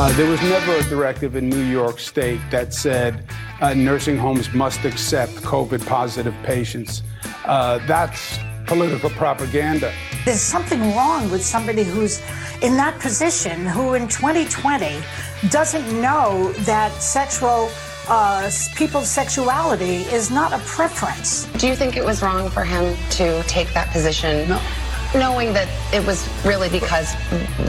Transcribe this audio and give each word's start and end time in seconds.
Uh, 0.00 0.16
there 0.16 0.30
was 0.30 0.40
never 0.42 0.76
a 0.76 0.82
directive 0.84 1.34
in 1.34 1.48
New 1.48 1.64
York 1.64 1.98
State 1.98 2.40
that 2.52 2.72
said 2.72 3.24
uh, 3.60 3.74
nursing 3.74 4.16
homes 4.16 4.54
must 4.54 4.84
accept 4.84 5.32
COVID 5.42 5.84
positive 5.88 6.36
patients. 6.44 7.02
Uh, 7.44 7.84
that's 7.84 8.38
political 8.66 9.10
propaganda. 9.10 9.92
There's 10.24 10.40
something 10.40 10.94
wrong 10.94 11.28
with 11.32 11.44
somebody 11.44 11.82
who's 11.82 12.20
in 12.62 12.76
that 12.76 13.00
position 13.00 13.66
who 13.66 13.94
in 13.94 14.06
2020 14.06 15.00
doesn't 15.48 16.00
know 16.00 16.52
that 16.58 16.92
sexual 17.02 17.68
uh, 18.06 18.48
people's 18.76 19.10
sexuality 19.10 20.04
is 20.14 20.30
not 20.30 20.52
a 20.52 20.58
preference. 20.58 21.46
Do 21.58 21.66
you 21.66 21.74
think 21.74 21.96
it 21.96 22.04
was 22.04 22.22
wrong 22.22 22.50
for 22.50 22.62
him 22.62 22.96
to 23.10 23.42
take 23.48 23.74
that 23.74 23.90
position? 23.90 24.48
No. 24.48 24.60
Knowing 25.14 25.54
that 25.54 25.68
it 25.94 26.06
was 26.06 26.28
really 26.44 26.68
because 26.68 27.14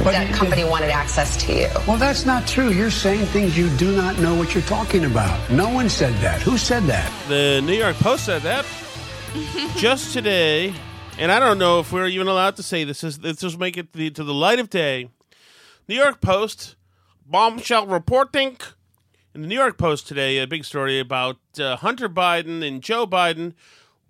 But 0.04 0.12
that 0.12 0.28
you- 0.28 0.36
company 0.36 0.66
wanted 0.66 0.90
access 0.90 1.38
to 1.46 1.54
you. 1.54 1.68
Well, 1.88 1.96
that's 1.98 2.26
not 2.26 2.46
true. 2.46 2.70
You're 2.70 2.92
saying 2.92 3.26
things 3.28 3.58
you 3.58 3.70
do 3.78 3.96
not 3.96 4.20
know 4.20 4.36
what 4.36 4.54
you're 4.54 4.64
talking 4.64 5.06
about. 5.06 5.50
No 5.50 5.70
one 5.70 5.88
said 5.90 6.14
that. 6.16 6.42
Who 6.42 6.58
said 6.58 6.84
that? 6.84 7.10
The 7.30 7.62
New 7.64 7.74
York 7.74 7.96
Post 7.98 8.26
said 8.26 8.42
that 8.42 8.66
just 9.78 10.12
today, 10.12 10.74
and 11.18 11.32
I 11.32 11.40
don't 11.40 11.58
know 11.60 11.80
if 11.80 11.94
we're 11.94 12.08
even 12.08 12.28
allowed 12.28 12.58
to 12.58 12.64
say 12.64 12.84
this. 12.84 13.04
Is 13.06 13.22
let's 13.24 13.40
just 13.42 13.58
make 13.58 13.78
it 13.78 13.94
the, 13.94 14.10
to 14.12 14.24
the 14.24 14.34
light 14.34 14.60
of 14.60 14.70
day. 14.70 15.10
New 15.88 15.96
York 15.96 16.20
Post 16.22 16.76
bombshell 17.26 17.88
reporting. 17.88 18.58
In 19.34 19.42
the 19.42 19.48
New 19.48 19.56
York 19.56 19.78
Post 19.78 20.08
today, 20.08 20.40
a 20.40 20.48
big 20.48 20.66
story 20.66 21.00
about 21.00 21.38
uh, 21.60 21.78
Hunter 21.78 22.10
Biden 22.10 22.68
and 22.68 22.82
Joe 22.82 23.06
Biden 23.08 23.54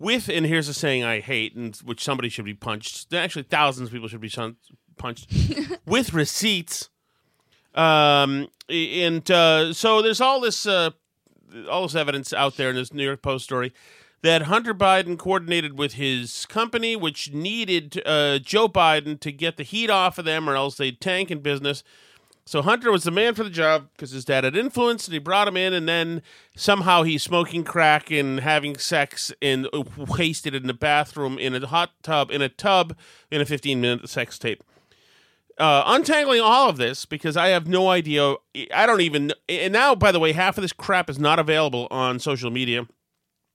with, 0.00 0.28
and 0.28 0.46
here's 0.46 0.66
a 0.66 0.74
saying 0.74 1.04
I 1.04 1.20
hate, 1.20 1.54
and 1.54 1.76
which 1.76 2.02
somebody 2.02 2.28
should 2.28 2.46
be 2.46 2.54
punched. 2.54 3.12
Actually, 3.14 3.44
thousands 3.44 3.88
of 3.88 3.92
people 3.92 4.08
should 4.08 4.20
be 4.20 4.32
punched 4.96 5.32
with 5.86 6.12
receipts. 6.12 6.88
Um, 7.74 8.48
and 8.68 9.30
uh, 9.30 9.72
so 9.72 10.02
there's 10.02 10.20
all 10.20 10.40
this 10.40 10.66
uh, 10.66 10.90
all 11.70 11.82
this 11.82 11.94
evidence 11.94 12.32
out 12.32 12.56
there 12.56 12.70
in 12.70 12.76
this 12.76 12.92
New 12.92 13.04
York 13.04 13.22
Post 13.22 13.44
story 13.44 13.72
that 14.22 14.42
Hunter 14.42 14.74
Biden 14.74 15.18
coordinated 15.18 15.78
with 15.78 15.94
his 15.94 16.46
company, 16.46 16.94
which 16.96 17.32
needed 17.32 18.02
uh, 18.04 18.38
Joe 18.38 18.68
Biden 18.68 19.18
to 19.20 19.32
get 19.32 19.56
the 19.56 19.62
heat 19.62 19.90
off 19.90 20.18
of 20.18 20.24
them, 20.24 20.48
or 20.48 20.56
else 20.56 20.76
they'd 20.76 21.00
tank 21.00 21.30
in 21.30 21.40
business. 21.40 21.82
So 22.50 22.62
Hunter 22.62 22.90
was 22.90 23.04
the 23.04 23.12
man 23.12 23.36
for 23.36 23.44
the 23.44 23.48
job 23.48 23.90
because 23.92 24.10
his 24.10 24.24
dad 24.24 24.42
had 24.42 24.56
influence, 24.56 25.06
and 25.06 25.12
he 25.12 25.20
brought 25.20 25.46
him 25.46 25.56
in, 25.56 25.72
and 25.72 25.88
then 25.88 26.20
somehow 26.56 27.04
he's 27.04 27.22
smoking 27.22 27.62
crack 27.62 28.10
and 28.10 28.40
having 28.40 28.76
sex 28.76 29.32
and 29.40 29.68
wasted 29.96 30.56
in 30.56 30.66
the 30.66 30.74
bathroom 30.74 31.38
in 31.38 31.54
a 31.54 31.64
hot 31.64 31.92
tub 32.02 32.32
in 32.32 32.42
a 32.42 32.48
tub 32.48 32.96
in 33.30 33.40
a 33.40 33.44
15 33.44 33.80
minute 33.80 34.08
sex 34.08 34.36
tape 34.36 34.64
uh, 35.58 35.84
untangling 35.86 36.40
all 36.40 36.68
of 36.68 36.76
this 36.76 37.04
because 37.04 37.36
I 37.36 37.50
have 37.50 37.68
no 37.68 37.88
idea. 37.88 38.34
I 38.74 38.84
don't 38.84 39.00
even. 39.00 39.32
And 39.48 39.72
now, 39.72 39.94
by 39.94 40.10
the 40.10 40.18
way, 40.18 40.32
half 40.32 40.58
of 40.58 40.62
this 40.62 40.72
crap 40.72 41.08
is 41.08 41.20
not 41.20 41.38
available 41.38 41.86
on 41.92 42.18
social 42.18 42.50
media 42.50 42.88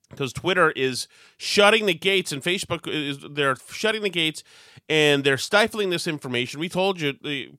because 0.09 0.31
Twitter 0.31 0.71
is 0.71 1.09
shutting 1.35 1.85
the 1.85 1.93
gates 1.93 2.31
and 2.31 2.41
Facebook 2.41 2.87
is 2.87 3.17
they're 3.29 3.57
shutting 3.69 4.03
the 4.03 4.09
gates 4.09 4.41
and 4.87 5.25
they're 5.25 5.37
stifling 5.37 5.89
this 5.89 6.07
information. 6.07 6.61
We 6.61 6.69
told 6.69 7.01
you. 7.01 7.57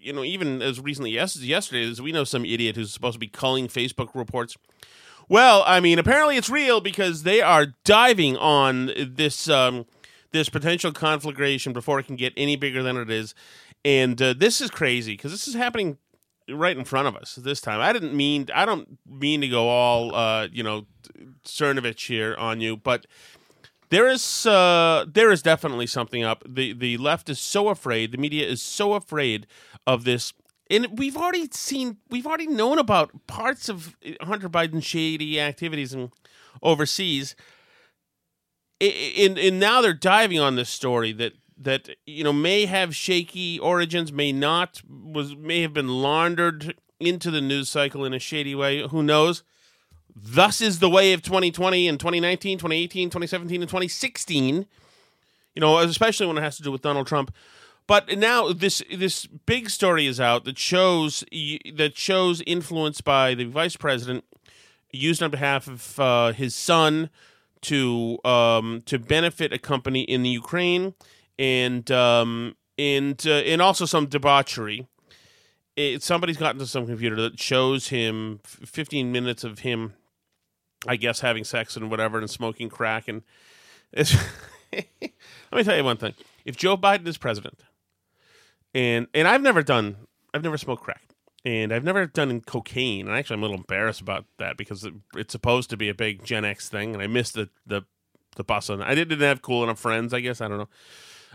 You 0.00 0.12
know, 0.12 0.24
even 0.24 0.62
as 0.62 0.80
recently 0.80 1.18
as 1.18 1.36
yesterday, 1.36 1.88
as 1.90 2.00
we 2.00 2.12
know 2.12 2.24
some 2.24 2.44
idiot 2.44 2.76
who's 2.76 2.92
supposed 2.92 3.14
to 3.14 3.20
be 3.20 3.28
culling 3.28 3.68
Facebook 3.68 4.10
reports. 4.14 4.56
Well, 5.28 5.62
I 5.66 5.78
mean, 5.78 5.98
apparently 5.98 6.36
it's 6.36 6.50
real 6.50 6.80
because 6.80 7.22
they 7.22 7.40
are 7.40 7.66
diving 7.84 8.36
on 8.36 8.90
this 8.96 9.48
um, 9.48 9.86
this 10.32 10.48
potential 10.48 10.92
conflagration 10.92 11.72
before 11.72 12.00
it 12.00 12.06
can 12.06 12.16
get 12.16 12.32
any 12.36 12.56
bigger 12.56 12.82
than 12.82 12.96
it 12.96 13.10
is, 13.10 13.34
and 13.84 14.20
uh, 14.20 14.34
this 14.36 14.60
is 14.60 14.70
crazy 14.70 15.12
because 15.12 15.30
this 15.30 15.46
is 15.46 15.54
happening 15.54 15.98
right 16.48 16.76
in 16.76 16.84
front 16.84 17.06
of 17.06 17.16
us 17.16 17.36
this 17.36 17.60
time. 17.60 17.80
I 17.80 17.92
didn't 17.92 18.14
mean 18.14 18.48
I 18.54 18.64
don't 18.64 18.98
mean 19.06 19.40
to 19.42 19.48
go 19.48 19.68
all 19.68 20.14
uh, 20.14 20.48
you 20.50 20.62
know 20.62 20.86
Cernovich 21.44 22.06
here 22.06 22.34
on 22.36 22.60
you, 22.60 22.76
but 22.76 23.06
there 23.90 24.08
is 24.08 24.46
uh, 24.46 25.04
there 25.08 25.30
is 25.30 25.42
definitely 25.42 25.86
something 25.86 26.22
up. 26.22 26.42
the 26.48 26.72
The 26.72 26.96
left 26.96 27.28
is 27.28 27.38
so 27.40 27.68
afraid. 27.68 28.12
The 28.12 28.18
media 28.18 28.46
is 28.46 28.62
so 28.62 28.94
afraid 28.94 29.46
of 29.86 30.04
this. 30.04 30.32
And 30.70 30.98
we've 30.98 31.16
already 31.16 31.48
seen, 31.50 31.96
we've 32.10 32.26
already 32.26 32.46
known 32.46 32.78
about 32.78 33.26
parts 33.26 33.68
of 33.68 33.96
Hunter 34.20 34.48
Biden's 34.48 34.84
shady 34.84 35.40
activities 35.40 35.92
and 35.92 36.12
overseas. 36.62 37.34
And 38.80 39.36
and 39.38 39.58
now 39.58 39.80
they're 39.82 39.92
diving 39.92 40.38
on 40.38 40.54
this 40.54 40.70
story 40.70 41.12
that 41.14 41.32
that 41.58 41.90
you 42.06 42.22
know 42.22 42.32
may 42.32 42.66
have 42.66 42.94
shaky 42.94 43.58
origins, 43.58 44.12
may 44.12 44.32
not 44.32 44.80
was 44.88 45.36
may 45.36 45.62
have 45.62 45.74
been 45.74 45.88
laundered 45.88 46.76
into 47.00 47.30
the 47.30 47.40
news 47.40 47.68
cycle 47.68 48.04
in 48.04 48.14
a 48.14 48.20
shady 48.20 48.54
way. 48.54 48.86
Who 48.86 49.02
knows? 49.02 49.42
Thus 50.22 50.60
is 50.60 50.78
the 50.78 50.90
way 50.90 51.12
of 51.12 51.22
2020 51.22 51.88
and 51.88 51.98
2019, 51.98 52.58
2018, 52.58 53.08
2017, 53.08 53.62
and 53.62 53.68
2016. 53.68 54.66
You 55.54 55.60
know, 55.60 55.78
especially 55.78 56.26
when 56.26 56.38
it 56.38 56.42
has 56.42 56.56
to 56.58 56.62
do 56.62 56.70
with 56.70 56.82
Donald 56.82 57.06
Trump. 57.06 57.34
But 57.86 58.16
now 58.18 58.52
this 58.52 58.82
this 58.94 59.26
big 59.26 59.68
story 59.68 60.06
is 60.06 60.20
out 60.20 60.44
that 60.44 60.58
shows 60.58 61.24
that 61.74 61.96
shows 61.96 62.40
influence 62.42 63.00
by 63.00 63.34
the 63.34 63.44
vice 63.44 63.76
president 63.76 64.24
used 64.92 65.22
on 65.22 65.30
behalf 65.30 65.66
of 65.66 65.98
uh, 65.98 66.32
his 66.32 66.54
son 66.54 67.10
to 67.62 68.18
um, 68.24 68.82
to 68.86 68.98
benefit 68.98 69.52
a 69.52 69.58
company 69.58 70.02
in 70.02 70.22
the 70.22 70.28
Ukraine 70.28 70.94
and 71.38 71.90
um, 71.90 72.56
and 72.78 73.20
uh, 73.26 73.30
and 73.30 73.60
also 73.60 73.84
some 73.86 74.06
debauchery. 74.06 74.86
It, 75.76 76.02
somebody's 76.02 76.36
gotten 76.36 76.58
to 76.58 76.66
some 76.66 76.86
computer 76.86 77.16
that 77.16 77.40
shows 77.40 77.88
him 77.88 78.40
15 78.44 79.10
minutes 79.12 79.44
of 79.44 79.60
him, 79.60 79.94
I 80.86 80.96
guess, 80.96 81.20
having 81.20 81.44
sex 81.44 81.76
and 81.76 81.90
whatever 81.90 82.18
and 82.18 82.30
smoking 82.30 82.68
crack 82.68 83.08
and. 83.08 83.22
It's 83.92 84.14
Let 84.72 84.82
me 85.52 85.64
tell 85.64 85.76
you 85.76 85.84
one 85.84 85.96
thing: 85.96 86.14
if 86.44 86.56
Joe 86.56 86.76
Biden 86.76 87.06
is 87.06 87.18
president, 87.18 87.60
and 88.74 89.08
and 89.14 89.26
I've 89.26 89.42
never 89.42 89.62
done, 89.62 89.96
I've 90.32 90.44
never 90.44 90.58
smoked 90.58 90.82
crack, 90.82 91.02
and 91.44 91.72
I've 91.72 91.84
never 91.84 92.06
done 92.06 92.40
cocaine. 92.40 93.08
And 93.08 93.16
actually, 93.16 93.34
I'm 93.34 93.40
a 93.40 93.46
little 93.46 93.56
embarrassed 93.56 94.00
about 94.00 94.26
that 94.38 94.56
because 94.56 94.84
it, 94.84 94.94
it's 95.16 95.32
supposed 95.32 95.70
to 95.70 95.76
be 95.76 95.88
a 95.88 95.94
big 95.94 96.24
Gen 96.24 96.44
X 96.44 96.68
thing, 96.68 96.94
and 96.94 97.02
I 97.02 97.06
missed 97.06 97.34
the 97.34 97.48
the 97.66 97.82
the 98.36 98.44
bus 98.44 98.70
on. 98.70 98.80
I 98.80 98.94
didn't 98.94 99.20
have 99.20 99.42
cool 99.42 99.64
enough 99.64 99.78
friends, 99.78 100.14
I 100.14 100.20
guess. 100.20 100.40
I 100.40 100.48
don't 100.48 100.58
know. 100.58 100.68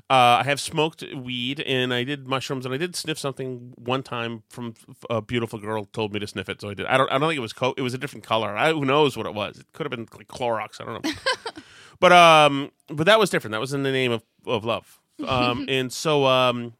Uh, 0.09 0.41
I 0.41 0.43
have 0.43 0.59
smoked 0.59 1.03
weed 1.15 1.61
and 1.61 1.93
I 1.93 2.03
did 2.03 2.27
mushrooms 2.27 2.65
and 2.65 2.75
I 2.75 2.77
did 2.77 2.95
sniff 2.95 3.17
something 3.17 3.73
one 3.75 4.03
time 4.03 4.43
from 4.49 4.75
a 5.09 5.21
beautiful 5.21 5.57
girl 5.57 5.85
told 5.85 6.13
me 6.13 6.19
to 6.19 6.27
sniff 6.27 6.47
it, 6.47 6.61
so 6.61 6.69
I 6.69 6.73
did. 6.75 6.85
I 6.85 6.97
don't. 6.97 7.09
I 7.11 7.17
don't 7.17 7.29
think 7.29 7.37
it 7.37 7.41
was 7.41 7.53
co- 7.53 7.73
It 7.75 7.81
was 7.81 7.93
a 7.93 7.97
different 7.97 8.23
color. 8.23 8.55
I, 8.55 8.71
who 8.71 8.85
knows 8.85 9.17
what 9.17 9.25
it 9.25 9.33
was? 9.33 9.59
It 9.59 9.65
could 9.73 9.85
have 9.85 9.91
been 9.91 10.07
like 10.15 10.27
Clorox. 10.27 10.79
I 10.79 10.85
don't 10.85 11.03
know. 11.03 11.11
but 11.99 12.11
um, 12.11 12.71
but 12.87 13.05
that 13.05 13.17
was 13.19 13.29
different. 13.29 13.53
That 13.53 13.61
was 13.61 13.73
in 13.73 13.83
the 13.83 13.91
name 13.91 14.11
of 14.11 14.23
of 14.45 14.63
love. 14.63 14.99
Um, 15.25 15.65
and 15.69 15.91
so 15.91 16.25
um, 16.25 16.73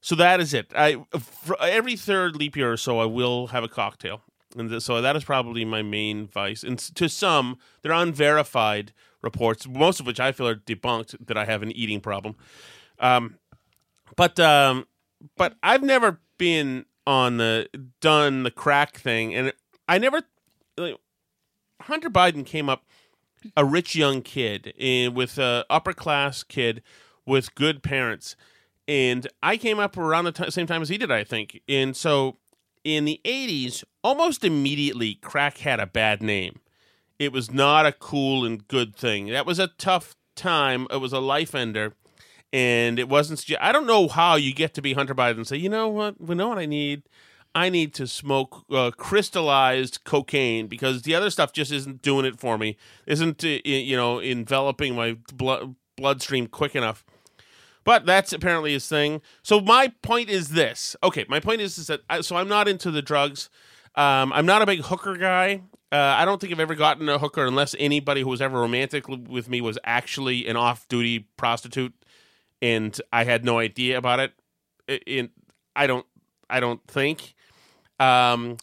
so 0.00 0.14
that 0.16 0.40
is 0.40 0.52
it. 0.54 0.72
I 0.74 1.04
for 1.20 1.56
every 1.62 1.96
third 1.96 2.34
leap 2.34 2.56
year 2.56 2.72
or 2.72 2.76
so, 2.76 2.98
I 2.98 3.04
will 3.04 3.48
have 3.48 3.62
a 3.62 3.68
cocktail, 3.68 4.22
and 4.56 4.82
so 4.82 5.00
that 5.00 5.14
is 5.14 5.24
probably 5.24 5.64
my 5.64 5.82
main 5.82 6.26
vice. 6.26 6.64
And 6.64 6.78
to 6.78 7.08
some, 7.08 7.58
they're 7.82 7.92
unverified 7.92 8.92
reports, 9.22 9.66
most 9.66 10.00
of 10.00 10.06
which 10.06 10.20
I 10.20 10.32
feel 10.32 10.48
are 10.48 10.54
debunked 10.54 11.26
that 11.26 11.36
I 11.36 11.44
have 11.44 11.62
an 11.62 11.72
eating 11.72 12.00
problem. 12.00 12.36
Um, 12.98 13.38
but 14.16 14.38
um, 14.40 14.86
but 15.36 15.56
I've 15.62 15.82
never 15.82 16.20
been 16.38 16.86
on 17.06 17.38
the 17.38 17.68
done 18.00 18.42
the 18.42 18.50
crack 18.50 18.96
thing, 18.96 19.34
and 19.34 19.52
I 19.88 19.98
never. 19.98 20.22
Like, 20.76 20.96
Hunter 21.82 22.10
Biden 22.10 22.44
came 22.44 22.68
up 22.68 22.84
a 23.56 23.64
rich 23.64 23.94
young 23.94 24.20
kid 24.22 24.74
eh, 24.78 25.08
with 25.08 25.38
a 25.38 25.64
upper 25.70 25.92
class 25.92 26.42
kid 26.42 26.82
with 27.26 27.54
good 27.54 27.82
parents, 27.82 28.36
and 28.86 29.26
I 29.42 29.56
came 29.56 29.78
up 29.78 29.96
around 29.96 30.24
the 30.24 30.32
t- 30.32 30.50
same 30.50 30.66
time 30.66 30.82
as 30.82 30.88
he 30.88 30.98
did, 30.98 31.10
I 31.10 31.24
think. 31.24 31.60
And 31.68 31.96
so 31.96 32.38
in 32.84 33.04
the 33.04 33.20
'80s, 33.24 33.84
almost 34.02 34.44
immediately, 34.44 35.14
crack 35.14 35.58
had 35.58 35.80
a 35.80 35.86
bad 35.86 36.22
name. 36.22 36.60
It 37.18 37.32
was 37.32 37.50
not 37.50 37.86
a 37.86 37.92
cool 37.92 38.44
and 38.44 38.66
good 38.68 38.94
thing. 38.94 39.26
That 39.26 39.46
was 39.46 39.58
a 39.58 39.68
tough 39.78 40.14
time. 40.36 40.86
It 40.90 40.98
was 40.98 41.12
a 41.12 41.18
life 41.18 41.54
ender 41.54 41.94
and 42.52 42.98
it 42.98 43.08
wasn't. 43.08 43.44
I 43.60 43.72
don't 43.72 43.86
know 43.86 44.08
how 44.08 44.36
you 44.36 44.54
get 44.54 44.74
to 44.74 44.82
be 44.82 44.94
Hunter 44.94 45.14
Biden 45.14 45.36
and 45.36 45.46
say, 45.46 45.56
you 45.56 45.68
know 45.68 45.88
what, 45.88 46.20
we 46.20 46.34
know 46.34 46.48
what 46.48 46.58
I 46.58 46.66
need. 46.66 47.02
I 47.54 47.70
need 47.70 47.94
to 47.94 48.06
smoke 48.06 48.64
uh, 48.70 48.90
crystallized 48.96 50.04
cocaine 50.04 50.66
because 50.66 51.02
the 51.02 51.14
other 51.14 51.30
stuff 51.30 51.52
just 51.52 51.72
isn't 51.72 52.02
doing 52.02 52.24
it 52.24 52.38
for 52.38 52.58
me. 52.58 52.76
Isn't 53.06 53.42
uh, 53.42 53.58
you 53.64 53.96
know 53.96 54.20
enveloping 54.20 54.94
my 54.94 55.16
blood 55.32 55.74
bloodstream 55.96 56.46
quick 56.46 56.76
enough. 56.76 57.04
But 57.84 58.04
that's 58.04 58.34
apparently 58.34 58.72
his 58.72 58.86
thing. 58.86 59.22
So 59.42 59.60
my 59.60 59.92
point 60.02 60.28
is 60.28 60.50
this. 60.50 60.94
Okay, 61.02 61.24
my 61.28 61.40
point 61.40 61.62
is, 61.62 61.78
is 61.78 61.86
that 61.86 62.02
I, 62.10 62.20
so 62.20 62.36
I'm 62.36 62.48
not 62.48 62.68
into 62.68 62.90
the 62.90 63.00
drugs. 63.00 63.48
Um, 63.94 64.32
I'm 64.34 64.46
not 64.46 64.60
a 64.60 64.66
big 64.66 64.82
hooker 64.82 65.16
guy. 65.16 65.62
Uh, 65.90 65.96
I 65.96 66.24
don't 66.26 66.40
think 66.40 66.52
I've 66.52 66.60
ever 66.60 66.74
gotten 66.74 67.08
a 67.08 67.18
hooker 67.18 67.46
unless 67.46 67.74
anybody 67.78 68.20
who 68.22 68.28
was 68.28 68.42
ever 68.42 68.60
romantic 68.60 69.08
with 69.08 69.48
me 69.48 69.60
was 69.62 69.78
actually 69.84 70.46
an 70.46 70.56
off-duty 70.56 71.20
prostitute 71.38 71.94
and 72.60 73.00
I 73.12 73.24
had 73.24 73.44
no 73.44 73.58
idea 73.58 73.96
about 73.98 74.20
it. 74.20 74.32
I- 74.88 75.00
In 75.06 75.30
I 75.76 75.86
don't 75.86 76.04
I 76.50 76.60
don't 76.60 76.84
think. 76.88 77.34
Um, 78.00 78.56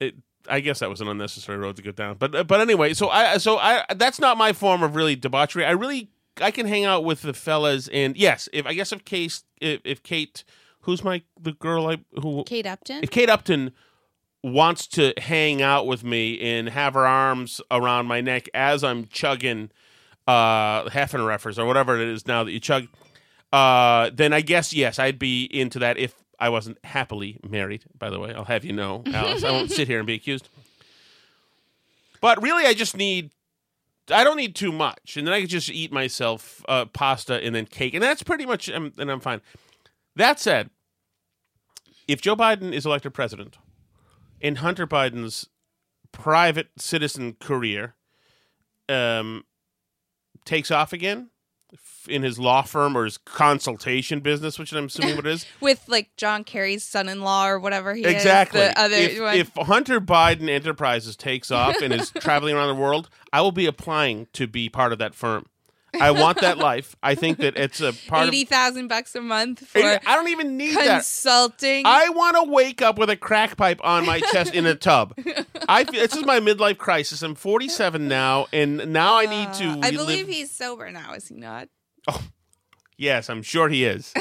it, 0.00 0.14
I 0.48 0.60
guess 0.60 0.78
that 0.80 0.88
was 0.90 1.00
an 1.00 1.08
unnecessary 1.08 1.58
road 1.58 1.76
to 1.76 1.82
go 1.82 1.92
down. 1.92 2.16
But 2.18 2.46
but 2.48 2.60
anyway, 2.60 2.94
so 2.94 3.08
I 3.10 3.36
so 3.38 3.58
I 3.58 3.84
that's 3.94 4.18
not 4.18 4.36
my 4.38 4.52
form 4.52 4.82
of 4.82 4.96
really 4.96 5.16
debauchery. 5.16 5.64
I 5.64 5.70
really 5.72 6.10
I 6.40 6.50
can 6.50 6.66
hang 6.66 6.84
out 6.84 7.04
with 7.04 7.22
the 7.22 7.34
fellas 7.34 7.88
and 7.88 8.16
yes, 8.16 8.48
if 8.52 8.66
I 8.66 8.74
guess 8.74 8.90
if 8.92 9.04
Kate 9.04 9.42
if, 9.60 9.80
if 9.84 10.02
Kate 10.02 10.42
who's 10.80 11.04
my 11.04 11.22
the 11.40 11.52
girl 11.52 11.86
I 11.88 11.98
who 12.20 12.42
Kate 12.44 12.66
Upton. 12.66 13.04
if 13.04 13.10
Kate 13.10 13.28
Upton 13.30 13.72
wants 14.42 14.86
to 14.86 15.12
hang 15.18 15.60
out 15.60 15.86
with 15.86 16.02
me 16.02 16.40
and 16.40 16.68
have 16.68 16.94
her 16.94 17.06
arms 17.06 17.60
around 17.70 18.06
my 18.06 18.20
neck 18.20 18.48
as 18.54 18.82
I'm 18.82 19.06
chugging 19.06 19.70
uh 20.26 20.88
Haffenreffers 20.88 21.58
or 21.58 21.66
whatever 21.66 22.00
it 22.00 22.08
is 22.08 22.26
now 22.26 22.44
that 22.44 22.52
you 22.52 22.60
chug, 22.60 22.88
uh, 23.52 24.10
then 24.12 24.32
I 24.32 24.40
guess 24.40 24.72
yes, 24.72 24.98
I'd 24.98 25.18
be 25.18 25.44
into 25.44 25.78
that 25.80 25.98
if 25.98 26.14
I 26.38 26.48
wasn't 26.48 26.78
happily 26.84 27.38
married. 27.46 27.84
By 27.98 28.10
the 28.10 28.18
way, 28.18 28.32
I'll 28.32 28.44
have 28.44 28.64
you 28.64 28.72
know, 28.72 29.02
Alice, 29.12 29.44
I 29.44 29.50
won't 29.50 29.70
sit 29.72 29.88
here 29.88 29.98
and 29.98 30.06
be 30.06 30.14
accused. 30.14 30.48
But 32.20 32.42
really, 32.42 32.66
I 32.66 32.74
just 32.74 32.96
need. 32.96 33.30
I 34.12 34.24
don't 34.24 34.36
need 34.36 34.56
too 34.56 34.72
much, 34.72 35.16
and 35.16 35.24
then 35.24 35.34
I 35.34 35.40
could 35.40 35.50
just 35.50 35.70
eat 35.70 35.92
myself 35.92 36.64
uh, 36.68 36.86
pasta 36.86 37.34
and 37.44 37.54
then 37.54 37.66
cake, 37.66 37.94
and 37.94 38.02
that's 38.02 38.24
pretty 38.24 38.44
much, 38.44 38.68
um, 38.68 38.92
and 38.98 39.08
I'm 39.08 39.20
fine. 39.20 39.40
That 40.16 40.40
said, 40.40 40.70
if 42.08 42.20
Joe 42.20 42.34
Biden 42.34 42.72
is 42.72 42.84
elected 42.84 43.14
president, 43.14 43.56
and 44.40 44.58
Hunter 44.58 44.86
Biden's 44.86 45.48
private 46.12 46.68
citizen 46.76 47.36
career 47.40 47.94
um, 48.88 49.44
takes 50.44 50.70
off 50.70 50.92
again 50.92 51.30
in 52.08 52.22
his 52.22 52.38
law 52.38 52.62
firm 52.62 52.96
or 52.96 53.04
his 53.04 53.18
consultation 53.18 54.20
business, 54.20 54.58
which 54.58 54.72
I'm 54.72 54.86
assuming 54.86 55.16
what 55.16 55.26
it 55.26 55.32
is. 55.32 55.46
with 55.60 55.84
like 55.86 56.10
John 56.16 56.44
Kerry's 56.44 56.82
son-in-law 56.82 57.48
or 57.48 57.58
whatever 57.58 57.94
he 57.94 58.04
exactly. 58.04 58.60
is. 58.60 58.74
The 58.74 58.80
other 58.80 58.96
if, 58.96 59.18
if 59.20 59.66
Hunter 59.66 60.00
Biden 60.00 60.48
Enterprises 60.48 61.16
takes 61.16 61.50
off 61.50 61.80
and 61.80 61.92
is 61.92 62.10
traveling 62.20 62.56
around 62.56 62.68
the 62.68 62.80
world, 62.80 63.08
I 63.32 63.40
will 63.42 63.52
be 63.52 63.66
applying 63.66 64.28
to 64.32 64.46
be 64.46 64.68
part 64.68 64.92
of 64.92 64.98
that 64.98 65.14
firm. 65.14 65.46
I 65.98 66.10
want 66.10 66.40
that 66.42 66.58
life. 66.58 66.94
I 67.02 67.14
think 67.14 67.38
that 67.38 67.56
it's 67.56 67.80
a 67.80 67.92
part 68.08 68.28
eighty 68.28 68.42
of. 68.42 68.48
thousand 68.48 68.88
bucks 68.88 69.14
a 69.14 69.20
month 69.20 69.66
for 69.66 69.78
I 69.80 69.98
don't 70.16 70.28
even 70.28 70.56
need 70.56 70.76
that. 70.76 70.98
consulting. 70.98 71.84
I 71.86 72.10
want 72.10 72.36
to 72.36 72.44
wake 72.44 72.82
up 72.82 72.98
with 72.98 73.10
a 73.10 73.16
crack 73.16 73.56
pipe 73.56 73.80
on 73.82 74.04
my 74.06 74.20
chest 74.20 74.54
in 74.54 74.66
a 74.66 74.74
tub. 74.74 75.14
I 75.68 75.84
feel, 75.84 76.00
this 76.02 76.14
is 76.16 76.24
my 76.24 76.40
midlife 76.40 76.78
crisis. 76.78 77.22
I'm 77.22 77.34
47 77.34 78.06
now, 78.08 78.46
and 78.52 78.92
now 78.92 79.16
I 79.16 79.26
need 79.26 79.52
to. 79.54 79.64
Uh, 79.70 79.80
I 79.82 79.90
believe 79.92 80.28
he's 80.28 80.50
sober 80.50 80.90
now, 80.90 81.14
is 81.14 81.28
he 81.28 81.34
not? 81.36 81.68
Oh, 82.08 82.22
Yes, 82.96 83.30
I'm 83.30 83.42
sure 83.42 83.70
he 83.70 83.86
is. 83.86 84.12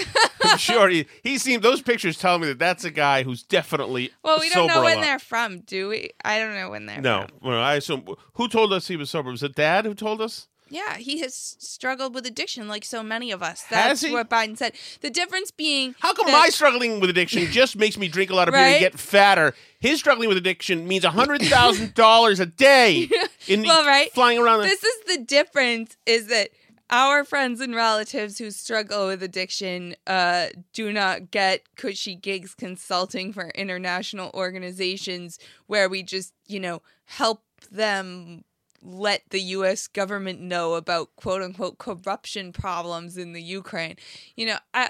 I'm 0.41 0.57
sure 0.57 0.87
he. 0.87 1.05
He 1.21 1.37
seemed. 1.37 1.63
Those 1.63 1.81
pictures 1.81 2.17
tell 2.17 2.39
me 2.39 2.47
that 2.47 2.59
that's 2.59 2.85
a 2.85 2.91
guy 2.91 3.23
who's 3.23 3.43
definitely. 3.43 4.11
Well, 4.23 4.39
we 4.39 4.49
don't 4.49 4.67
know 4.67 4.81
when 4.83 5.01
they're 5.01 5.19
from, 5.19 5.59
do 5.59 5.89
we? 5.89 6.11
I 6.23 6.39
don't 6.39 6.55
know 6.55 6.69
when 6.69 6.85
they're 6.85 7.01
No, 7.01 7.25
from. 7.27 7.49
well, 7.49 7.61
I 7.61 7.75
assume. 7.75 8.05
Who 8.35 8.47
told 8.47 8.71
us 8.71 8.87
he 8.87 8.95
was 8.95 9.09
sober? 9.09 9.31
Was 9.31 9.43
it 9.43 9.53
Dad 9.55 9.83
who 9.83 9.93
told 9.93 10.21
us? 10.21 10.47
Yeah, 10.69 10.97
he 10.97 11.19
has 11.21 11.33
struggled 11.59 12.13
with 12.13 12.25
addiction 12.25 12.67
like 12.67 12.85
so 12.85 13.01
many 13.03 13.31
of 13.31 13.41
us. 13.41 13.63
That's 13.69 14.07
what 14.07 14.29
Biden 14.29 14.57
said. 14.57 14.73
The 15.01 15.09
difference 15.09 15.51
being 15.51 15.95
How 15.99 16.13
come 16.13 16.27
that- 16.27 16.31
my 16.33 16.49
struggling 16.49 16.99
with 16.99 17.09
addiction 17.09 17.45
just 17.51 17.75
makes 17.75 17.97
me 17.97 18.07
drink 18.07 18.29
a 18.29 18.35
lot 18.35 18.47
of 18.47 18.53
beer 18.53 18.61
and 18.61 18.73
Right? 18.73 18.79
get 18.79 18.99
fatter? 18.99 19.53
His 19.79 19.99
struggling 19.99 20.29
with 20.29 20.37
addiction 20.37 20.87
means 20.87 21.05
hundred 21.05 21.41
thousand 21.43 21.93
dollars 21.95 22.39
a 22.39 22.45
day 22.45 23.09
in 23.47 23.63
well, 23.63 23.85
right? 23.85 24.11
flying 24.13 24.37
around. 24.37 24.59
The, 24.61 24.65
This 24.67 24.83
is 24.83 25.17
the 25.17 25.23
difference 25.23 25.97
is 26.05 26.27
that 26.27 26.49
our 26.91 27.23
friends 27.23 27.61
and 27.61 27.75
relatives 27.75 28.39
who 28.39 28.49
struggle 28.51 29.07
with 29.07 29.21
addiction 29.21 29.95
uh, 30.07 30.47
do 30.73 30.91
not 30.91 31.29
get 31.31 31.61
cushy 31.75 32.15
gigs 32.15 32.55
consulting 32.55 33.31
for 33.31 33.49
international 33.49 34.31
organizations 34.33 35.37
where 35.67 35.87
we 35.87 36.01
just, 36.03 36.33
you 36.47 36.59
know, 36.59 36.81
help 37.05 37.43
them 37.71 38.43
let 38.81 39.23
the 39.29 39.39
US 39.41 39.87
government 39.87 40.39
know 40.39 40.75
about 40.75 41.15
quote 41.15 41.41
unquote 41.41 41.77
corruption 41.77 42.51
problems 42.53 43.17
in 43.17 43.33
the 43.33 43.41
Ukraine. 43.41 43.95
You 44.35 44.47
know, 44.47 44.57
I 44.73 44.89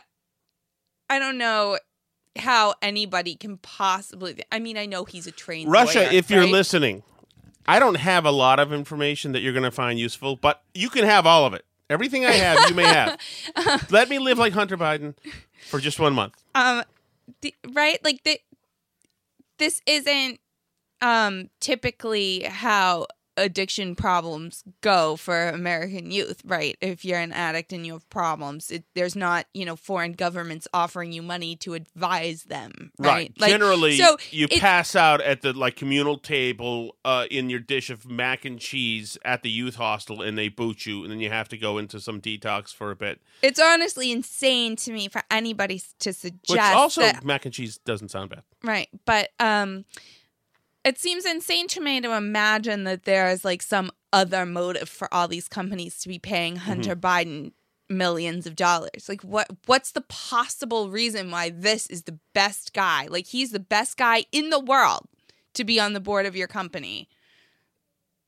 I 1.09 1.19
don't 1.19 1.37
know 1.37 1.77
how 2.37 2.75
anybody 2.81 3.35
can 3.35 3.57
possibly 3.57 4.41
I 4.51 4.59
mean, 4.59 4.77
I 4.77 4.85
know 4.85 5.05
he's 5.05 5.27
a 5.27 5.31
trained 5.31 5.71
Russia, 5.71 5.99
lawyer, 5.99 6.09
if 6.11 6.29
you're 6.29 6.47
listening, 6.47 7.03
I 7.67 7.79
don't 7.79 7.95
have 7.95 8.25
a 8.25 8.31
lot 8.31 8.59
of 8.59 8.71
information 8.73 9.31
that 9.33 9.41
you're 9.41 9.53
going 9.53 9.63
to 9.63 9.71
find 9.71 9.99
useful, 9.99 10.35
but 10.35 10.63
you 10.73 10.89
can 10.89 11.05
have 11.05 11.25
all 11.25 11.45
of 11.45 11.53
it. 11.53 11.65
Everything 11.89 12.25
I 12.25 12.31
have, 12.31 12.69
you 12.69 12.75
may 12.75 12.83
have. 12.85 13.19
Let 13.91 14.09
me 14.09 14.19
live 14.19 14.37
like 14.37 14.53
Hunter 14.53 14.77
Biden 14.77 15.15
for 15.69 15.79
just 15.79 15.99
one 15.99 16.13
month. 16.13 16.33
um 16.55 16.83
the, 17.41 17.53
right 17.73 18.03
like 18.03 18.23
the, 18.23 18.39
this 19.57 19.81
isn't 19.85 20.39
um 21.01 21.49
typically 21.59 22.43
how 22.43 23.07
addiction 23.39 23.95
problems 23.95 24.63
go 24.81 25.15
for 25.15 25.49
american 25.49 26.11
youth 26.11 26.41
right 26.45 26.77
if 26.81 27.03
you're 27.03 27.19
an 27.19 27.31
addict 27.31 27.73
and 27.73 27.85
you 27.85 27.93
have 27.93 28.09
problems 28.09 28.69
it, 28.71 28.83
there's 28.95 29.15
not 29.15 29.45
you 29.53 29.65
know 29.65 29.75
foreign 29.75 30.13
governments 30.13 30.67
offering 30.73 31.11
you 31.11 31.21
money 31.21 31.55
to 31.55 31.73
advise 31.73 32.43
them 32.43 32.91
right, 32.99 33.33
Like, 33.37 33.51
Generally, 33.51 33.97
so 33.97 34.17
you 34.31 34.47
it- 34.49 34.59
pass 34.61 34.95
out 34.95 35.21
at 35.21 35.41
the 35.41 35.53
like 35.53 35.75
communal 35.75 36.17
table 36.17 36.95
uh, 37.05 37.25
in 37.31 37.49
your 37.49 37.59
dish 37.59 37.89
of 37.89 38.07
mac 38.09 38.45
and 38.45 38.59
cheese 38.59 39.17
at 39.25 39.41
the 39.43 39.49
youth 39.49 39.75
hostel, 39.75 40.21
and 40.21 40.37
they 40.37 40.49
boot 40.49 40.85
you, 40.85 41.03
and 41.03 41.11
then 41.11 41.19
you 41.19 41.29
have 41.29 41.49
to 41.49 41.57
go 41.57 41.77
into 41.77 41.99
some 41.99 42.19
detox 42.21 42.73
for 42.73 42.91
a 42.91 42.95
bit. 42.95 43.19
it's 43.41 43.59
honestly 43.59 44.11
insane 44.11 44.75
to 44.75 44.91
me 44.91 45.07
for 45.07 45.23
anybody 45.31 45.81
to 45.99 46.13
suggest 46.13 46.49
Which 46.49 46.59
also 46.59 47.01
that 47.01 47.23
mac 47.25 47.45
and 47.45 47.53
cheese 47.53 47.77
doesn't 47.77 48.09
sound 48.09 48.29
bad. 48.29 48.43
Right. 48.63 48.89
But 49.05 49.29
um 49.39 49.85
it 50.89 50.97
seems 50.97 51.23
insane 51.23 51.67
to 51.69 51.81
me 51.81 52.01
to 52.01 52.15
imagine 52.15 52.83
that 52.85 53.03
there 53.03 53.29
is 53.29 53.45
like 53.45 53.61
some 53.61 53.91
other 54.11 54.45
motive 54.45 54.89
for 54.89 55.11
all 55.13 55.27
these 55.27 55.47
companies 55.47 55.99
to 55.99 56.09
be 56.09 56.17
paying 56.17 56.55
mm-hmm. 56.55 56.65
Hunter 56.65 56.95
Biden 56.95 57.51
millions 57.89 58.47
of 58.47 58.55
dollars. 58.55 59.07
Like 59.07 59.21
what 59.21 59.47
what's 59.67 59.91
the 59.91 60.01
possible 60.01 60.89
reason 60.89 61.29
why 61.31 61.51
this 61.51 61.85
is 61.87 62.03
the 62.03 62.17
best 62.33 62.73
guy? 62.73 63.07
Like 63.07 63.27
he's 63.27 63.51
the 63.51 63.59
best 63.59 63.97
guy 63.97 64.25
in 64.31 64.49
the 64.49 64.59
world 64.59 65.07
to 65.53 65.63
be 65.63 65.79
on 65.79 65.93
the 65.93 65.99
board 65.99 66.25
of 66.25 66.35
your 66.35 66.47
company. 66.47 67.07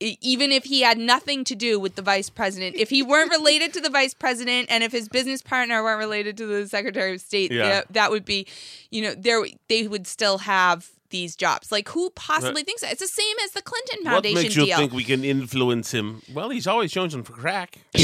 Even 0.00 0.50
if 0.50 0.64
he 0.64 0.82
had 0.82 0.98
nothing 0.98 1.44
to 1.44 1.54
do 1.54 1.78
with 1.78 1.94
the 1.94 2.02
vice 2.02 2.28
president, 2.28 2.74
if 2.76 2.90
he 2.90 3.02
weren't 3.04 3.30
related 3.38 3.72
to 3.74 3.80
the 3.80 3.90
vice 3.90 4.14
president, 4.14 4.68
and 4.68 4.82
if 4.82 4.90
his 4.90 5.08
business 5.08 5.42
partner 5.42 5.82
weren't 5.82 6.00
related 6.00 6.36
to 6.38 6.46
the 6.46 6.68
secretary 6.68 7.14
of 7.14 7.20
state, 7.20 7.52
Yeah. 7.52 7.68
that, 7.68 7.92
that 7.92 8.10
would 8.10 8.24
be, 8.24 8.48
you 8.90 9.02
know, 9.02 9.14
there 9.14 9.44
they 9.68 9.86
would 9.86 10.08
still 10.08 10.38
have 10.38 10.90
these 11.12 11.36
jobs. 11.36 11.70
Like 11.70 11.88
who 11.90 12.10
possibly 12.10 12.64
thinks 12.64 12.82
that? 12.82 12.90
It's 12.90 13.00
the 13.00 13.06
same 13.06 13.36
as 13.44 13.52
the 13.52 13.62
Clinton 13.62 14.04
Foundation 14.04 14.34
What 14.36 14.42
makes 14.42 14.56
you 14.56 14.66
deal. 14.66 14.76
think 14.78 14.92
we 14.92 15.04
can 15.04 15.24
influence 15.24 15.92
him? 15.92 16.22
Well, 16.34 16.50
he's 16.50 16.66
always 16.66 16.90
chosen 16.92 17.22
for 17.22 17.32
crack. 17.34 17.78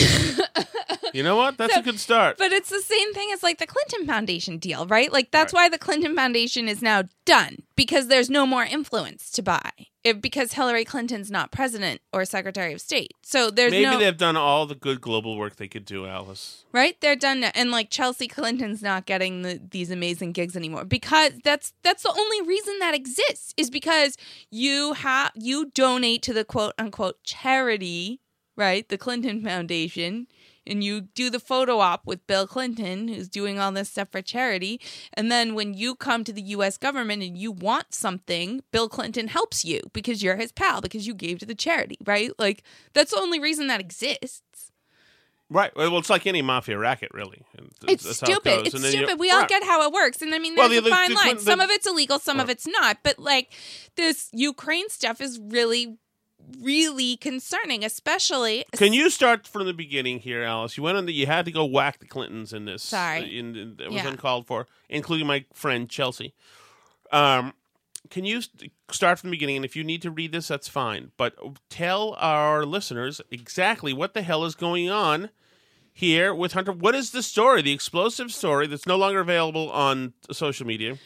you 1.14 1.22
know 1.22 1.36
what? 1.36 1.56
That's 1.58 1.76
a 1.76 1.82
good 1.82 2.00
start. 2.00 2.38
But 2.38 2.52
it's 2.52 2.70
the 2.70 2.80
same 2.80 3.12
thing 3.14 3.30
as 3.32 3.42
like 3.42 3.58
the 3.58 3.66
Clinton 3.66 4.06
Foundation 4.06 4.58
deal, 4.58 4.86
right? 4.86 5.12
Like 5.12 5.30
that's 5.30 5.52
why 5.52 5.68
the 5.68 5.78
Clinton 5.78 6.14
Foundation 6.14 6.68
is 6.68 6.82
now 6.82 7.04
done 7.24 7.62
because 7.76 8.08
there's 8.08 8.30
no 8.30 8.46
more 8.46 8.64
influence 8.64 9.30
to 9.32 9.42
buy. 9.42 9.70
It, 10.04 10.22
because 10.22 10.52
Hillary 10.52 10.84
Clinton's 10.84 11.30
not 11.30 11.50
president 11.50 12.00
or 12.12 12.24
secretary 12.24 12.72
of 12.72 12.80
state. 12.80 13.12
So 13.22 13.50
there's 13.50 13.72
Maybe 13.72 13.84
no 13.84 13.98
they've 13.98 14.16
done 14.16 14.36
all 14.36 14.64
the 14.64 14.76
good 14.76 15.00
global 15.00 15.36
work 15.36 15.56
they 15.56 15.66
could 15.68 15.84
do, 15.84 16.06
Alice. 16.06 16.64
right? 16.72 16.98
They're 17.00 17.16
done 17.16 17.40
now. 17.40 17.50
and 17.54 17.70
like 17.72 17.90
Chelsea 17.90 18.28
Clinton's 18.28 18.80
not 18.80 19.06
getting 19.06 19.42
the, 19.42 19.60
these 19.70 19.90
amazing 19.90 20.32
gigs 20.32 20.56
anymore 20.56 20.84
because 20.84 21.32
that's 21.42 21.72
that's 21.82 22.04
the 22.04 22.14
only 22.16 22.46
reason 22.46 22.78
that 22.78 22.94
exists 22.94 23.52
is 23.56 23.70
because 23.70 24.16
you 24.50 24.92
have 24.94 25.32
you 25.34 25.70
donate 25.74 26.22
to 26.22 26.32
the 26.32 26.44
quote 26.44 26.74
unquote 26.78 27.22
charity, 27.24 28.20
right? 28.56 28.88
The 28.88 28.98
Clinton 28.98 29.42
Foundation 29.42 30.28
and 30.68 30.84
you 30.84 31.00
do 31.00 31.30
the 31.30 31.40
photo 31.40 31.78
op 31.80 32.06
with 32.06 32.26
Bill 32.26 32.46
Clinton 32.46 33.08
who's 33.08 33.28
doing 33.28 33.58
all 33.58 33.72
this 33.72 33.88
stuff 33.90 34.08
for 34.12 34.22
charity 34.22 34.80
and 35.14 35.32
then 35.32 35.54
when 35.54 35.74
you 35.74 35.94
come 35.94 36.22
to 36.24 36.32
the 36.32 36.42
US 36.42 36.76
government 36.76 37.22
and 37.22 37.36
you 37.38 37.50
want 37.50 37.94
something, 37.94 38.62
Bill 38.70 38.88
Clinton 38.88 39.28
helps 39.28 39.64
you 39.64 39.80
because 39.92 40.22
you're 40.22 40.36
his 40.36 40.52
pal 40.52 40.80
because 40.80 41.06
you 41.06 41.14
gave 41.14 41.38
to 41.40 41.46
the 41.46 41.54
charity, 41.54 41.96
right? 42.04 42.30
Like 42.38 42.62
that's 42.92 43.10
the 43.12 43.18
only 43.20 43.40
reason 43.40 43.66
that 43.68 43.80
exists. 43.80 44.42
Right. 45.50 45.74
Well, 45.74 45.96
it's 45.96 46.10
like 46.10 46.26
any 46.26 46.42
mafia 46.42 46.76
racket, 46.76 47.10
really. 47.14 47.42
It's 47.86 48.04
that's 48.04 48.20
how 48.20 48.26
it 48.26 48.32
stupid. 48.34 48.66
it's 48.66 48.74
And 48.74 48.84
then 48.84 48.92
you- 48.92 48.98
stupid. 48.98 49.18
We 49.18 49.30
all 49.30 49.40
Right. 49.40 49.48
get 49.48 49.62
how 49.64 49.82
it 49.86 49.92
works, 49.92 50.20
and 50.20 50.34
I 50.34 50.38
mean, 50.38 50.54
Well, 50.54 50.68
there's 50.68 50.82
the- 50.82 50.90
a 50.90 50.92
fine 50.92 51.08
the- 51.08 51.14
line. 51.14 51.36
the- 51.36 51.42
some 51.42 51.60
of 51.60 51.70
it's 51.70 51.86
illegal, 51.86 52.18
some 52.18 52.38
of 52.38 52.50
it's 52.50 52.66
not. 52.66 52.98
But 53.02 53.18
like 53.18 53.54
this 53.96 54.28
Ukraine 54.34 54.90
stuff 54.90 55.22
is 55.22 55.40
really, 55.42 55.96
really 56.60 57.16
concerning, 57.16 57.84
especially. 57.84 58.64
Can 58.72 58.92
you 58.92 59.10
start 59.10 59.46
from 59.46 59.66
the 59.66 59.72
beginning 59.74 60.20
here, 60.20 60.42
Alice? 60.42 60.76
You 60.76 60.82
went 60.82 60.96
on 60.96 61.06
the. 61.06 61.12
You 61.12 61.26
had 61.26 61.44
to 61.44 61.52
go 61.52 61.64
whack 61.64 61.98
the 61.98 62.06
Clintons 62.06 62.52
in 62.52 62.64
this. 62.64 62.82
Sorry. 62.82 63.38
In, 63.38 63.56
in, 63.56 63.76
it 63.80 63.86
was 63.86 63.94
Yeah. 63.96 64.08
uncalled 64.08 64.46
for, 64.46 64.66
including 64.88 65.26
my 65.26 65.44
friend 65.52 65.88
Chelsea. 65.88 66.34
Um, 67.12 67.54
can 68.10 68.24
you 68.24 68.40
st- 68.42 68.72
start 68.90 69.18
from 69.18 69.30
the 69.30 69.34
beginning? 69.36 69.56
And 69.56 69.64
if 69.64 69.76
you 69.76 69.84
need 69.84 70.02
to 70.02 70.10
read 70.10 70.32
this, 70.32 70.48
that's 70.48 70.68
fine. 70.68 71.12
But 71.16 71.34
tell 71.68 72.14
our 72.18 72.64
listeners 72.64 73.20
exactly 73.30 73.92
what 73.92 74.14
the 74.14 74.22
hell 74.22 74.44
is 74.44 74.54
going 74.54 74.88
on 74.90 75.30
here 75.92 76.34
with 76.34 76.52
Hunter. 76.52 76.72
What 76.72 76.94
is 76.94 77.10
the 77.10 77.22
story? 77.22 77.60
The 77.62 77.72
explosive 77.72 78.32
story 78.32 78.66
that's 78.66 78.86
no 78.86 78.96
longer 78.96 79.20
available 79.20 79.70
on 79.70 80.14
social 80.30 80.66
media. 80.66 80.96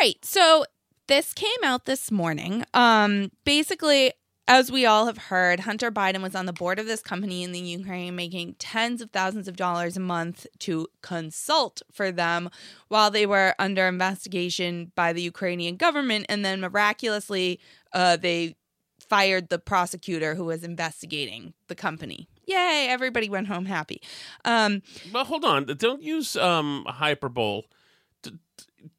Right. 0.00 0.16
So 0.24 0.64
this 1.06 1.32
came 1.32 1.62
out 1.64 1.84
this 1.86 2.10
morning. 2.10 2.64
Um, 2.74 3.30
basically, 3.44 4.12
as 4.50 4.72
we 4.72 4.84
all 4.84 5.06
have 5.06 5.16
heard, 5.16 5.60
Hunter 5.60 5.92
Biden 5.92 6.22
was 6.22 6.34
on 6.34 6.46
the 6.46 6.52
board 6.52 6.80
of 6.80 6.86
this 6.86 7.00
company 7.02 7.44
in 7.44 7.52
the 7.52 7.60
Ukraine, 7.60 8.16
making 8.16 8.56
tens 8.58 9.00
of 9.00 9.12
thousands 9.12 9.46
of 9.46 9.54
dollars 9.54 9.96
a 9.96 10.00
month 10.00 10.44
to 10.58 10.88
consult 11.02 11.82
for 11.92 12.10
them 12.10 12.50
while 12.88 13.12
they 13.12 13.26
were 13.26 13.54
under 13.60 13.86
investigation 13.86 14.90
by 14.96 15.12
the 15.12 15.22
Ukrainian 15.22 15.76
government. 15.76 16.26
And 16.28 16.44
then 16.44 16.60
miraculously, 16.60 17.60
uh, 17.92 18.16
they 18.16 18.56
fired 19.08 19.50
the 19.50 19.60
prosecutor 19.60 20.34
who 20.34 20.46
was 20.46 20.64
investigating 20.64 21.54
the 21.68 21.76
company. 21.76 22.28
Yay, 22.44 22.88
everybody 22.90 23.28
went 23.28 23.46
home 23.46 23.66
happy. 23.66 24.02
Um, 24.44 24.82
Well, 25.12 25.24
hold 25.26 25.44
on. 25.44 25.66
Don't 25.66 26.02
use 26.02 26.34
um, 26.34 26.84
hyperbole. 26.88 27.62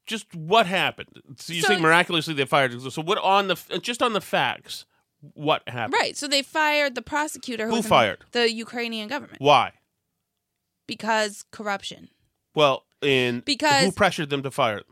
Just 0.05 0.33
what 0.33 0.65
happened? 0.65 1.09
So 1.39 1.51
you 1.51 1.61
So- 1.61 1.67
think 1.67 1.81
miraculously 1.81 2.33
they 2.35 2.45
fired? 2.45 2.81
So 2.93 3.01
what 3.01 3.17
on 3.17 3.47
the 3.49 3.55
just 3.81 4.01
on 4.01 4.13
the 4.13 4.21
facts? 4.21 4.85
What 5.33 5.61
happened? 5.67 5.93
right. 5.99 6.17
So 6.17 6.27
they 6.27 6.41
fired 6.41 6.95
the 6.95 7.01
prosecutor 7.01 7.65
who, 7.65 7.71
Who 7.71 7.75
was 7.77 7.85
in- 7.85 7.89
fired? 7.89 8.25
the 8.31 8.51
Ukrainian 8.51 9.07
government 9.07 9.41
Why? 9.41 9.73
because 10.87 11.43
corruption. 11.51 12.09
Well, 12.55 12.85
in 13.01 13.41
Because- 13.41 13.85
who 13.85 13.91
pressured 13.91 14.29
them 14.29 14.43
to 14.43 14.51
fire? 14.51 14.77
them? 14.77 14.85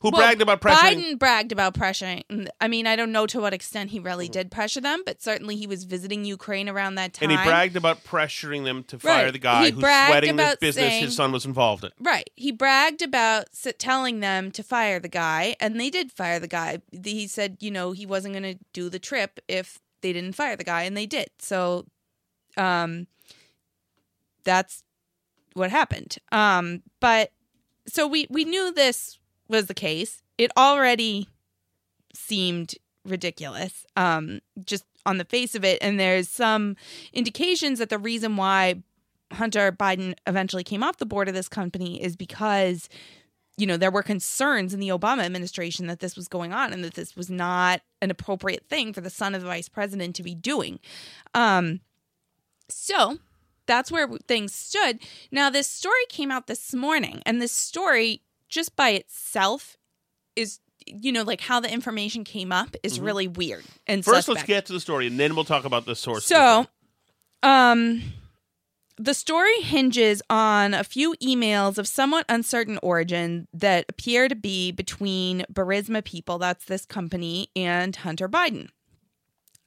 Who 0.00 0.10
Well, 0.10 0.22
bragged 0.22 0.40
about 0.40 0.60
pressuring? 0.60 0.94
Biden 1.14 1.18
bragged 1.18 1.50
about 1.50 1.74
pressuring. 1.74 2.46
I 2.60 2.68
mean, 2.68 2.86
I 2.86 2.94
don't 2.94 3.10
know 3.10 3.26
to 3.26 3.40
what 3.40 3.52
extent 3.52 3.90
he 3.90 3.98
really 3.98 4.28
did 4.28 4.48
pressure 4.48 4.80
them, 4.80 5.02
but 5.04 5.20
certainly 5.20 5.56
he 5.56 5.66
was 5.66 5.82
visiting 5.82 6.24
Ukraine 6.24 6.68
around 6.68 6.94
that 6.96 7.14
time. 7.14 7.28
and 7.30 7.38
he 7.38 7.44
bragged 7.44 7.74
about 7.76 8.04
pressuring 8.04 8.62
them 8.64 8.84
to 8.84 8.98
fire 9.00 9.24
Right. 9.24 9.32
the 9.32 9.38
guy 9.40 9.64
He 9.64 9.70
who's 9.72 9.80
sweating 9.80 10.36
this 10.36 10.56
business 10.60 10.86
saying- 10.86 11.02
his 11.02 11.16
son 11.16 11.32
was 11.32 11.44
involved 11.44 11.82
in. 11.82 11.90
Right. 11.98 12.30
He 12.36 12.52
bragged 12.52 13.02
about 13.02 13.48
telling 13.78 14.20
them 14.20 14.52
to 14.52 14.62
fire 14.62 15.00
the 15.00 15.08
guy, 15.08 15.56
and 15.58 15.80
they 15.80 15.90
did 15.90 16.12
fire 16.12 16.38
the 16.38 16.46
guy. 16.46 16.78
He 17.04 17.26
said, 17.26 17.56
you 17.58 17.72
know, 17.72 17.90
he 17.90 18.06
wasn't 18.06 18.34
going 18.34 18.56
to 18.56 18.64
do 18.72 18.88
the 18.88 19.00
trip 19.00 19.40
if 19.48 19.80
they 20.00 20.12
didn't 20.12 20.34
fire 20.36 20.54
the 20.54 20.62
guy, 20.64 20.82
and 20.82 20.96
they 20.96 21.06
did. 21.06 21.30
So, 21.40 21.86
um, 22.56 23.08
that's 24.44 24.84
what 25.54 25.70
happened. 25.70 26.18
Um, 26.30 26.82
but 27.00 27.32
so 27.88 28.06
we 28.06 28.26
we 28.30 28.44
knew 28.44 28.72
this 28.72 29.18
was 29.48 29.66
the 29.66 29.74
case. 29.74 30.22
It 30.36 30.50
already 30.56 31.28
seemed 32.14 32.74
ridiculous, 33.04 33.86
um, 33.96 34.40
just 34.64 34.84
on 35.06 35.18
the 35.18 35.24
face 35.24 35.54
of 35.54 35.64
it. 35.64 35.78
And 35.80 35.98
there's 35.98 36.28
some 36.28 36.76
indications 37.12 37.78
that 37.78 37.88
the 37.88 37.98
reason 37.98 38.36
why 38.36 38.82
Hunter 39.32 39.72
Biden 39.72 40.14
eventually 40.26 40.64
came 40.64 40.82
off 40.82 40.98
the 40.98 41.06
board 41.06 41.28
of 41.28 41.34
this 41.34 41.48
company 41.48 42.02
is 42.02 42.16
because, 42.16 42.88
you 43.56 43.66
know, 43.66 43.76
there 43.76 43.90
were 43.90 44.02
concerns 44.02 44.74
in 44.74 44.80
the 44.80 44.88
Obama 44.88 45.24
administration 45.24 45.86
that 45.86 46.00
this 46.00 46.16
was 46.16 46.28
going 46.28 46.52
on 46.52 46.72
and 46.72 46.84
that 46.84 46.94
this 46.94 47.16
was 47.16 47.30
not 47.30 47.80
an 48.00 48.10
appropriate 48.10 48.66
thing 48.68 48.92
for 48.92 49.00
the 49.00 49.10
son 49.10 49.34
of 49.34 49.42
the 49.42 49.48
vice 49.48 49.68
president 49.68 50.16
to 50.16 50.22
be 50.22 50.34
doing. 50.34 50.78
Um, 51.34 51.80
so 52.68 53.18
that's 53.66 53.92
where 53.92 54.08
things 54.26 54.54
stood. 54.54 55.00
Now, 55.30 55.50
this 55.50 55.66
story 55.66 56.06
came 56.08 56.30
out 56.30 56.46
this 56.46 56.74
morning, 56.74 57.22
and 57.26 57.40
this 57.40 57.52
story, 57.52 58.22
just 58.48 58.76
by 58.76 58.90
itself, 58.90 59.76
is 60.36 60.60
you 60.86 61.12
know 61.12 61.22
like 61.22 61.40
how 61.40 61.60
the 61.60 61.72
information 61.72 62.24
came 62.24 62.50
up 62.52 62.74
is 62.82 62.98
really 62.98 63.28
weird 63.28 63.64
and 63.86 64.00
Mm-hmm. 64.02 64.10
First, 64.10 64.26
suspect. 64.26 64.36
let's 64.36 64.46
get 64.46 64.66
to 64.66 64.72
the 64.72 64.80
story, 64.80 65.06
and 65.06 65.18
then 65.18 65.34
we'll 65.34 65.44
talk 65.44 65.64
about 65.64 65.86
the 65.86 65.94
source. 65.94 66.24
So, 66.24 66.66
um, 67.42 68.02
the 68.96 69.14
story 69.14 69.60
hinges 69.60 70.22
on 70.28 70.74
a 70.74 70.82
few 70.82 71.14
emails 71.22 71.78
of 71.78 71.86
somewhat 71.86 72.24
uncertain 72.28 72.78
origin 72.82 73.46
that 73.52 73.84
appear 73.88 74.28
to 74.28 74.34
be 74.34 74.72
between 74.72 75.44
Burisma 75.52 76.02
people, 76.02 76.38
that's 76.38 76.64
this 76.64 76.84
company, 76.84 77.48
and 77.54 77.94
Hunter 77.94 78.28
Biden. 78.28 78.68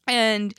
And 0.07 0.53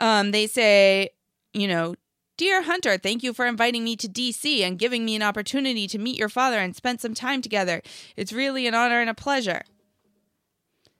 um, 0.00 0.32
they 0.32 0.46
say, 0.46 1.10
you 1.52 1.68
know, 1.68 1.94
Dear 2.38 2.62
Hunter, 2.62 2.96
thank 2.96 3.22
you 3.22 3.34
for 3.34 3.46
inviting 3.46 3.84
me 3.84 3.96
to 3.96 4.08
DC 4.08 4.60
and 4.62 4.78
giving 4.78 5.04
me 5.04 5.14
an 5.16 5.22
opportunity 5.22 5.86
to 5.88 5.98
meet 5.98 6.16
your 6.16 6.28
father 6.30 6.58
and 6.58 6.74
spend 6.74 7.00
some 7.00 7.12
time 7.12 7.42
together. 7.42 7.82
It's 8.16 8.32
really 8.32 8.66
an 8.66 8.74
honor 8.74 9.00
and 9.00 9.10
a 9.10 9.14
pleasure. 9.14 9.62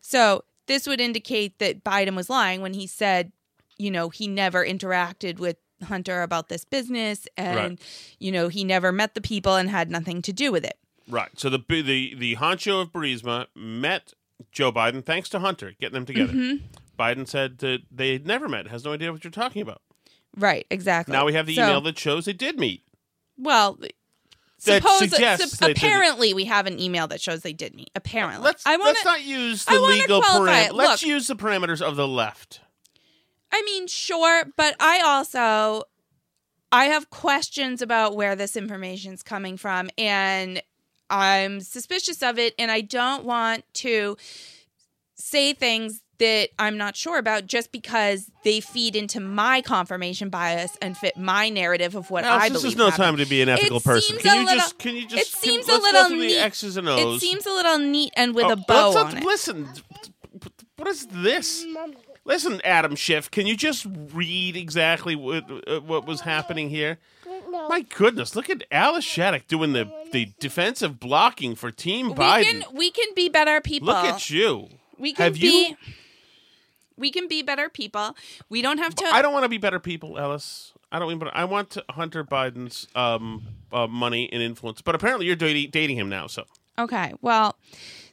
So, 0.01 0.45
this 0.67 0.87
would 0.87 1.01
indicate 1.01 1.59
that 1.61 1.83
Biden 1.85 2.15
was 2.17 2.29
lying 2.29 2.61
when 2.61 2.75
he 2.75 2.87
said, 2.87 3.33
you 3.79 3.91
know, 3.91 4.09
he 4.11 4.27
never 4.27 4.67
interacted 4.67 5.39
with 5.39 5.57
Hunter 5.85 6.23
about 6.23 6.49
this 6.49 6.65
business 6.65 7.27
and, 7.37 7.57
Right. 7.57 7.79
you 8.19 8.33
know, 8.33 8.49
he 8.49 8.65
never 8.65 8.91
met 8.93 9.15
the 9.15 9.21
people 9.21 9.55
and 9.55 9.71
had 9.71 9.91
nothing 9.91 10.21
to 10.23 10.33
do 10.33 10.51
with 10.53 10.65
it. 10.65 10.77
right. 11.09 11.31
So 11.39 11.49
the 11.49 11.59
the 11.69 12.15
the 12.17 12.37
honcho 12.37 12.83
of 12.83 12.93
Burisma 12.93 13.47
met 13.55 14.13
Joe 14.53 14.73
Biden 14.73 15.05
thanks 15.05 15.29
to 15.31 15.39
Hunter 15.39 15.73
getting 15.81 15.95
them 15.95 16.05
together. 16.05 16.33
Mm-hmm. 16.33 16.67
Biden 16.99 17.27
said 17.29 17.59
that 17.59 17.83
they 17.91 18.13
had 18.13 18.27
never 18.27 18.49
met, 18.49 18.67
has 18.67 18.85
no 18.85 18.93
idea 18.93 19.13
what 19.13 19.23
you're 19.25 19.31
talking 19.31 19.63
about. 19.63 19.81
Right, 20.37 20.67
exactly. 20.71 21.13
Now 21.13 21.25
we 21.25 21.35
have 21.35 21.47
the 21.47 21.55
So- 21.57 21.63
email 21.65 21.81
that 21.83 21.99
shows 21.99 22.25
they 22.25 22.33
did 22.33 22.59
meet. 22.59 22.83
Well, 23.37 23.75
That 24.65 24.83
suppose 24.83 24.99
suggests 25.11 25.51
sup- 25.53 25.61
they 25.61 25.67
did 25.69 25.77
apparently 25.79 26.35
we 26.35 26.45
have 26.47 26.67
an 26.67 26.79
email 26.81 27.07
that 27.09 27.21
shows 27.21 27.43
they 27.43 27.53
did 27.53 27.75
meet. 27.75 27.91
Apparently, 27.95 28.43
Let's 28.45 28.67
I 28.67 28.77
wanna, 28.77 28.91
let's 28.91 29.05
not 29.05 29.23
use 29.23 29.65
the 29.65 29.79
legal 29.81 30.21
parameters. 30.21 30.73
Let's 30.73 31.03
Look. 31.03 31.09
use 31.09 31.27
the 31.29 31.37
parameters 31.37 31.81
of 31.81 31.97
the 31.97 32.09
left. 32.09 32.61
I 33.53 33.63
mean, 33.63 33.87
sure, 33.87 34.45
but 34.57 34.75
I 34.81 35.01
also 35.01 35.85
I 36.71 36.87
have 36.87 37.09
questions 37.11 37.81
about 37.81 38.15
where 38.17 38.37
this 38.37 38.57
information's 38.57 39.23
coming 39.23 39.57
from 39.57 39.89
and 39.97 40.63
I'm 41.09 41.61
suspicious 41.61 42.23
of 42.23 42.39
it 42.39 42.55
and 42.59 42.71
I 42.71 42.83
don't 42.83 43.25
want 43.25 43.65
to 43.75 44.17
say 45.15 45.53
things 45.55 46.03
that 46.19 46.49
I'm 46.59 46.77
not 46.77 46.97
sure 46.97 47.19
about 47.19 47.47
just 47.47 47.71
because 47.73 48.31
they 48.45 48.61
feed 48.61 48.97
into 48.97 49.21
my 49.21 49.61
confirmation 49.63 50.29
bias 50.31 50.77
and 50.83 50.97
fit 50.97 51.17
my 51.17 51.49
narrative 51.49 51.95
of 51.95 52.11
what 52.11 52.25
Alice, 52.25 52.43
I 52.43 52.49
this 52.49 52.63
believe. 52.63 52.73
is 52.75 52.79
no 52.79 52.85
happened. 52.91 53.05
time 53.05 53.17
to 53.19 53.27
be 53.27 53.41
an 53.43 53.49
ethical 53.49 53.77
It 53.79 53.85
person. 53.85 54.19
Can 54.19 54.37
you 54.41 54.45
little- 54.47 54.59
just? 54.59 54.79
Can 54.79 54.97
you 54.97 55.07
just? 55.07 55.15
It 55.29 55.33
can- 55.33 55.41
seems 55.43 55.69
a 55.69 55.73
let's 55.73 55.85
little 55.93 56.11
neat. 56.17 56.29
the 56.35 56.41
X's 56.41 56.77
and 56.77 56.89
O's. 56.89 57.17
It 57.17 57.21
seems 57.21 57.47
a 57.47 57.51
little 57.51 57.79
neat 57.79 58.13
and 58.17 58.35
with 58.35 58.47
Oh, 58.47 58.51
a 58.53 58.57
bow 58.57 58.97
on 58.97 59.17
it. 59.17 59.25
Listen, 59.25 59.69
what 60.77 60.89
is 60.89 61.07
this? 61.07 61.65
Listen, 62.25 62.61
Adam 62.63 62.95
Schiff, 62.95 63.31
can 63.31 63.47
you 63.47 63.57
just 63.57 63.87
read 64.13 64.55
exactly 64.57 65.17
what 65.17 65.45
uh, 65.67 65.81
what 65.81 66.07
was 66.07 66.21
happening 66.23 66.69
here? 66.69 66.99
My 67.71 67.81
goodness, 67.97 68.37
look 68.37 68.51
at 68.51 68.65
Alice 68.71 69.05
Shattuck 69.05 69.47
doing 69.49 69.73
the, 69.73 69.91
the 70.13 70.33
defensive 70.39 71.01
blocking 71.01 71.55
for 71.55 71.71
Team 71.71 72.09
we 72.09 72.15
Biden. 72.15 72.43
can 72.45 72.63
we 72.75 72.91
can 72.91 73.09
be 73.17 73.29
better 73.29 73.61
people. 73.61 73.87
Look 73.89 74.05
at 74.05 74.29
you. 74.31 74.69
We 74.99 75.13
can 75.15 75.25
Have 75.25 75.35
be. 75.35 75.69
you? 75.71 75.77
We 76.99 77.11
can 77.11 77.29
be 77.29 77.43
better 77.43 77.69
people. 77.69 78.17
We 78.49 78.63
don't 78.63 78.79
have 78.79 78.95
to. 78.97 79.05
I 79.07 79.23
don't 79.23 79.33
want 79.33 79.45
to 79.45 79.49
be 79.49 79.59
better 79.59 79.81
people, 79.81 80.19
Ellis. 80.19 80.73
I 80.91 80.99
don't. 80.99 81.19
But 81.19 81.35
I 81.35 81.45
want 81.45 81.71
to 81.71 81.85
Hunter 81.91 82.25
Biden's 82.25 82.87
um, 82.95 83.43
uh, 83.73 83.87
money 83.87 84.29
and 84.33 84.43
influence. 84.43 84.83
But 84.83 84.95
apparently, 84.95 85.27
you're 85.27 85.37
dating, 85.37 85.71
dating 85.71 85.97
him 85.97 86.09
now. 86.09 86.27
So 86.27 86.45
Okay. 86.79 87.13
Well, 87.21 87.57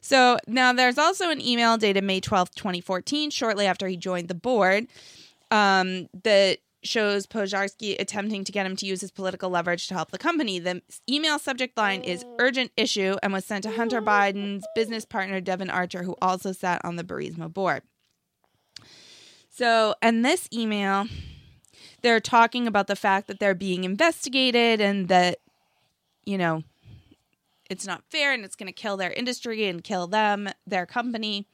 so 0.00 0.38
now 0.46 0.72
there's 0.72 0.98
also 0.98 1.30
an 1.30 1.40
email 1.40 1.76
dated 1.76 2.04
May 2.04 2.20
12th, 2.20 2.54
2014, 2.54 3.30
shortly 3.30 3.66
after 3.66 3.86
he 3.86 3.96
joined 3.96 4.28
the 4.28 4.34
board, 4.34 4.88
um, 5.50 6.08
that 6.24 6.58
shows 6.82 7.26
Pozharskyi 7.26 7.96
attempting 7.98 8.44
to 8.44 8.52
get 8.52 8.66
him 8.66 8.76
to 8.76 8.86
use 8.86 9.00
his 9.00 9.10
political 9.10 9.50
leverage 9.50 9.88
to 9.88 9.94
help 9.94 10.10
the 10.10 10.18
company. 10.18 10.58
The 10.58 10.82
email 11.08 11.38
subject 11.38 11.76
line 11.76 12.02
is 12.02 12.24
urgent 12.38 12.70
issue 12.76 13.16
and 13.22 13.32
was 13.32 13.44
sent 13.44 13.64
to 13.64 13.70
Hunter 13.70 14.00
Biden's 14.00 14.64
business 14.74 15.04
partner, 15.04 15.40
Devon 15.40 15.70
Archer, 15.70 16.02
who 16.02 16.16
also 16.20 16.52
sat 16.52 16.84
on 16.84 16.96
the 16.96 17.04
Burisma 17.04 17.52
board. 17.52 17.82
So, 19.56 19.94
and 20.02 20.22
this 20.22 20.48
email, 20.52 21.06
they're 22.02 22.20
talking 22.20 22.66
about 22.66 22.88
the 22.88 22.96
fact 22.96 23.26
that 23.28 23.40
they're 23.40 23.54
being 23.54 23.84
investigated 23.84 24.82
and 24.82 25.08
that, 25.08 25.38
you 26.26 26.36
know, 26.36 26.62
it's 27.70 27.86
not 27.86 28.04
fair 28.10 28.34
and 28.34 28.44
it's 28.44 28.54
going 28.54 28.66
to 28.66 28.72
kill 28.72 28.98
their 28.98 29.10
industry 29.10 29.64
and 29.66 29.82
kill 29.82 30.08
them, 30.08 30.50
their 30.66 30.84
company. 30.84 31.46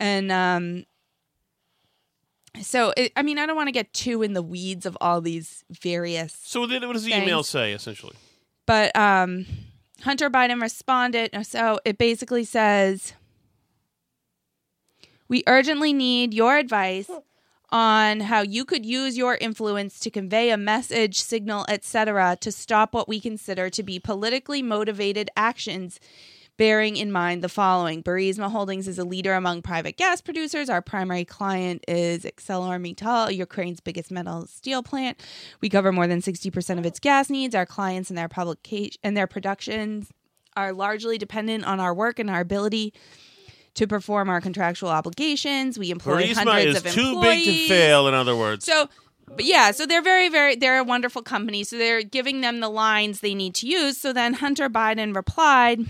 And 0.00 0.32
um 0.32 0.84
so 2.60 2.92
it, 2.96 3.12
I 3.14 3.22
mean, 3.22 3.38
I 3.38 3.46
don't 3.46 3.54
want 3.54 3.68
to 3.68 3.72
get 3.72 3.92
too 3.92 4.22
in 4.22 4.32
the 4.32 4.42
weeds 4.42 4.84
of 4.84 4.98
all 5.00 5.20
these 5.20 5.64
various 5.70 6.36
so 6.42 6.62
what 6.62 6.68
does 6.92 7.04
the 7.04 7.14
email 7.14 7.44
say 7.44 7.72
essentially? 7.72 8.16
but 8.66 8.94
um 8.96 9.46
Hunter 10.02 10.28
Biden 10.28 10.60
responded 10.60 11.30
so 11.46 11.78
it 11.84 11.98
basically 11.98 12.42
says 12.42 13.12
we 15.28 15.44
urgently 15.46 15.92
need 15.92 16.34
your 16.34 16.56
advice 16.56 17.08
on 17.70 18.20
how 18.20 18.40
you 18.40 18.64
could 18.64 18.86
use 18.86 19.16
your 19.16 19.36
influence 19.36 19.98
to 20.00 20.10
convey 20.10 20.50
a 20.50 20.56
message, 20.56 21.20
signal, 21.20 21.66
etc. 21.68 22.36
to 22.40 22.50
stop 22.50 22.94
what 22.94 23.08
we 23.08 23.20
consider 23.20 23.68
to 23.70 23.82
be 23.82 23.98
politically 23.98 24.62
motivated 24.62 25.30
actions 25.36 26.00
bearing 26.56 26.96
in 26.96 27.12
mind 27.12 27.42
the 27.42 27.48
following. 27.48 28.02
Burisma 28.02 28.50
Holdings 28.50 28.88
is 28.88 28.98
a 28.98 29.04
leader 29.04 29.34
among 29.34 29.62
private 29.62 29.96
gas 29.96 30.20
producers. 30.20 30.68
Our 30.68 30.82
primary 30.82 31.24
client 31.24 31.84
is 31.86 32.24
ArcelorMittal, 32.24 33.34
Ukraine's 33.34 33.80
biggest 33.80 34.10
metal 34.10 34.46
steel 34.46 34.82
plant. 34.82 35.22
We 35.60 35.68
cover 35.68 35.92
more 35.92 36.08
than 36.08 36.20
60% 36.20 36.78
of 36.78 36.84
its 36.84 36.98
gas 36.98 37.30
needs. 37.30 37.54
Our 37.54 37.64
clients 37.64 38.10
and 38.10 38.18
their 38.18 38.28
publication 38.28 38.98
and 39.04 39.16
their 39.16 39.28
productions 39.28 40.10
are 40.56 40.72
largely 40.72 41.16
dependent 41.16 41.64
on 41.64 41.78
our 41.78 41.94
work 41.94 42.18
and 42.18 42.28
our 42.28 42.40
ability 42.40 42.92
to 43.78 43.86
perform 43.86 44.28
our 44.28 44.40
contractual 44.40 44.90
obligations. 44.90 45.78
We 45.78 45.90
employ 45.90 46.24
Burisma 46.24 46.44
hundreds 46.44 46.78
is 46.78 46.84
of 46.84 46.92
too 46.92 47.08
employees. 47.10 47.46
big 47.46 47.56
to 47.56 47.68
fail. 47.68 48.08
In 48.08 48.14
other 48.14 48.36
words, 48.36 48.64
So, 48.64 48.88
but 49.28 49.44
yeah, 49.44 49.70
so 49.70 49.86
they're 49.86 50.02
very, 50.02 50.28
very, 50.28 50.56
they're 50.56 50.78
a 50.78 50.84
wonderful 50.84 51.22
company. 51.22 51.62
So 51.62 51.78
they're 51.78 52.02
giving 52.02 52.40
them 52.40 52.60
the 52.60 52.68
lines 52.68 53.20
they 53.20 53.34
need 53.34 53.54
to 53.56 53.68
use. 53.68 53.96
So 53.96 54.12
then 54.12 54.34
Hunter 54.34 54.68
Biden 54.68 55.14
replied 55.14 55.80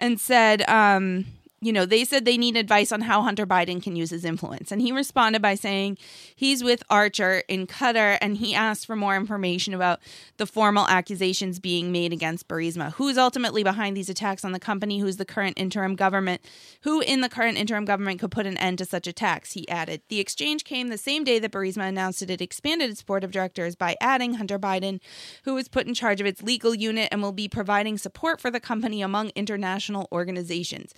and 0.00 0.20
said, 0.20 0.68
um, 0.68 1.26
you 1.62 1.72
know, 1.72 1.86
they 1.86 2.04
said 2.04 2.24
they 2.24 2.36
need 2.36 2.56
advice 2.56 2.90
on 2.90 3.02
how 3.02 3.22
Hunter 3.22 3.46
Biden 3.46 3.80
can 3.80 3.94
use 3.94 4.10
his 4.10 4.24
influence. 4.24 4.72
And 4.72 4.82
he 4.82 4.90
responded 4.90 5.40
by 5.40 5.54
saying 5.54 5.96
he's 6.34 6.64
with 6.64 6.82
Archer 6.90 7.44
in 7.46 7.68
Qatar 7.68 8.18
and 8.20 8.36
he 8.36 8.52
asked 8.52 8.84
for 8.84 8.96
more 8.96 9.14
information 9.14 9.72
about 9.72 10.00
the 10.38 10.46
formal 10.46 10.88
accusations 10.88 11.60
being 11.60 11.92
made 11.92 12.12
against 12.12 12.48
Burisma. 12.48 12.92
Who's 12.94 13.16
ultimately 13.16 13.62
behind 13.62 13.96
these 13.96 14.08
attacks 14.08 14.44
on 14.44 14.50
the 14.50 14.58
company? 14.58 14.98
Who's 14.98 15.18
the 15.18 15.24
current 15.24 15.56
interim 15.56 15.94
government? 15.94 16.40
Who 16.80 17.00
in 17.00 17.20
the 17.20 17.28
current 17.28 17.56
interim 17.56 17.84
government 17.84 18.18
could 18.18 18.32
put 18.32 18.44
an 18.44 18.58
end 18.58 18.78
to 18.78 18.84
such 18.84 19.06
attacks? 19.06 19.52
He 19.52 19.68
added. 19.68 20.02
The 20.08 20.18
exchange 20.18 20.64
came 20.64 20.88
the 20.88 20.98
same 20.98 21.22
day 21.22 21.38
that 21.38 21.52
Burisma 21.52 21.86
announced 21.86 22.18
that 22.20 22.30
it 22.30 22.42
expanded 22.42 22.90
its 22.90 23.04
board 23.04 23.22
of 23.22 23.30
directors 23.30 23.76
by 23.76 23.96
adding 24.00 24.34
Hunter 24.34 24.58
Biden, 24.58 24.98
who 25.44 25.54
was 25.54 25.68
put 25.68 25.86
in 25.86 25.94
charge 25.94 26.20
of 26.20 26.26
its 26.26 26.42
legal 26.42 26.74
unit 26.74 27.08
and 27.12 27.22
will 27.22 27.30
be 27.30 27.46
providing 27.46 27.98
support 27.98 28.40
for 28.40 28.50
the 28.50 28.58
company 28.58 29.00
among 29.00 29.30
international 29.36 30.08
organizations. 30.10 30.92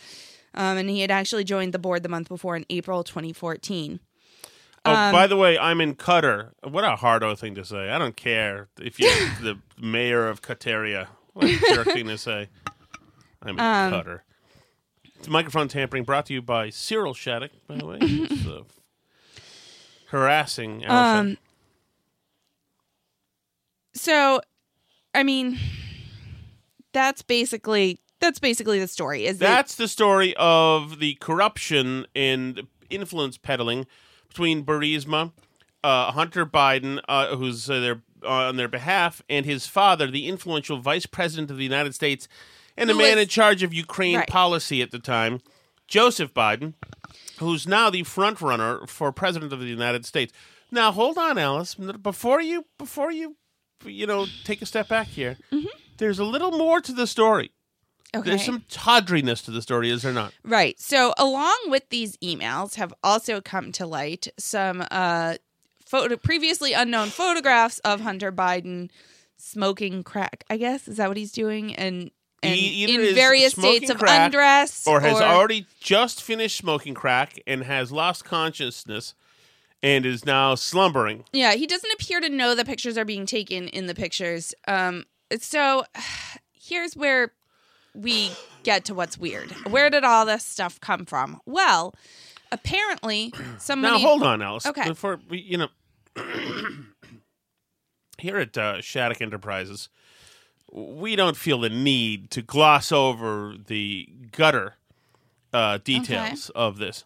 Um, 0.55 0.79
and 0.79 0.89
he 0.89 1.01
had 1.01 1.11
actually 1.11 1.45
joined 1.45 1.75
the 1.75 1.79
board 1.79 2.03
the 2.03 2.09
month 2.09 2.29
before 2.29 2.57
in 2.57 2.65
April 2.71 3.03
2014. 3.03 3.99
oh, 4.87 4.95
um, 4.95 5.13
by 5.13 5.27
the 5.27 5.37
way, 5.37 5.59
I'm 5.59 5.81
in 5.81 5.95
Qatar. 5.97 6.51
What 6.63 6.85
a 6.85 6.89
hard 6.97 7.23
hardo 7.23 7.35
thing 7.35 7.55
to 7.57 7.65
say. 7.65 7.91
I 7.91 7.99
don't 7.99 8.17
care 8.17 8.69
if 8.81 9.01
you're 9.01 9.11
the 9.43 9.59
mayor 9.81 10.29
of 10.29 10.43
Qataria. 10.43 11.09
What 11.33 11.47
a 11.47 11.75
jerk 11.75 11.87
thing 11.89 12.07
to 12.07 12.19
say. 12.19 12.49
I'm 13.43 13.59
in 13.59 13.61
Um, 13.61 13.93
Qatar. 13.93 14.21
It's 15.19 15.29
microphone 15.29 15.69
tampering 15.69 16.05
brought 16.05 16.27
to 16.27 16.35
you 16.35 16.43
by 16.43 16.71
Cyril 16.71 17.15
Shattuck, 17.15 17.51
by 17.67 17.77
the 17.77 17.87
way. 17.87 17.99
Uh, 18.01 18.63
harassing. 20.09 20.85
Al 20.85 21.19
Um, 21.21 21.39
so, 23.95 24.41
I 25.15 25.23
mean, 25.23 25.59
that's 26.93 27.23
basically 27.23 28.01
that's 28.25 28.39
basically 28.39 28.79
the 28.81 28.89
story. 28.89 29.27
Is 29.27 29.39
that 29.39 29.47
That's 29.49 29.75
the 29.77 29.89
story 29.89 30.35
of 30.37 30.99
the 30.99 31.15
corruption 31.17 32.07
and 32.15 32.67
influence 32.91 33.37
peddling 33.39 33.87
between 34.29 34.65
Burisma, 34.65 35.33
uh, 35.83 36.13
Hunter 36.13 36.45
Biden, 36.47 37.01
uh, 37.09 37.37
who's 37.37 37.69
uh, 37.71 37.81
their 37.81 38.03
uh, 38.25 38.49
on 38.49 38.57
their 38.57 38.69
behalf, 38.69 39.23
and 39.29 39.45
his 39.45 39.67
father, 39.67 40.11
the 40.11 40.27
influential 40.29 40.79
vice 40.79 41.05
president 41.07 41.51
of 41.51 41.59
the 41.59 41.63
United 41.65 41.95
States, 41.95 42.27
and 42.77 42.89
the 42.89 42.95
Who 42.95 43.01
man 43.01 43.17
was- 43.17 43.25
in 43.25 43.29
charge 43.29 43.63
of 43.63 43.75
Ukraine 43.75 44.17
Right. 44.17 44.29
policy 44.29 44.81
at 44.81 44.91
the 44.91 44.99
time, 44.99 45.41
Joseph 45.89 46.33
Biden, 46.33 46.73
who's 47.39 47.67
now 47.69 47.91
the 47.91 48.03
front 48.03 48.41
runner 48.41 48.87
for 48.87 49.13
president 49.13 49.53
of 49.53 49.61
the 49.61 49.67
United 49.67 50.07
States. 50.07 50.33
Now, 50.71 50.91
hold 50.91 51.19
on, 51.19 51.37
Alice. 51.37 51.75
Before 51.75 52.41
you, 52.41 52.65
before 52.79 53.13
you, 53.13 53.37
you 53.85 54.07
know, 54.07 54.27
take 54.45 54.63
a 54.63 54.67
step 54.67 54.89
back 54.89 55.09
here. 55.09 55.37
There's 55.99 56.19
a 56.19 56.25
little 56.25 56.51
more 56.53 56.81
to 56.81 56.93
the 56.93 57.07
story. 57.07 57.53
Okay? 58.15 58.31
There's 58.31 58.45
some 58.45 58.65
tawdriness 58.71 59.43
to 59.43 59.51
the 59.51 59.63
story, 59.63 59.91
is 59.91 60.03
there 60.03 60.13
not? 60.13 60.33
Right. 60.45 60.79
So, 60.81 61.13
along 61.19 61.57
with 61.67 61.89
these 61.91 62.17
emails, 62.19 62.75
have 62.77 62.95
also 63.03 63.41
come 63.41 63.73
to 63.73 63.87
light 63.87 64.29
some 64.39 64.85
uh, 64.91 65.35
photo 65.85 66.17
previously 66.17 66.73
unknown 66.73 67.09
photographs 67.09 67.79
of 67.81 68.01
Hunter 68.01 68.33
Biden 68.33 68.91
smoking 69.37 70.03
crack. 70.03 70.45
I 70.49 70.57
guess 70.57 70.89
is 70.89 70.97
that 70.97 71.09
what 71.09 71.17
he's 71.17 71.33
doing, 71.33 71.75
and 71.75 72.11
and 72.43 72.55
He 72.55 72.85
in 72.85 73.15
various 73.15 73.53
states 73.53 73.91
of 73.91 74.03
undress, 74.03 74.87
or 74.87 75.01
has 75.01 75.21
already 75.21 75.67
just 75.81 76.23
finished 76.23 76.57
smoking 76.57 76.95
crack 76.95 77.41
and 77.47 77.65
has 77.65 77.91
lost 77.91 78.25
consciousness 78.25 79.15
and 79.83 80.07
is 80.07 80.25
now 80.25 80.55
slumbering. 80.55 81.25
Yeah, 81.33 81.55
he 81.55 81.67
doesn't 81.67 81.93
appear 81.93 82.21
to 82.21 82.29
know 82.29 82.55
the 82.55 82.65
pictures 82.65 82.97
are 82.97 83.05
being 83.05 83.27
taken 83.27 83.69
in 83.69 83.87
the 83.87 83.95
pictures. 83.95 84.55
Um, 84.67 85.05
so 85.39 85.85
here's 86.53 86.97
where 86.97 87.33
we 87.95 88.31
get 88.63 88.85
to 88.87 88.95
what's 88.95 89.19
weird. 89.19 89.51
Where 89.69 89.91
did 89.91 90.05
all 90.05 90.27
this 90.27 90.45
stuff 90.45 90.81
come 90.81 91.05
from? 91.05 91.41
Well, 91.47 91.95
apparently 92.53 93.33
somebody. 93.59 93.95
Now 93.95 93.99
hold 94.01 94.23
on, 94.23 94.43
Alice. 94.43 94.67
Okay. 94.67 94.89
Before 94.89 95.21
we, 95.29 95.41
you 95.41 95.59
know, 95.59 95.69
here 98.19 98.39
at 98.39 98.57
uh, 98.57 98.81
Shattuck 98.81 99.21
Enterprises, 99.21 99.89
we 100.73 101.15
don't 101.17 101.37
feel 101.37 101.61
the 101.61 101.71
need 101.71 102.31
to 102.33 102.43
gloss 102.43 102.91
over 102.91 103.55
the 103.67 104.09
gutter 104.33 104.75
uh, 105.53 105.79
details 105.85 106.51
of 106.51 106.79
this. 106.79 107.05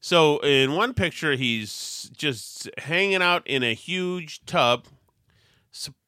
So 0.00 0.38
in 0.38 0.72
one 0.72 0.94
picture, 0.94 1.36
he's 1.36 2.10
just 2.16 2.68
hanging 2.78 3.22
out 3.22 3.46
in 3.46 3.62
a 3.62 3.74
huge 3.74 4.44
tub. 4.46 4.86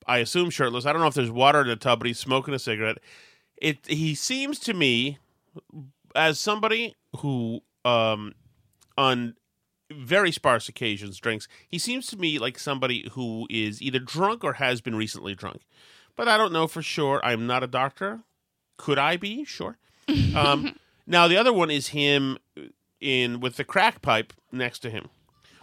I 0.07 0.19
assume 0.19 0.51
shirtless. 0.51 0.85
I 0.85 0.93
don't 0.93 1.01
know 1.01 1.07
if 1.07 1.15
there's 1.15 1.31
water 1.31 1.61
in 1.61 1.69
the 1.69 1.77
tub, 1.77 2.01
but 2.01 2.07
he's 2.07 2.19
smoking 2.19 2.55
a 2.55 2.59
cigarette. 2.59 2.99
It. 3.59 3.87
He 3.87 4.14
seems 4.14 4.59
to 4.61 4.75
me, 4.75 5.19
as 6.14 6.38
somebody 6.38 6.95
who, 7.19 7.61
um, 7.85 8.35
on 8.97 9.35
very 9.93 10.33
sparse 10.33 10.69
occasions 10.69 11.19
drinks, 11.19 11.49
he 11.69 11.79
seems 11.79 12.07
to 12.09 12.17
me 12.17 12.38
like 12.38 12.59
somebody 12.59 13.09
who 13.12 13.47
is 13.51 13.81
either 13.83 13.99
drunk 13.99 14.45
or 14.45 14.55
has 14.55 14.81
been 14.81 14.97
recently 14.97 15.35
drunk. 15.35 15.62
But 16.17 16.29
I 16.29 16.37
don't 16.37 16.53
know 16.53 16.67
for 16.67 16.83
sure. 16.83 17.21
I'm 17.25 17.47
not 17.47 17.62
a 17.62 17.67
doctor. 17.67 18.21
Could 18.77 18.99
I 18.99 19.17
be? 19.17 19.45
Sure. 19.45 19.79
Um, 20.37 20.77
now 21.07 21.29
the 21.29 21.37
other 21.37 21.53
one 21.53 21.71
is 21.71 21.88
him 21.88 22.38
in 23.01 23.40
with 23.40 23.57
the 23.57 23.64
crack 23.64 24.03
pipe 24.03 24.33
next 24.51 24.81
to 24.81 24.90
him, 24.90 25.09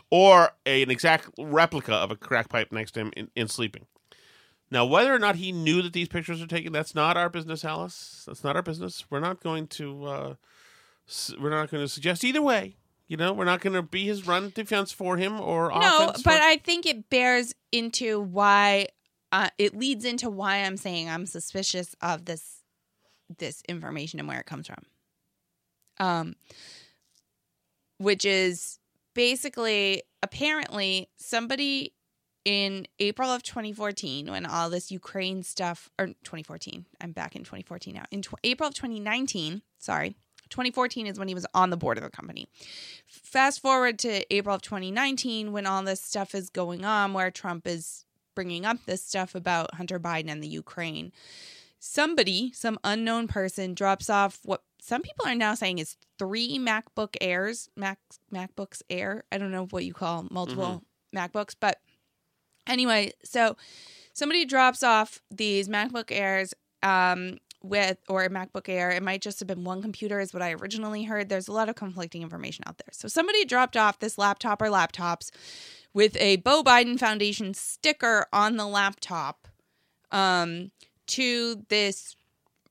or 0.10 0.51
a, 0.65 0.82
an 0.82 0.89
exact 0.89 1.30
replica 1.38 1.93
of 1.93 2.10
a 2.10 2.15
crack 2.15 2.49
pipe 2.49 2.71
next 2.71 2.91
to 2.91 3.01
him 3.01 3.13
in, 3.15 3.30
in 3.36 3.47
sleeping. 3.47 3.86
Now, 4.71 4.86
whether 4.86 5.13
or 5.13 5.19
not 5.19 5.36
he 5.36 5.51
knew 5.51 5.81
that 5.81 5.91
these 5.91 6.07
pictures 6.07 6.39
were 6.39 6.47
taken, 6.47 6.71
that's 6.71 6.95
not 6.95 7.17
our 7.17 7.29
business, 7.29 7.65
Alice. 7.65 8.23
That's 8.25 8.43
not 8.43 8.55
our 8.55 8.62
business. 8.62 9.03
We're 9.10 9.19
not 9.19 9.43
going 9.43 9.67
to. 9.67 10.05
Uh, 10.05 10.36
we're 11.39 11.49
not 11.49 11.69
going 11.69 11.84
to 11.84 11.89
suggest 11.89 12.23
either 12.23 12.41
way. 12.41 12.77
You 13.07 13.17
know, 13.17 13.34
we're 13.34 13.43
not 13.43 13.60
going 13.60 13.73
to 13.73 13.81
be 13.81 14.05
his 14.05 14.25
run 14.25 14.53
defense 14.55 14.93
for 14.93 15.17
him 15.17 15.41
or 15.41 15.69
No, 15.77 16.12
but 16.13 16.21
for- 16.21 16.29
I 16.31 16.55
think 16.55 16.86
it 16.86 17.10
bears 17.10 17.53
into 17.73 18.21
why 18.21 18.88
uh, 19.34 19.49
it 19.57 19.75
leads 19.75 20.05
into 20.05 20.29
why 20.29 20.57
I'm 20.57 20.77
saying 20.77 21.10
I'm 21.10 21.25
suspicious 21.25 21.93
of 22.01 22.23
this 22.23 22.62
this 23.38 23.62
information 23.67 24.19
and 24.19 24.29
where 24.29 24.39
it 24.39 24.45
comes 24.45 24.67
from. 24.67 24.84
Um, 25.99 26.36
which 27.97 28.23
is 28.23 28.79
basically 29.13 30.03
apparently 30.23 31.10
somebody 31.17 31.93
in 32.45 32.88
April 32.99 33.30
of 33.30 33.43
2014 33.43 34.32
when 34.32 34.45
all 34.45 34.69
this 34.69 34.91
Ukraine 34.91 35.43
stuff 35.43 35.89
or 35.99 36.08
2014 36.08 36.86
I'm 36.99 37.12
back 37.12 37.36
in 37.36 37.43
2014 37.43 37.93
now. 37.93 38.06
In 38.12 38.21
tw- 38.21 38.36
April 38.43 38.67
of 38.67 38.73
2019 38.73 39.62
sorry 39.77 40.15
2014 40.49 41.08
is 41.08 41.17
when 41.17 41.27
he 41.27 41.34
was 41.34 41.45
on 41.54 41.69
the 41.69 41.77
board 41.77 41.97
of 41.97 42.04
the 42.04 42.10
company. 42.10 42.47
Fast 43.08 43.62
forward 43.62 43.97
to 43.99 44.34
April 44.34 44.56
of 44.56 44.62
2019 44.62 45.51
when 45.51 45.65
all 45.65 45.82
this 45.84 46.01
stuff 46.01 46.36
is 46.36 46.49
going 46.49 46.86
on 46.86 47.13
where 47.13 47.32
Trump 47.32 47.65
is 47.65 48.06
bringing 48.36 48.65
up 48.65 48.77
this 48.86 49.04
stuff 49.04 49.34
about 49.34 49.75
Hunter 49.75 49.99
Biden 49.99 50.30
and 50.30 50.43
the 50.43 50.47
Ukraine. 50.47 51.12
Somebody 51.80 52.51
some 52.54 52.77
unknown 52.84 53.27
person 53.27 53.73
drops 53.73 54.10
off 54.10 54.39
what 54.43 54.62
some 54.80 55.01
people 55.01 55.25
are 55.25 55.36
now 55.36 55.56
saying 55.56 55.80
is 55.80 55.97
three 56.19 56.60
MacBook 56.60 57.15
Airs 57.21 57.69
Mac 57.75 57.99
MacBooks 58.34 58.82
Air. 58.89 59.23
I 59.32 59.38
don't 59.38 59.51
know 59.51 59.65
what 59.67 59.86
you 59.86 59.93
call 59.93 60.27
multiple 60.30 60.84
mm-hmm. 61.13 61.17
MacBooks 61.17 61.56
but 61.60 61.80
anyway 62.67 63.12
so 63.24 63.56
somebody 64.13 64.45
drops 64.45 64.84
off 64.84 65.21
these 65.30 65.67
MacBook 65.67 66.12
Airs 66.12 66.54
um 66.84 67.38
with 67.63 67.97
or 68.08 68.28
MacBook 68.30 68.67
Air. 68.67 68.91
It 68.91 69.04
might 69.04 69.21
just 69.21 69.39
have 69.39 69.47
been 69.47 69.63
one 69.63 69.82
computer, 69.82 70.19
is 70.19 70.34
what 70.34 70.41
I 70.41 70.54
originally 70.54 71.04
heard. 71.04 71.30
There's 71.30 71.47
a 71.47 71.54
lot 71.54 71.69
of 71.69 71.76
conflicting 71.76 72.21
information 72.21 72.63
out 72.67 72.78
there. 72.78 72.91
So 72.91 73.08
somebody 73.08 73.45
dropped 73.45 73.78
off 73.78 74.00
this 74.00 74.17
laptop 74.17 74.62
or 74.62 74.67
laptops 74.67 75.30
with 75.93 76.15
a 76.17 76.38
Beau 76.38 76.63
Biden 76.63 77.00
Foundation 77.00 77.54
sticker 77.54 78.26
on 78.34 78.58
the 78.58 78.65
laptop 78.65 79.47
um, 80.12 80.71
to 81.08 81.63
this 81.69 82.15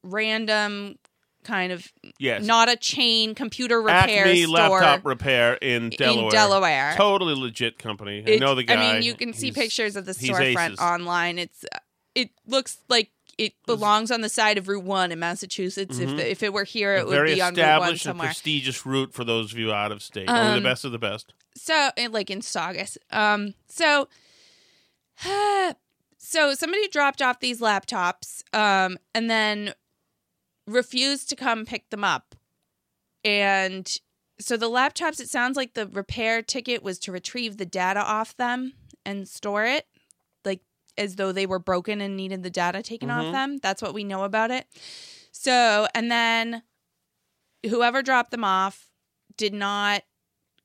random 0.03 0.97
kind 1.43 1.73
of 1.73 1.91
yes, 2.19 2.45
not 2.45 2.69
a 2.69 2.77
chain 2.77 3.35
computer 3.35 3.81
repair 3.81 4.27
Acme 4.27 4.45
store. 4.45 4.55
laptop 4.81 5.07
repair 5.07 5.55
in 5.55 5.91
Delaware. 5.91 6.31
Delaware. 6.31 6.95
Totally 6.97 7.35
legit 7.35 7.79
company. 7.79 8.25
I 8.27 8.37
know 8.37 8.55
the 8.55 8.63
guy. 8.63 8.75
I 8.75 8.93
mean, 8.95 9.03
you 9.03 9.15
can 9.15 9.33
see 9.33 9.47
He's- 9.47 9.57
pictures 9.57 9.97
of 9.97 10.07
the 10.07 10.13
storefront 10.13 10.79
online. 10.79 11.39
It's 11.39 11.65
it 12.15 12.31
looks 12.47 12.79
like 12.89 13.11
it 13.39 13.55
belongs 13.67 14.11
on 14.11 14.21
the 14.21 14.29
side 14.29 14.59
of 14.59 14.69
Route 14.69 14.85
One 14.85 15.13
in 15.13 15.19
Massachusetts. 15.19 15.99
If 15.99 16.11
the, 16.11 16.31
if 16.31 16.43
it 16.43 16.53
were 16.53 16.65
here, 16.65 16.97
it 16.97 17.07
would 17.07 17.25
be 17.25 17.41
on 17.41 17.55
Route 17.55 17.81
One 17.81 17.95
established 17.95 18.07
and 18.07 18.19
prestigious 18.19 18.85
route 18.85 19.15
for 19.15 19.25
those 19.25 19.53
of 19.53 19.59
you 19.59 19.73
out 19.73 19.93
of 19.93 20.03
state. 20.03 20.29
Only 20.29 20.41
Um, 20.59 20.63
the 20.63 20.69
best 20.69 20.85
of 20.85 20.93
the 20.93 20.99
best. 20.99 21.33
So, 21.57 21.91
like 22.11 22.31
in 22.31 22.43
Saugus. 22.43 22.99
Um, 23.11 23.55
so, 23.67 24.09
so 26.19 26.55
somebody 26.55 26.89
dropped 26.89 27.23
off 27.23 27.41
these 27.41 27.61
laptops, 27.61 28.43
um, 28.55 28.99
and 29.15 29.31
then 29.31 29.73
refused 30.73 31.29
to 31.31 31.37
come 31.37 31.65
pick 31.67 31.91
them 31.91 32.05
up, 32.05 32.35
and 33.25 33.99
so 34.39 34.57
the 34.57 34.71
laptops. 34.71 35.21
It 35.21 35.29
sounds 35.29 35.57
like 35.57 35.75
the 35.75 35.87
repair 35.87 36.43
ticket 36.43 36.83
was 36.83 36.99
to 37.01 37.13
retrieve 37.13 37.57
the 37.59 37.67
data 37.67 38.01
off 38.01 38.37
them 38.37 38.73
and 39.05 39.29
store 39.29 39.65
it, 39.67 39.87
like 40.45 40.61
as 40.97 41.17
though 41.17 41.33
they 41.33 41.47
were 41.47 41.59
broken 41.59 42.01
and 42.01 42.17
needed 42.17 42.43
the 42.43 42.51
data 42.51 42.83
taken 42.83 43.11
off 43.11 43.27
Mhm. 43.27 43.33
them. 43.33 43.59
That's 43.59 43.83
what 43.83 43.95
we 43.95 44.05
know 44.05 44.25
about 44.25 44.51
it. 44.51 44.67
So, 45.33 45.87
and 45.95 46.11
then 46.11 46.63
whoever 47.69 48.03
dropped 48.03 48.31
them 48.31 48.45
off 48.45 48.91
did 49.37 49.53
not 49.55 50.05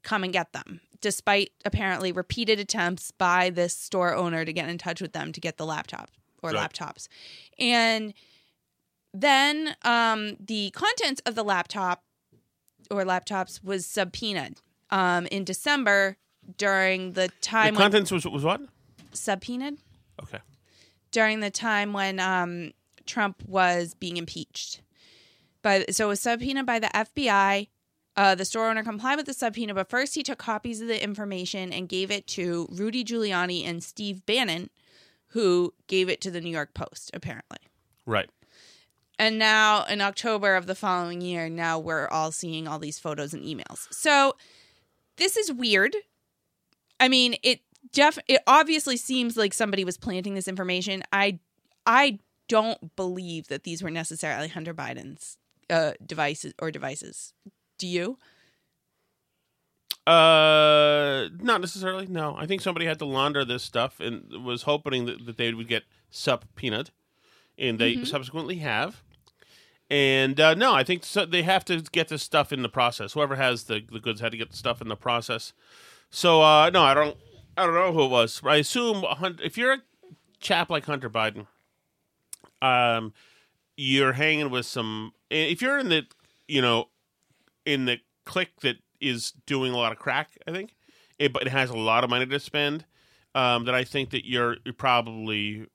come 0.03 0.23
and 0.23 0.31
get 0.33 0.53
them, 0.53 0.79
despite 1.01 1.51
apparently 1.65 2.11
repeated 2.11 2.59
attempts 2.59 3.11
by 3.11 3.49
this 3.49 3.75
store 3.75 4.15
owner 4.15 4.45
to 4.45 4.53
get 4.53 4.69
in 4.69 4.77
touch 4.77 5.01
with 5.01 5.13
them 5.13 5.31
to 5.33 5.41
get 5.41 5.57
the 5.57 5.65
laptop 5.65 6.09
or 6.41 6.51
Right. 6.51 6.69
laptops. 6.71 7.07
And 7.59 8.13
then 9.21 9.75
um, 9.83 10.37
the 10.39 10.71
contents 10.71 11.21
of 11.25 11.35
the 11.35 11.43
laptop 11.43 12.03
or 12.91 13.03
laptops 13.03 13.63
was 13.63 13.85
subpoenaed 13.85 14.61
um, 14.91 15.25
in 15.27 15.43
December 15.43 16.17
during 16.57 17.13
the 17.13 17.21
The 17.27 17.31
time 17.41 17.73
when 17.75 17.81
contents 17.83 18.11
was 18.11 18.25
was 18.25 18.43
what? 18.43 18.61
subpoenaed 19.13 19.77
Okay. 20.21 20.39
during 21.11 21.39
the 21.39 21.49
time 21.49 21.93
when 21.93 22.19
um, 22.19 22.71
Trump 23.05 23.41
was 23.47 23.93
being 23.93 24.17
impeached. 24.17 24.81
But 25.61 25.95
so 25.95 26.05
it 26.05 26.09
was 26.09 26.19
subpoenaed 26.21 26.65
by 26.65 26.79
the 26.79 26.87
FBI. 26.87 27.67
Uh, 28.17 28.33
the 28.35 28.45
store 28.45 28.69
owner 28.69 28.81
complied 28.83 29.17
with 29.17 29.25
the 29.25 29.33
subpoena, 29.33 29.73
but 29.73 29.89
first 29.89 30.15
he 30.15 30.23
took 30.23 30.37
copies 30.37 30.79
of 30.79 30.87
the 30.87 31.03
information 31.03 31.73
and 31.73 31.89
gave 31.89 32.09
it 32.11 32.25
to 32.27 32.65
Rudy 32.71 33.03
Giuliani 33.03 33.65
and 33.67 33.83
Steve 33.83 34.25
Bannon, 34.25 34.69
who 35.29 35.73
gave 35.87 36.07
it 36.07 36.21
to 36.21 36.31
the 36.31 36.39
New 36.39 36.49
York 36.51 36.73
Post, 36.73 37.11
apparently. 37.13 37.57
Right. 38.05 38.29
And 39.17 39.39
now 39.39 39.85
in 39.85 40.01
October 40.01 40.55
of 40.55 40.67
the 40.67 40.75
following 40.75 41.21
year, 41.21 41.49
now 41.49 41.79
we're 41.79 42.07
all 42.07 42.31
seeing 42.31 42.67
all 42.67 42.79
these 42.79 42.99
photos 42.99 43.33
and 43.33 43.43
emails. 43.43 43.87
So 43.91 44.35
this 45.17 45.37
is 45.37 45.51
weird. 45.51 45.95
I 46.99 47.07
mean, 47.07 47.35
it 47.43 47.61
def 47.91 48.19
it 48.27 48.41
obviously 48.47 48.97
seems 48.97 49.37
like 49.37 49.53
somebody 49.53 49.85
was 49.85 49.97
planting 49.97 50.33
this 50.33 50.47
information. 50.47 51.03
I 51.11 51.39
I 51.85 52.19
don't 52.47 52.95
believe 52.95 53.47
that 53.47 53.63
these 53.63 53.81
were 53.81 53.91
necessarily 53.91 54.49
Hunter 54.49 54.73
Biden's 54.73 55.37
uh 55.69 55.93
devices 56.05 56.53
or 56.59 56.71
devices. 56.71 57.33
Do 57.77 57.87
you? 57.87 58.17
Uh, 60.07 61.29
not 61.39 61.61
necessarily. 61.61 62.05
No, 62.05 62.35
I 62.37 62.45
think 62.45 62.61
somebody 62.61 62.85
had 62.85 62.99
to 62.99 63.05
launder 63.05 63.43
this 63.43 63.63
stuff 63.63 63.99
and 63.99 64.45
was 64.45 64.63
hoping 64.63 65.05
that, 65.05 65.25
that 65.25 65.37
they 65.37 65.51
would 65.51 65.67
get 65.67 65.83
subpoenaed, 66.11 66.91
and 67.57 67.79
they 67.79 67.93
Mm-hmm. 67.95 68.03
subsequently 68.05 68.57
have. 68.57 69.01
And 69.89 70.39
uh, 70.39 70.55
no, 70.55 70.73
I 70.73 70.83
think 70.83 71.03
so, 71.03 71.25
they 71.25 71.43
have 71.43 71.63
to 71.65 71.81
get 71.91 72.07
this 72.07 72.23
stuff 72.23 72.51
in 72.51 72.63
the 72.63 72.69
process. 72.69 73.13
Whoever 73.13 73.35
has 73.35 73.65
the, 73.65 73.81
the 73.91 73.99
goods 73.99 74.19
had 74.19 74.31
to 74.31 74.37
get 74.37 74.49
the 74.49 74.57
stuff 74.57 74.81
in 74.81 74.87
the 74.87 74.95
process. 74.95 75.53
So 76.09 76.41
uh, 76.41 76.69
no, 76.71 76.81
I 76.83 76.93
don't. 76.93 77.17
I 77.57 77.65
don't 77.65 77.73
know 77.75 77.93
who 77.93 78.03
it 78.05 78.09
was. 78.09 78.41
I 78.43 78.57
assume 78.57 79.05
if 79.41 79.57
you're 79.57 79.73
a 79.73 79.77
chap 80.41 80.69
like 80.69 80.85
Hunter 80.85 81.09
Biden, 81.09 81.47
um, 82.61 83.13
you're 83.77 84.13
hanging 84.13 84.49
with 84.49 84.65
some. 84.65 85.13
If 85.29 85.61
you're 85.61 85.79
in 85.79 85.89
the, 85.89 86.05
you 86.47 86.61
know, 86.61 86.89
in 87.65 87.85
the 87.85 87.99
clique 88.25 88.59
that 88.61 88.77
is 88.99 89.31
doing 89.45 89.71
a 89.71 89.77
lot 89.77 89.91
of 89.91 89.99
crack, 89.99 90.31
I 90.47 90.51
think, 90.51 90.75
it, 91.19 91.31
but 91.31 91.43
it 91.43 91.49
has 91.49 91.69
a 91.69 91.77
lot 91.77 92.03
of 92.03 92.09
money 92.09 92.25
to 92.25 92.39
spend. 92.39 92.85
Um, 93.35 93.65
that 93.65 93.75
I 93.75 93.83
think 93.83 94.11
that 94.11 94.25
you're, 94.25 94.55
you're 94.63 94.73
probably 94.73 95.67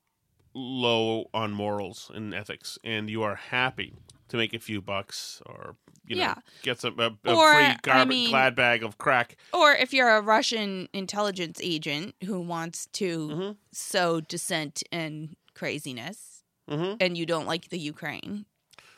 low 0.54 1.26
on 1.32 1.52
morals 1.52 2.10
and 2.14 2.34
ethics, 2.34 2.78
and 2.84 3.08
you 3.10 3.22
are 3.22 3.36
happy 3.36 3.94
to 4.28 4.36
make 4.36 4.54
a 4.54 4.58
few 4.58 4.80
bucks 4.80 5.42
or 5.46 5.76
you 6.06 6.16
know 6.16 6.22
Yeah. 6.22 6.34
get 6.62 6.80
some 6.80 6.98
a, 6.98 7.10
a 7.24 7.34
Or, 7.34 7.52
free 7.54 7.64
I 7.64 7.76
garbage 7.82 8.08
mean- 8.08 8.30
glad 8.30 8.54
bag 8.54 8.82
of 8.82 8.98
crack. 8.98 9.36
Or 9.52 9.72
if 9.72 9.92
you're 9.92 10.08
a 10.16 10.20
Russian 10.20 10.88
intelligence 10.92 11.60
agent 11.62 12.14
who 12.24 12.40
wants 12.40 12.86
to 12.94 13.28
Mhm. 13.28 13.56
sow 13.72 14.20
dissent 14.20 14.82
and 14.92 15.36
craziness, 15.54 16.42
hmm 16.68 16.94
and 17.00 17.16
you 17.18 17.26
don't 17.26 17.46
like 17.46 17.68
the 17.68 17.78
Ukraine, 17.78 18.46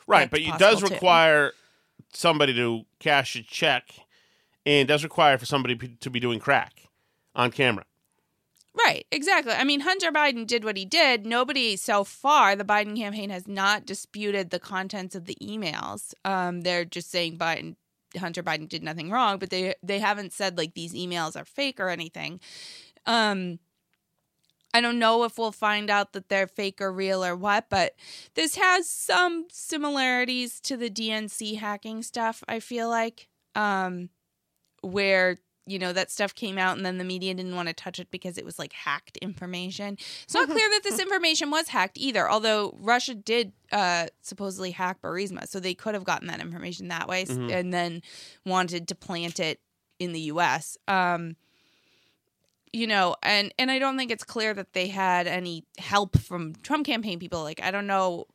Right, 0.07 0.29
but 0.29 0.41
it 0.41 0.57
does 0.59 0.75
possible, 0.81 0.89
too. 0.89 0.93
require 0.95 1.53
somebody 2.13 2.53
to 2.55 2.85
cash 2.99 3.35
a 3.35 3.41
check, 3.43 3.89
and 4.65 4.87
does 4.87 5.03
require 5.03 5.37
for 5.37 5.45
somebody 5.45 5.75
p- 5.75 5.95
to 5.99 6.09
be 6.09 6.19
doing 6.19 6.39
crack 6.39 6.73
on 7.35 7.51
camera. 7.51 7.85
Right, 8.75 9.05
exactly. 9.11 9.53
I 9.53 9.63
mean, 9.63 9.81
Hunter 9.81 10.11
Biden 10.11 10.47
did 10.47 10.63
what 10.63 10.77
he 10.77 10.85
did. 10.85 11.27
Nobody 11.27 11.75
so 11.75 12.03
far, 12.03 12.55
the 12.55 12.65
Biden 12.65 12.97
campaign 12.97 13.29
has 13.29 13.47
not 13.47 13.85
disputed 13.85 14.49
the 14.49 14.59
contents 14.59 15.13
of 15.15 15.25
the 15.25 15.37
emails. 15.41 16.13
Um, 16.25 16.61
they're 16.61 16.83
just 16.85 17.11
saying 17.11 17.37
Biden, 17.37 17.75
Hunter 18.17 18.41
Biden 18.41 18.67
did 18.67 18.81
nothing 18.81 19.11
wrong, 19.11 19.37
but 19.37 19.51
they 19.51 19.75
they 19.83 19.99
haven't 19.99 20.33
said 20.33 20.57
like 20.57 20.73
these 20.73 20.93
emails 20.93 21.39
are 21.39 21.45
fake 21.45 21.79
or 21.79 21.89
anything. 21.89 22.39
Um, 23.05 23.59
I 24.73 24.81
don't 24.81 24.97
know 24.97 25.23
if 25.23 25.37
we'll 25.37 25.51
find 25.51 25.89
out 25.91 26.13
that 26.13 26.29
they're 26.29 26.47
fake 26.47 26.81
or 26.81 26.91
real 26.91 27.23
or 27.23 27.35
what, 27.35 27.69
but 27.69 27.93
this 28.33 28.55
has 28.55 28.89
some 28.89 29.45
similarities 29.51 30.59
to 30.61 30.77
the 30.77 30.89
DNC 30.89 31.57
hacking 31.57 32.01
stuff. 32.01 32.43
I 32.47 32.59
feel 32.59 32.89
like, 32.89 33.27
um, 33.53 34.09
where 34.81 35.37
you 35.65 35.79
know 35.79 35.93
that 35.93 36.11
stuff 36.11 36.35
came 36.35 36.57
out 36.57 36.75
and 36.75 36.85
then 36.85 36.97
the 36.97 37.03
media 37.03 37.33
didn't 37.33 37.55
want 37.55 37.67
to 37.69 37.73
touch 37.73 37.99
it 37.99 38.09
because 38.11 38.37
it 38.37 38.43
was 38.45 38.59
like 38.59 38.73
hacked 38.73 39.17
information. 39.17 39.97
It's 40.23 40.33
not 40.33 40.49
clear 40.49 40.69
that 40.69 40.81
this 40.83 40.99
information 40.99 41.51
was 41.51 41.69
hacked 41.69 41.97
either 41.97 42.29
although 42.29 42.75
russia 42.81 43.15
did 43.15 43.53
uh, 43.71 44.07
supposedly 44.21 44.71
hack 44.71 45.01
burisma 45.01 45.47
so 45.47 45.59
they 45.59 45.73
could 45.73 45.93
have 45.93 46.03
gotten 46.03 46.27
that 46.27 46.41
information 46.41 46.89
that 46.89 47.07
way 47.07 47.23
Mhm. 47.25 47.51
and 47.51 47.73
then 47.73 48.01
wanted 48.45 48.87
to 48.89 48.95
plant 48.95 49.39
it 49.39 49.59
in 49.99 50.11
the 50.11 50.19
us 50.21 50.77
um, 50.87 51.35
you 52.71 52.87
know 52.87 53.15
and 53.23 53.53
and 53.59 53.69
i 53.71 53.79
don't 53.79 53.97
think 53.97 54.11
it's 54.11 54.23
clear 54.23 54.53
that 54.53 54.73
they 54.73 54.87
had 54.87 55.27
any 55.27 55.63
help 55.77 56.17
from 56.17 56.53
trump 56.63 56.85
campaign 56.85 57.19
people 57.19 57.41
like 57.43 57.61
i 57.61 57.71
don't 57.71 57.87
know 57.87 58.25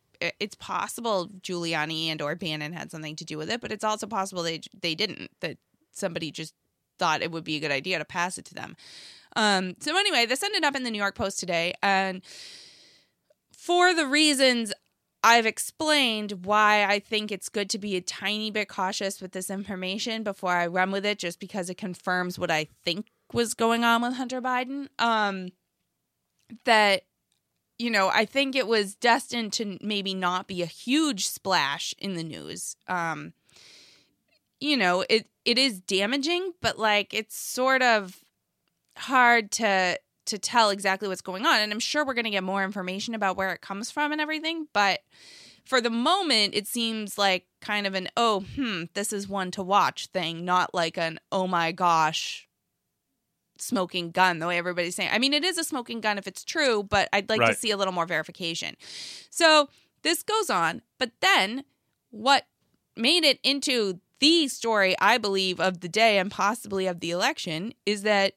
it's 0.40 0.54
possible 0.56 1.28
giuliani 1.42 2.06
and 2.08 2.20
or 2.22 2.34
bannon 2.34 2.72
had 2.72 2.90
something 2.90 3.14
to 3.16 3.24
do 3.24 3.36
with 3.38 3.50
it 3.50 3.60
but 3.60 3.70
it's 3.72 3.84
also 3.84 4.06
possible 4.06 4.42
they 4.42 4.60
they 4.80 4.94
didn't 4.94 5.30
that 5.40 5.58
somebody 5.92 6.30
just 6.30 6.54
thought 6.98 7.22
it 7.22 7.30
would 7.30 7.44
be 7.44 7.56
a 7.56 7.60
good 7.60 7.70
idea 7.70 7.98
to 7.98 8.04
pass 8.04 8.38
it 8.38 8.44
to 8.44 8.54
them 8.54 8.76
um 9.36 9.74
so 9.80 9.96
anyway 9.96 10.26
this 10.26 10.42
ended 10.42 10.64
up 10.64 10.74
in 10.74 10.82
the 10.82 10.90
new 10.90 10.98
york 10.98 11.14
post 11.14 11.38
today 11.38 11.74
and 11.82 12.22
for 13.52 13.94
the 13.94 14.06
reasons 14.06 14.72
I've 15.22 15.46
explained 15.46 16.44
why 16.44 16.84
I 16.84 17.00
think 17.00 17.32
it's 17.32 17.48
good 17.48 17.68
to 17.70 17.78
be 17.78 17.96
a 17.96 18.00
tiny 18.00 18.50
bit 18.50 18.68
cautious 18.68 19.20
with 19.20 19.32
this 19.32 19.50
information 19.50 20.22
before 20.22 20.52
I 20.52 20.66
run 20.68 20.90
with 20.90 21.04
it, 21.04 21.18
just 21.18 21.40
because 21.40 21.68
it 21.68 21.76
confirms 21.76 22.38
what 22.38 22.50
I 22.50 22.68
think 22.84 23.06
was 23.32 23.54
going 23.54 23.84
on 23.84 24.02
with 24.02 24.14
Hunter 24.14 24.40
Biden. 24.40 24.88
Um, 24.98 25.48
that, 26.64 27.02
you 27.78 27.90
know, 27.90 28.08
I 28.08 28.24
think 28.24 28.54
it 28.54 28.68
was 28.68 28.94
destined 28.94 29.52
to 29.54 29.76
maybe 29.82 30.14
not 30.14 30.46
be 30.46 30.62
a 30.62 30.66
huge 30.66 31.26
splash 31.26 31.94
in 31.98 32.14
the 32.14 32.24
news. 32.24 32.76
Um, 32.86 33.32
you 34.60 34.76
know, 34.76 35.04
it 35.08 35.28
it 35.44 35.58
is 35.58 35.80
damaging, 35.80 36.52
but 36.60 36.78
like 36.78 37.14
it's 37.14 37.36
sort 37.36 37.82
of 37.82 38.22
hard 38.96 39.50
to 39.52 39.98
to 40.26 40.38
tell 40.38 40.68
exactly 40.70 41.08
what's 41.08 41.22
going 41.22 41.46
on 41.46 41.60
and 41.60 41.72
i'm 41.72 41.80
sure 41.80 42.04
we're 42.04 42.12
going 42.12 42.24
to 42.24 42.30
get 42.30 42.42
more 42.42 42.62
information 42.62 43.14
about 43.14 43.36
where 43.36 43.52
it 43.52 43.62
comes 43.62 43.90
from 43.90 44.12
and 44.12 44.20
everything 44.20 44.66
but 44.74 45.00
for 45.64 45.80
the 45.80 45.88
moment 45.88 46.54
it 46.54 46.66
seems 46.66 47.16
like 47.16 47.46
kind 47.62 47.86
of 47.86 47.94
an 47.94 48.08
oh 48.16 48.40
hmm 48.56 48.82
this 48.94 49.12
is 49.12 49.28
one 49.28 49.50
to 49.50 49.62
watch 49.62 50.06
thing 50.08 50.44
not 50.44 50.74
like 50.74 50.98
an 50.98 51.18
oh 51.32 51.46
my 51.46 51.72
gosh 51.72 52.48
smoking 53.58 54.10
gun 54.10 54.38
the 54.38 54.46
way 54.46 54.56
everybody's 54.56 54.94
saying. 54.94 55.10
I 55.12 55.18
mean 55.18 55.32
it 55.32 55.44
is 55.44 55.58
a 55.58 55.64
smoking 55.64 56.00
gun 56.00 56.18
if 56.18 56.26
it's 56.26 56.44
true 56.44 56.82
but 56.82 57.08
i'd 57.12 57.28
like 57.28 57.40
to 57.40 57.54
see 57.54 57.70
a 57.70 57.76
little 57.76 57.92
more 57.92 58.06
verification. 58.06 58.76
So 59.30 59.68
this 60.02 60.22
goes 60.22 60.50
on 60.50 60.82
but 60.98 61.12
then 61.20 61.64
what 62.10 62.46
made 62.96 63.24
it 63.24 63.38
into 63.42 64.00
the 64.20 64.48
story 64.48 64.94
i 65.00 65.18
believe 65.18 65.60
of 65.60 65.80
the 65.80 65.88
day 65.88 66.18
and 66.18 66.30
possibly 66.30 66.86
of 66.86 67.00
the 67.00 67.10
election 67.10 67.72
is 67.86 68.02
that 68.02 68.34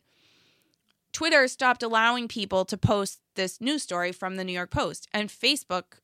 Twitter 1.13 1.47
stopped 1.47 1.83
allowing 1.83 2.27
people 2.27 2.65
to 2.65 2.77
post 2.77 3.19
this 3.35 3.59
news 3.59 3.83
story 3.83 4.11
from 4.11 4.35
the 4.35 4.43
New 4.43 4.53
York 4.53 4.71
Post, 4.71 5.07
and 5.13 5.29
Facebook, 5.29 5.99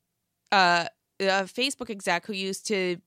uh, 0.52 0.86
a 1.20 1.44
Facebook 1.44 1.90
exec 1.90 2.26
who 2.26 2.34
used 2.34 2.68
to 2.68 2.98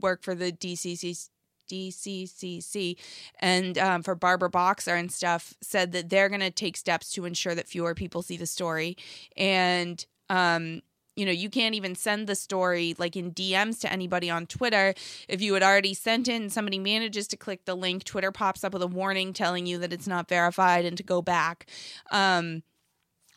work 0.00 0.22
for 0.22 0.34
the 0.34 0.52
DCC, 0.52 1.28
DCCC 1.70 2.96
and 3.38 3.78
um, 3.78 4.02
for 4.02 4.14
Barbara 4.14 4.50
Boxer 4.50 4.94
and 4.94 5.12
stuff, 5.12 5.54
said 5.60 5.92
that 5.92 6.08
they're 6.08 6.28
going 6.28 6.40
to 6.40 6.50
take 6.50 6.76
steps 6.76 7.12
to 7.12 7.24
ensure 7.24 7.54
that 7.54 7.68
fewer 7.68 7.94
people 7.94 8.22
see 8.22 8.36
the 8.36 8.46
story, 8.46 8.96
and 9.36 10.04
um, 10.28 10.82
you 11.16 11.26
know, 11.26 11.32
you 11.32 11.50
can't 11.50 11.74
even 11.74 11.94
send 11.94 12.26
the 12.26 12.34
story 12.34 12.94
like 12.98 13.16
in 13.16 13.32
DMs 13.32 13.80
to 13.80 13.92
anybody 13.92 14.30
on 14.30 14.46
Twitter. 14.46 14.94
If 15.28 15.40
you 15.40 15.54
had 15.54 15.62
already 15.62 15.94
sent 15.94 16.28
in, 16.28 16.50
somebody 16.50 16.78
manages 16.78 17.26
to 17.28 17.36
click 17.36 17.64
the 17.64 17.74
link, 17.74 18.04
Twitter 18.04 18.32
pops 18.32 18.64
up 18.64 18.72
with 18.72 18.82
a 18.82 18.86
warning 18.86 19.32
telling 19.32 19.66
you 19.66 19.78
that 19.78 19.92
it's 19.92 20.06
not 20.06 20.28
verified 20.28 20.84
and 20.84 20.96
to 20.96 21.02
go 21.02 21.20
back. 21.20 21.66
Um, 22.10 22.62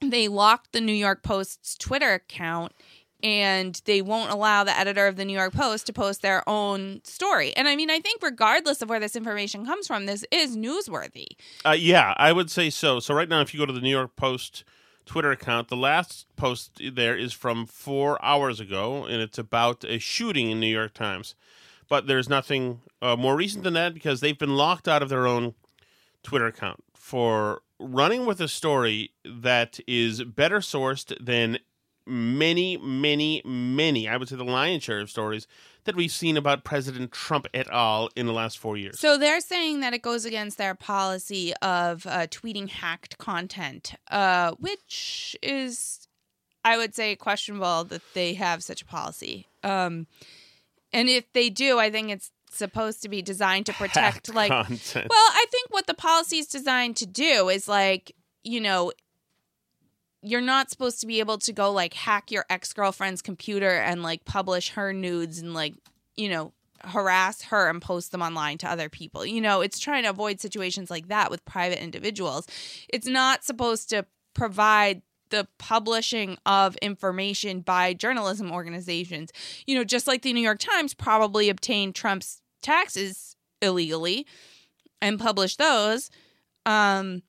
they 0.01 0.27
locked 0.27 0.71
the 0.73 0.81
New 0.81 0.93
York 0.93 1.23
Post's 1.23 1.75
Twitter 1.77 2.13
account 2.13 2.73
and 3.23 3.81
they 3.85 4.01
won't 4.01 4.31
allow 4.31 4.65
the 4.65 4.77
editor 4.77 5.07
of 5.07 5.15
the 5.15 5.23
New 5.23 5.33
York 5.33 5.53
Post 5.53 5.87
to 5.87 5.93
post 5.93 6.21
their 6.21 6.47
own 6.47 6.99
story. 7.05 7.55
And 7.55 7.69
I 7.69 7.75
mean, 7.75 7.89
I 7.89 7.99
think 7.99 8.21
regardless 8.21 8.81
of 8.81 8.89
where 8.89 8.99
this 8.99 9.15
information 9.15 9.65
comes 9.65 9.87
from, 9.87 10.05
this 10.05 10.25
is 10.29 10.57
newsworthy. 10.57 11.27
Uh, 11.65 11.71
yeah, 11.71 12.13
I 12.17 12.33
would 12.33 12.51
say 12.51 12.69
so. 12.69 12.99
So 12.99 13.13
right 13.13 13.29
now, 13.29 13.39
if 13.39 13.53
you 13.53 13.59
go 13.59 13.65
to 13.65 13.73
the 13.73 13.79
New 13.79 13.89
York 13.89 14.17
Post 14.17 14.65
Twitter 15.05 15.31
account, 15.31 15.67
the 15.67 15.75
last 15.75 16.25
post 16.35 16.81
there 16.93 17.17
is 17.17 17.33
from 17.33 17.65
four 17.65 18.23
hours 18.23 18.59
ago, 18.59 19.05
and 19.05 19.21
it's 19.21 19.37
about 19.37 19.83
a 19.83 19.99
shooting 19.99 20.49
in 20.49 20.59
New 20.59 20.67
York 20.67 20.93
Times. 20.93 21.35
But 21.89 22.07
there's 22.07 22.29
nothing 22.29 22.81
uh, 23.01 23.15
more 23.15 23.35
recent 23.35 23.63
than 23.63 23.73
that 23.73 23.93
because 23.93 24.21
they've 24.21 24.37
been 24.37 24.55
locked 24.55 24.87
out 24.87 25.03
of 25.03 25.09
their 25.09 25.27
own 25.27 25.53
Twitter 26.23 26.47
account 26.47 26.83
for 26.95 27.61
running 27.79 28.25
with 28.25 28.39
a 28.39 28.47
story 28.47 29.11
that 29.25 29.79
is 29.87 30.23
better 30.23 30.59
sourced 30.59 31.13
than 31.23 31.59
many, 32.05 32.77
many, 32.77 33.41
many, 33.45 34.07
I 34.07 34.17
would 34.17 34.29
say 34.29 34.35
the 34.35 34.43
lion's 34.43 34.83
share 34.83 35.01
of 35.01 35.09
stories 35.09 35.47
that 35.85 35.95
we've 35.95 36.11
seen 36.11 36.37
about 36.37 36.63
President 36.63 37.11
Trump 37.11 37.47
et 37.53 37.67
al. 37.71 38.09
in 38.15 38.25
the 38.25 38.33
last 38.33 38.57
four 38.57 38.77
years. 38.77 38.99
So 38.99 39.17
they're 39.17 39.41
saying 39.41 39.81
that 39.81 39.93
it 39.93 40.01
goes 40.01 40.25
against 40.25 40.57
their 40.57 40.75
policy 40.75 41.53
of 41.61 42.05
uh, 42.05 42.27
tweeting 42.27 42.69
hacked 42.69 43.17
content, 43.17 43.93
uh, 44.09 44.51
which 44.59 45.35
is, 45.41 46.07
I 46.63 46.77
would 46.77 46.95
say, 46.95 47.15
questionable 47.15 47.83
that 47.85 48.01
they 48.13 48.33
have 48.35 48.63
such 48.63 48.81
a 48.81 48.85
policy. 48.85 49.47
Um, 49.63 50.07
and 50.91 51.09
if 51.09 51.31
they 51.33 51.49
do, 51.49 51.79
I 51.79 51.89
think 51.89 52.09
it's 52.09 52.31
supposed 52.51 53.01
to 53.01 53.09
be 53.09 53.21
designed 53.21 53.65
to 53.65 53.73
protect, 53.73 54.33
like, 54.33 54.51
content. 54.51 55.07
well, 55.09 55.31
I 55.31 55.45
think 55.51 55.67
what 55.71 55.87
the 55.87 55.93
policy 55.93 56.37
is 56.37 56.47
designed 56.47 56.97
to 56.97 57.05
do 57.05 57.49
is 57.49 57.67
like, 57.67 58.15
you 58.43 58.61
know, 58.61 58.91
you're 60.23 60.41
not 60.41 60.69
supposed 60.69 61.01
to 61.01 61.07
be 61.07 61.19
able 61.19 61.37
to 61.37 61.53
go 61.53 61.71
like 61.71 61.93
hack 61.93 62.31
your 62.31 62.45
ex-girlfriend's 62.49 63.21
computer 63.21 63.69
and 63.69 64.01
like 64.01 64.25
publish 64.25 64.69
her 64.69 64.93
nudes 64.93 65.39
and 65.39 65.53
like, 65.53 65.75
you 66.15 66.29
know, 66.29 66.53
harass 66.85 67.43
her 67.43 67.69
and 67.69 67.81
post 67.81 68.11
them 68.11 68.21
online 68.21 68.57
to 68.57 68.69
other 68.69 68.89
people. 68.89 69.25
You 69.25 69.41
know, 69.41 69.61
it's 69.61 69.79
trying 69.79 70.03
to 70.03 70.09
avoid 70.09 70.39
situations 70.39 70.89
like 70.89 71.09
that 71.09 71.29
with 71.29 71.43
private 71.45 71.81
individuals. 71.81 72.47
It's 72.89 73.07
not 73.07 73.43
supposed 73.43 73.89
to 73.89 74.05
provide 74.33 75.01
the 75.29 75.47
publishing 75.57 76.37
of 76.45 76.75
information 76.77 77.61
by 77.61 77.93
journalism 77.93 78.51
organizations. 78.51 79.31
You 79.65 79.75
know, 79.75 79.83
just 79.83 80.07
like 80.07 80.21
the 80.21 80.33
New 80.33 80.41
York 80.41 80.59
Times 80.59 80.93
probably 80.93 81.49
obtained 81.49 81.95
Trump's 81.95 82.41
taxes 82.61 83.35
illegally 83.61 84.25
and 85.01 85.19
published 85.19 85.57
those. 85.57 86.09
Um, 86.65 87.23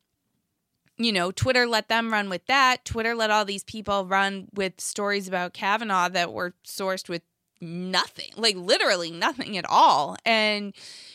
you 0.97 1.13
know, 1.13 1.31
Twitter 1.31 1.67
let 1.67 1.89
them 1.89 2.13
run 2.13 2.29
with 2.29 2.47
that. 2.47 2.85
Twitter 2.85 3.15
let 3.15 3.31
all 3.31 3.45
these 3.45 3.65
people 3.65 4.07
run 4.07 4.49
with 4.55 4.81
stories 4.81 5.27
about 5.27 5.53
Kavanaugh 5.53 6.09
that 6.11 6.33
were 6.33 6.55
sourced 6.65 7.09
with 7.09 7.23
nothing, 7.61 8.31
like 8.37 8.57
literally 8.57 9.11
nothing 9.11 9.57
at 9.57 9.69
all. 9.69 10.17
And, 10.25 10.75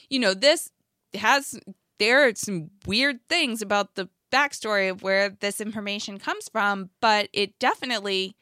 you 0.10 0.20
know, 0.20 0.34
this 0.34 0.72
has, 1.14 1.60
there 1.98 2.28
are 2.28 2.36
some 2.36 2.72
weird 2.86 3.20
things 3.30 3.62
about 3.62 3.96
the 3.96 4.10
backstory 4.32 4.92
of 4.92 5.02
where 5.02 5.30
this 5.30 5.62
information 5.62 6.18
comes 6.18 6.50
from, 6.50 6.90
but 7.02 7.30
it 7.34 7.58
definitely 7.60 8.36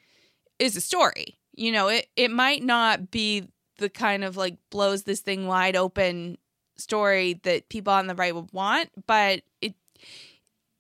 is 0.60 0.76
a 0.76 0.82
story. 0.82 1.38
You 1.54 1.72
know, 1.72 1.88
it, 1.88 2.08
it 2.16 2.32
might 2.32 2.64
not 2.64 3.12
be 3.12 3.48
the 3.78 3.90
kind 3.90 4.24
of 4.24 4.38
like 4.38 4.58
blows 4.72 5.04
this 5.04 5.22
thing 5.22 5.48
wide 5.48 5.76
open 5.76 6.38
story 6.78 7.40
that 7.44 7.70
people 7.70 7.94
on 7.94 8.08
the 8.08 8.16
right 8.16 8.34
would 8.34 8.52
want, 8.52 8.90
but 9.06 9.42
it 9.62 9.76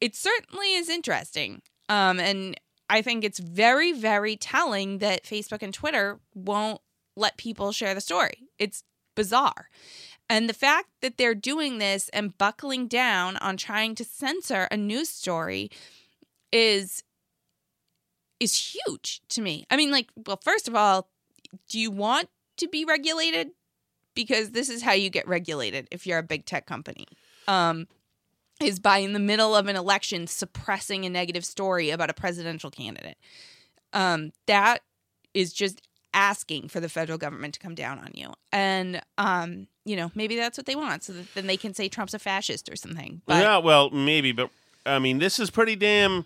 it 0.01 0.15
certainly 0.15 0.73
is 0.73 0.89
interesting. 0.89 1.61
Um, 1.89 2.19
and 2.19 2.59
I 2.89 3.01
think 3.01 3.23
it's 3.23 3.39
very, 3.39 3.93
very 3.93 4.35
telling 4.35 4.99
that 4.99 5.23
Facebook 5.23 5.61
and 5.61 5.73
Twitter 5.73 6.19
won't 6.33 6.81
let 7.15 7.37
people 7.37 7.71
share 7.71 7.93
the 7.93 8.01
story. 8.01 8.43
It's 8.59 8.83
bizarre. 9.15 9.69
And 10.29 10.49
the 10.49 10.53
fact 10.53 10.89
that 11.01 11.17
they're 11.17 11.35
doing 11.35 11.77
this 11.77 12.09
and 12.09 12.37
buckling 12.37 12.87
down 12.87 13.37
on 13.37 13.57
trying 13.57 13.95
to 13.95 14.03
censor 14.03 14.67
a 14.69 14.77
news 14.77 15.09
story 15.09 15.69
is 16.51 17.03
is 18.39 18.75
huge 18.75 19.21
to 19.29 19.41
me. 19.41 19.65
I 19.71 19.77
mean, 19.77 19.89
like, 19.89 20.09
well, 20.27 20.39
first 20.43 20.67
of 20.67 20.75
all, 20.75 21.09
do 21.69 21.79
you 21.79 21.89
want 21.89 22.29
to 22.57 22.67
be 22.67 22.85
regulated? 22.85 23.49
Because 24.13 24.51
this 24.51 24.69
is 24.69 24.81
how 24.81 24.93
you 24.93 25.09
get 25.09 25.27
regulated 25.27 25.87
if 25.91 26.05
you're 26.05 26.19
a 26.19 26.23
big 26.23 26.45
tech 26.45 26.67
company. 26.67 27.07
Um, 27.47 27.87
is 28.61 28.79
by 28.79 28.97
in 28.97 29.13
the 29.13 29.19
middle 29.19 29.55
of 29.55 29.67
an 29.67 29.75
election 29.75 30.27
suppressing 30.27 31.05
a 31.05 31.09
negative 31.09 31.45
story 31.45 31.89
about 31.89 32.09
a 32.09 32.13
presidential 32.13 32.71
candidate. 32.71 33.17
Um, 33.93 34.31
that 34.47 34.81
is 35.33 35.53
just 35.53 35.81
asking 36.13 36.67
for 36.69 36.79
the 36.79 36.89
federal 36.89 37.17
government 37.17 37.53
to 37.53 37.59
come 37.59 37.75
down 37.75 37.99
on 37.99 38.11
you. 38.13 38.33
And 38.51 39.01
um, 39.17 39.67
you 39.85 39.95
know, 39.95 40.11
maybe 40.15 40.35
that's 40.35 40.57
what 40.57 40.65
they 40.65 40.75
want, 40.75 41.03
so 41.03 41.13
that 41.13 41.33
then 41.35 41.47
they 41.47 41.57
can 41.57 41.73
say 41.73 41.87
Trump's 41.87 42.13
a 42.13 42.19
fascist 42.19 42.69
or 42.69 42.75
something. 42.75 43.21
But 43.25 43.43
yeah, 43.43 43.57
well, 43.57 43.89
maybe, 43.89 44.31
but 44.31 44.49
I 44.85 44.99
mean, 44.99 45.19
this 45.19 45.39
is 45.39 45.49
pretty 45.49 45.75
damn, 45.75 46.25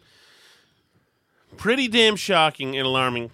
pretty 1.57 1.87
damn 1.87 2.15
shocking 2.15 2.75
and 2.77 2.87
alarming 2.87 3.31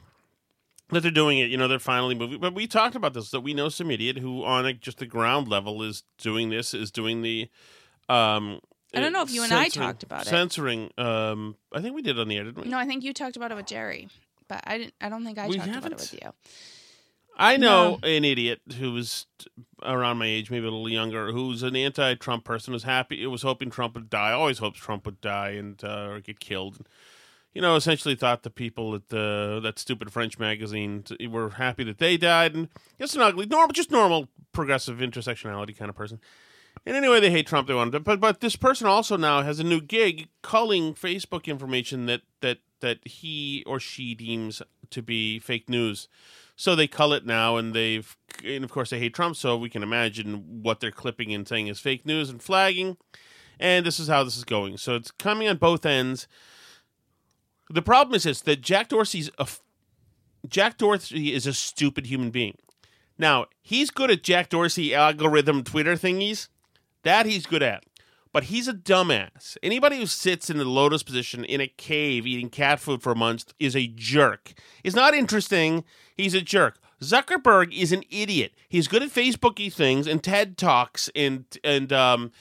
that 0.90 1.02
they're 1.02 1.12
doing 1.12 1.38
it. 1.38 1.50
You 1.50 1.58
know, 1.58 1.68
they're 1.68 1.80
finally 1.80 2.16
moving. 2.16 2.40
But 2.40 2.56
we 2.56 2.68
talked 2.68 2.96
about 2.96 3.14
this 3.14 3.32
that 3.32 3.42
we 3.42 3.54
know 3.54 3.70
some 3.70 3.92
idiot 3.92 4.18
who, 4.18 4.44
on 4.44 4.66
a, 4.66 4.74
just 4.74 4.98
the 4.98 5.06
ground 5.06 5.48
level, 5.48 5.84
is 5.84 6.04
doing 6.18 6.50
this, 6.50 6.74
is 6.74 6.92
doing 6.92 7.22
the 7.22 7.50
Um, 8.10 8.62
I 8.94 9.02
don't 9.02 9.14
know 9.14 9.22
if 9.22 9.32
you 9.32 9.44
and 9.44 9.54
I 9.54 9.68
talked 9.70 10.04
about 10.04 10.22
it. 10.24 10.30
Censoring. 10.30 10.92
Um, 10.98 11.56
I 11.74 11.82
think 11.82 11.96
we 11.96 12.02
did 12.02 12.18
on 12.20 12.28
the 12.28 12.38
air, 12.38 12.46
didn't 12.46 12.64
we? 12.64 12.70
No, 12.70 12.78
I 12.78 12.86
think 12.86 13.04
you 13.04 13.14
talked 13.14 13.36
about 13.36 13.52
it 13.52 13.56
with 13.56 13.66
Jerry, 13.66 14.08
but 14.48 14.62
I 14.66 14.78
didn't. 14.78 14.94
I 15.02 15.10
don't 15.10 15.26
think 15.26 15.38
I 15.38 15.48
We 15.48 15.56
talked 15.58 15.68
about 15.68 15.74
haven't? 15.84 15.94
it 15.94 16.00
with 16.00 16.14
you. 16.24 16.34
I 17.40 17.58
know 17.58 18.00
an 18.02 18.26
idiot 18.26 18.62
who 18.80 18.94
was 18.94 19.28
around 19.84 20.18
my 20.18 20.26
age, 20.26 20.50
maybe 20.50 20.66
a 20.66 20.72
little 20.72 20.90
younger, 20.90 21.32
who's 21.32 21.62
an 21.62 21.76
anti-Trump 21.76 22.44
person, 22.44 22.74
was 22.74 22.82
happy, 22.82 23.24
was 23.28 23.44
hoping 23.44 23.70
Trump 23.70 23.94
would 23.94 24.10
die. 24.10 24.32
Always 24.32 24.58
hopes 24.58 24.80
Trump 24.80 25.06
would 25.06 25.22
die 25.22 25.50
and 25.50 25.84
uh, 25.84 26.08
or 26.10 26.20
get 26.20 26.40
killed. 26.40 26.80
You 27.54 27.62
know, 27.62 27.76
essentially 27.76 28.16
thought 28.16 28.42
the 28.44 28.50
people 28.50 28.96
at 28.96 29.10
the 29.10 29.60
that 29.62 29.78
stupid 29.80 30.12
French 30.12 30.40
magazine 30.40 31.04
t- 31.04 31.28
were 31.28 31.52
happy 31.52 31.84
that 31.84 31.98
they 32.00 32.18
died, 32.18 32.56
and 32.56 32.70
just 33.00 33.16
an 33.16 33.22
ugly, 33.22 33.46
normal, 33.46 33.74
just 33.74 33.92
normal 33.92 34.30
progressive 34.52 34.98
intersectionality 34.98 35.78
kind 35.78 35.90
of 35.90 35.96
person. 35.96 36.20
And 36.86 36.96
anyway, 36.96 37.20
they 37.20 37.32
hate 37.32 37.48
Trump. 37.48 37.68
They 37.68 37.74
want 37.74 37.92
to, 37.94 38.00
but 38.00 38.20
but 38.20 38.40
this 38.40 38.56
person 38.56 38.88
also 38.88 39.18
now 39.18 39.42
has 39.42 39.60
a 39.60 39.64
new 39.64 39.82
gig, 39.82 40.30
culling 40.42 40.94
Facebook 40.94 41.46
information 41.46 42.06
that 42.06 42.22
that 42.42 42.60
that 42.82 43.00
he 43.06 43.64
or 43.66 43.80
she 43.80 44.16
deems 44.16 44.62
to 44.90 45.02
be 45.02 45.40
fake 45.40 45.70
news. 45.70 46.08
So 46.56 46.76
they 46.76 46.88
cull 46.88 47.14
it 47.14 47.26
now, 47.26 47.58
and 47.58 47.74
they've 47.74 48.16
and 48.44 48.64
of 48.64 48.72
course 48.72 48.90
they 48.90 49.00
hate 49.00 49.14
Trump. 49.14 49.36
So 49.36 49.58
we 49.58 49.70
can 49.70 49.84
imagine 49.84 50.64
what 50.64 50.80
they're 50.80 50.92
clipping 50.92 51.34
and 51.34 51.48
saying 51.48 51.68
is 51.68 51.80
fake 51.80 52.06
news 52.06 52.30
and 52.30 52.42
flagging. 52.42 52.98
And 53.60 53.86
this 53.86 54.00
is 54.00 54.08
how 54.08 54.24
this 54.24 54.38
is 54.38 54.44
going. 54.44 54.78
So 54.78 54.96
it's 54.96 55.12
coming 55.12 55.48
on 55.48 55.58
both 55.58 55.86
ends. 55.86 56.28
The 57.70 57.82
problem 57.82 58.16
is 58.16 58.24
this: 58.24 58.42
that 58.42 58.62
Jack 58.62 58.90
Dorsey's 58.90 59.30
a, 59.38 59.48
Jack 60.48 60.78
Dorsey 60.78 61.34
is 61.34 61.46
a 61.48 61.54
stupid 61.54 62.08
human 62.08 62.30
being. 62.30 62.58
Now 63.18 63.48
he's 63.62 63.92
good 63.92 64.12
at 64.12 64.24
Jack 64.24 64.50
Dorsey 64.50 64.94
algorithm 64.96 65.64
Twitter 65.64 65.96
thingies. 65.96 66.48
That 67.04 67.26
he's 67.26 67.46
good 67.46 67.64
at. 67.64 67.84
But 68.34 68.46
he's 68.46 68.68
a 68.68 68.74
dumbass. 68.74 69.58
Anybody 69.64 69.98
who 69.98 70.06
sits 70.06 70.50
in 70.50 70.58
the 70.58 70.66
lotus 70.66 71.02
position 71.02 71.44
in 71.44 71.62
a 71.62 71.68
cave 71.68 72.28
eating 72.28 72.50
cat 72.50 72.80
food 72.80 73.02
for 73.02 73.16
months 73.16 73.46
is 73.60 73.76
a 73.76 73.88
jerk. 73.88 74.54
It's 74.84 74.96
not 74.96 75.14
interesting. 75.16 75.84
He's 76.16 76.34
a 76.34 76.42
jerk. 76.42 76.78
Zuckerberg 77.02 77.74
is 77.74 77.92
an 77.92 78.04
idiot. 78.10 78.54
He's 78.70 78.88
good 78.88 79.04
at 79.04 79.10
Facebooky 79.10 79.72
things 79.72 80.08
and 80.08 80.24
TED 80.24 80.58
talks 80.58 81.10
and 81.16 81.46
and 81.64 81.94
um 81.94 82.32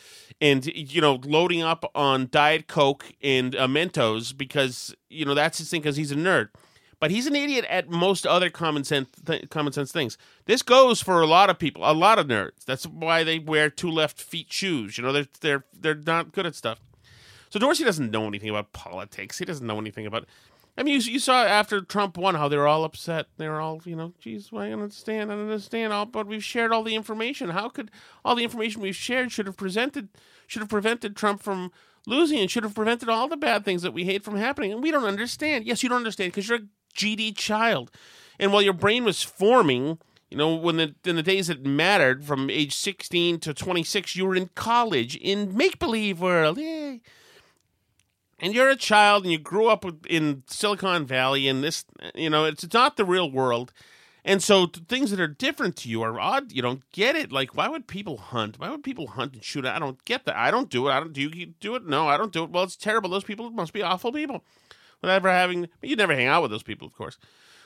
and 0.40 0.66
you 0.66 1.00
know 1.00 1.20
loading 1.24 1.62
up 1.62 1.90
on 1.94 2.28
Diet 2.30 2.66
Coke 2.66 3.12
and 3.22 3.54
uh, 3.54 3.66
Mentos 3.66 4.36
because 4.36 4.94
you 5.08 5.24
know 5.24 5.34
that's 5.34 5.58
his 5.58 5.70
thing 5.70 5.82
because 5.82 5.96
he's 5.96 6.12
a 6.12 6.16
nerd. 6.16 6.48
But 6.98 7.10
he's 7.10 7.26
an 7.26 7.36
idiot 7.36 7.66
at 7.68 7.90
most 7.90 8.26
other 8.26 8.48
common 8.48 8.84
sense 8.84 9.10
th- 9.26 9.50
common 9.50 9.72
sense 9.72 9.92
things. 9.92 10.16
This 10.46 10.62
goes 10.62 11.02
for 11.02 11.20
a 11.20 11.26
lot 11.26 11.50
of 11.50 11.58
people, 11.58 11.82
a 11.84 11.92
lot 11.92 12.18
of 12.18 12.26
nerds. 12.26 12.64
That's 12.64 12.86
why 12.86 13.22
they 13.22 13.38
wear 13.38 13.68
two 13.68 13.90
left 13.90 14.20
feet 14.20 14.50
shoes. 14.50 14.96
You 14.96 15.04
know, 15.04 15.12
they're 15.12 15.26
they're 15.40 15.64
they're 15.78 15.94
not 15.94 16.32
good 16.32 16.46
at 16.46 16.54
stuff. 16.54 16.80
So 17.50 17.58
Dorsey 17.58 17.84
doesn't 17.84 18.10
know 18.10 18.26
anything 18.26 18.50
about 18.50 18.72
politics. 18.72 19.38
He 19.38 19.44
doesn't 19.44 19.66
know 19.66 19.78
anything 19.78 20.06
about. 20.06 20.26
I 20.78 20.82
mean, 20.82 21.00
you, 21.00 21.12
you 21.12 21.18
saw 21.18 21.42
after 21.44 21.80
Trump 21.80 22.18
won 22.18 22.34
how 22.34 22.48
they 22.48 22.56
were 22.56 22.66
all 22.68 22.84
upset. 22.84 23.26
They 23.38 23.48
were 23.48 23.60
all, 23.60 23.80
you 23.86 23.96
know, 23.96 24.12
geez, 24.18 24.52
well, 24.52 24.62
I 24.62 24.72
understand, 24.72 25.32
I 25.32 25.34
understand. 25.34 25.92
All, 25.92 26.04
but 26.04 26.26
we've 26.26 26.44
shared 26.44 26.72
all 26.72 26.82
the 26.82 26.94
information. 26.94 27.50
How 27.50 27.70
could 27.70 27.90
all 28.24 28.34
the 28.34 28.44
information 28.44 28.82
we've 28.82 28.96
shared 28.96 29.32
should 29.32 29.46
have 29.46 29.56
presented, 29.56 30.08
should 30.46 30.60
have 30.60 30.68
prevented 30.68 31.16
Trump 31.16 31.42
from 31.42 31.72
losing 32.06 32.38
and 32.40 32.50
should 32.50 32.64
have 32.64 32.74
prevented 32.74 33.08
all 33.08 33.26
the 33.26 33.38
bad 33.38 33.64
things 33.64 33.80
that 33.82 33.94
we 33.94 34.04
hate 34.04 34.22
from 34.22 34.36
happening? 34.36 34.70
And 34.70 34.82
we 34.82 34.90
don't 34.90 35.04
understand. 35.04 35.64
Yes, 35.64 35.82
you 35.82 35.88
don't 35.88 35.98
understand 35.98 36.32
because 36.32 36.46
you're 36.46 36.58
a 36.58 36.68
GD 36.96 37.36
child, 37.36 37.90
and 38.38 38.52
while 38.52 38.62
your 38.62 38.74
brain 38.74 39.04
was 39.04 39.22
forming. 39.22 39.98
You 40.30 40.36
know, 40.36 40.56
when 40.56 40.76
the 40.76 40.94
in 41.04 41.14
the 41.14 41.22
days 41.22 41.46
that 41.46 41.64
mattered, 41.64 42.24
from 42.24 42.50
age 42.50 42.74
sixteen 42.74 43.38
to 43.40 43.54
twenty 43.54 43.84
six, 43.84 44.16
you 44.16 44.26
were 44.26 44.34
in 44.34 44.50
college 44.56 45.14
in 45.14 45.56
make 45.56 45.78
believe 45.78 46.20
world. 46.20 46.58
Yay! 46.58 47.00
and 48.38 48.54
you're 48.54 48.68
a 48.68 48.76
child 48.76 49.24
and 49.24 49.32
you 49.32 49.38
grew 49.38 49.68
up 49.68 49.84
in 50.08 50.42
Silicon 50.46 51.06
Valley 51.06 51.48
and 51.48 51.64
this, 51.64 51.84
you 52.14 52.28
know, 52.28 52.44
it's, 52.44 52.64
it's 52.64 52.74
not 52.74 52.96
the 52.96 53.04
real 53.04 53.30
world. 53.30 53.72
And 54.24 54.42
so 54.42 54.66
th- 54.66 54.86
things 54.86 55.10
that 55.10 55.20
are 55.20 55.28
different 55.28 55.76
to 55.76 55.88
you 55.88 56.02
are 56.02 56.18
odd. 56.18 56.52
You 56.52 56.60
don't 56.60 56.82
get 56.90 57.14
it. 57.14 57.30
Like, 57.30 57.54
why 57.56 57.68
would 57.68 57.86
people 57.86 58.18
hunt? 58.18 58.58
Why 58.58 58.70
would 58.70 58.82
people 58.82 59.06
hunt 59.06 59.34
and 59.34 59.44
shoot? 59.44 59.64
I 59.64 59.78
don't 59.78 60.04
get 60.04 60.24
that. 60.24 60.36
I 60.36 60.50
don't 60.50 60.68
do 60.68 60.88
it. 60.88 60.92
I 60.92 60.98
don't 60.98 61.12
do 61.12 61.22
you 61.22 61.46
do 61.46 61.76
it? 61.76 61.86
No, 61.86 62.08
I 62.08 62.16
don't 62.16 62.32
do 62.32 62.42
it. 62.42 62.50
Well, 62.50 62.64
it's 62.64 62.76
terrible. 62.76 63.08
Those 63.08 63.24
people 63.24 63.50
must 63.50 63.72
be 63.72 63.82
awful 63.82 64.12
people. 64.12 64.44
Whatever 65.00 65.30
having, 65.30 65.68
you 65.82 65.96
never 65.96 66.14
hang 66.14 66.26
out 66.26 66.42
with 66.42 66.50
those 66.50 66.62
people, 66.62 66.86
of 66.86 66.94
course. 66.94 67.18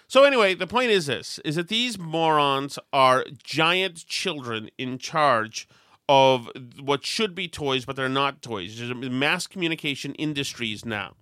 So 0.09 0.25
anyway, 0.25 0.55
the 0.55 0.66
point 0.66 0.90
is 0.90 1.07
this: 1.07 1.38
is 1.45 1.57
that 1.57 1.69
these 1.69 1.99
morons 1.99 2.79
are 2.93 3.25
giant 3.43 4.07
children 4.07 4.71
in 4.77 4.99
charge 4.99 5.69
of 6.09 6.51
what 6.81 7.07
should 7.07 7.37
be 7.37 7.47
toys, 7.47 7.85
but 7.85 7.95
they're 7.95 8.09
not 8.09 8.43
toys. 8.43 8.79
There's 8.79 8.93
mass 9.11 9.47
communication 9.47 10.12
industries 10.16 10.85
now. 10.85 11.14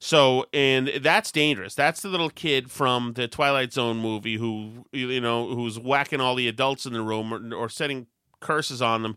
So, 0.00 0.46
and 0.52 0.88
that's 1.00 1.32
dangerous. 1.32 1.74
That's 1.74 2.02
the 2.02 2.08
little 2.08 2.30
kid 2.30 2.70
from 2.70 3.14
the 3.14 3.26
Twilight 3.28 3.72
Zone 3.72 3.98
movie 3.98 4.36
who, 4.36 4.86
you 4.92 5.20
know, 5.20 5.54
who's 5.54 5.78
whacking 5.78 6.20
all 6.20 6.34
the 6.34 6.48
adults 6.48 6.86
in 6.86 6.92
the 6.92 7.02
room 7.02 7.32
or, 7.32 7.54
or 7.54 7.68
setting 7.68 8.06
curses 8.40 8.80
on 8.80 9.02
them 9.02 9.16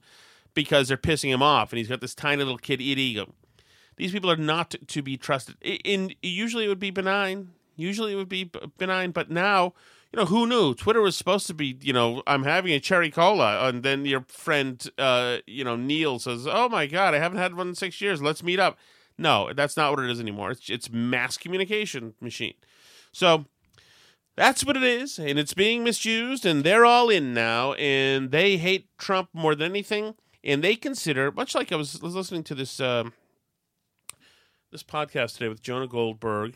because 0.53 0.87
they're 0.87 0.97
pissing 0.97 1.29
him 1.29 1.41
off. 1.43 1.71
And 1.71 1.77
he's 1.77 1.87
got 1.87 2.01
this 2.01 2.15
tiny 2.15 2.43
little 2.43 2.57
kid 2.57 2.81
ego. 2.81 3.33
These 3.97 4.11
people 4.11 4.31
are 4.31 4.37
not 4.37 4.75
to 4.87 5.01
be 5.01 5.17
trusted. 5.17 5.55
In 5.61 6.13
usually 6.21 6.65
it 6.65 6.69
would 6.69 6.79
be 6.79 6.91
benign. 6.91 7.49
Usually 7.75 8.13
it 8.13 8.15
would 8.15 8.29
be 8.29 8.51
benign, 8.77 9.11
but 9.11 9.29
now, 9.29 9.73
you 10.11 10.17
know, 10.19 10.25
who 10.25 10.45
knew? 10.45 10.73
Twitter 10.73 11.01
was 11.01 11.15
supposed 11.15 11.47
to 11.47 11.53
be, 11.53 11.77
you 11.81 11.93
know, 11.93 12.21
I'm 12.27 12.43
having 12.43 12.73
a 12.73 12.79
cherry 12.79 13.09
cola, 13.09 13.67
and 13.67 13.81
then 13.83 14.05
your 14.05 14.25
friend, 14.27 14.85
uh, 14.97 15.37
you 15.47 15.63
know, 15.63 15.75
Neil 15.75 16.19
says, 16.19 16.47
"Oh 16.47 16.69
my 16.69 16.85
God, 16.85 17.13
I 17.13 17.19
haven't 17.19 17.37
had 17.37 17.55
one 17.55 17.69
in 17.69 17.75
six 17.75 18.01
years. 18.01 18.21
Let's 18.21 18.43
meet 18.43 18.59
up." 18.59 18.77
No, 19.17 19.51
that's 19.53 19.77
not 19.77 19.91
what 19.91 20.03
it 20.03 20.09
is 20.09 20.19
anymore. 20.19 20.51
It's 20.51 20.69
it's 20.69 20.91
mass 20.91 21.37
communication 21.37 22.13
machine. 22.19 22.55
So 23.11 23.45
that's 24.35 24.65
what 24.65 24.77
it 24.77 24.83
is, 24.83 25.19
and 25.19 25.37
it's 25.37 25.53
being 25.53 25.83
misused, 25.83 26.45
and 26.45 26.63
they're 26.63 26.85
all 26.85 27.09
in 27.09 27.33
now, 27.33 27.73
and 27.73 28.31
they 28.31 28.57
hate 28.57 28.87
Trump 28.97 29.29
more 29.33 29.55
than 29.55 29.71
anything, 29.71 30.15
and 30.43 30.63
they 30.63 30.75
consider, 30.75 31.31
much 31.31 31.53
like 31.53 31.71
I 31.71 31.75
was, 31.75 32.01
was 32.01 32.15
listening 32.15 32.43
to 32.45 32.55
this 32.55 32.79
um, 32.79 33.13
this 34.71 34.83
podcast 34.83 35.33
today 35.33 35.49
with 35.49 35.61
Jonah 35.61 35.87
Goldberg, 35.87 36.55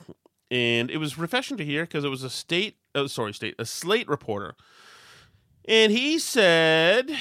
and 0.49 0.89
it 0.89 0.97
was 0.97 1.17
refreshing 1.17 1.57
to 1.57 1.65
hear 1.65 1.83
because 1.83 2.05
it 2.05 2.09
was 2.09 2.23
a 2.23 2.29
state, 2.29 2.77
oh, 2.95 3.07
sorry, 3.07 3.33
state, 3.33 3.55
a 3.59 3.65
Slate 3.65 4.07
reporter, 4.07 4.55
and 5.67 5.91
he 5.91 6.17
said, 6.17 7.11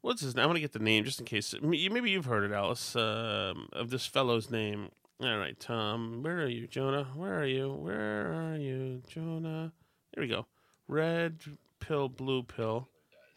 "What's 0.00 0.22
his 0.22 0.34
name? 0.34 0.44
I 0.44 0.46
want 0.46 0.56
to 0.56 0.62
get 0.62 0.72
the 0.72 0.78
name 0.78 1.04
just 1.04 1.20
in 1.20 1.26
case. 1.26 1.54
Maybe 1.60 2.10
you've 2.10 2.24
heard 2.24 2.50
it, 2.50 2.54
Alice, 2.54 2.96
um, 2.96 3.68
of 3.72 3.90
this 3.90 4.06
fellow's 4.06 4.50
name." 4.50 4.90
All 5.20 5.36
right, 5.36 5.58
Tom, 5.58 6.22
where 6.22 6.42
are 6.42 6.48
you, 6.48 6.66
Jonah? 6.66 7.08
Where 7.14 7.40
are 7.40 7.46
you? 7.46 7.72
Where 7.72 8.32
are 8.32 8.56
you, 8.56 9.02
Jonah? 9.08 9.72
There 10.14 10.22
we 10.22 10.28
go. 10.28 10.46
Red 10.86 11.40
pill, 11.80 12.08
blue 12.08 12.44
pill. 12.44 12.88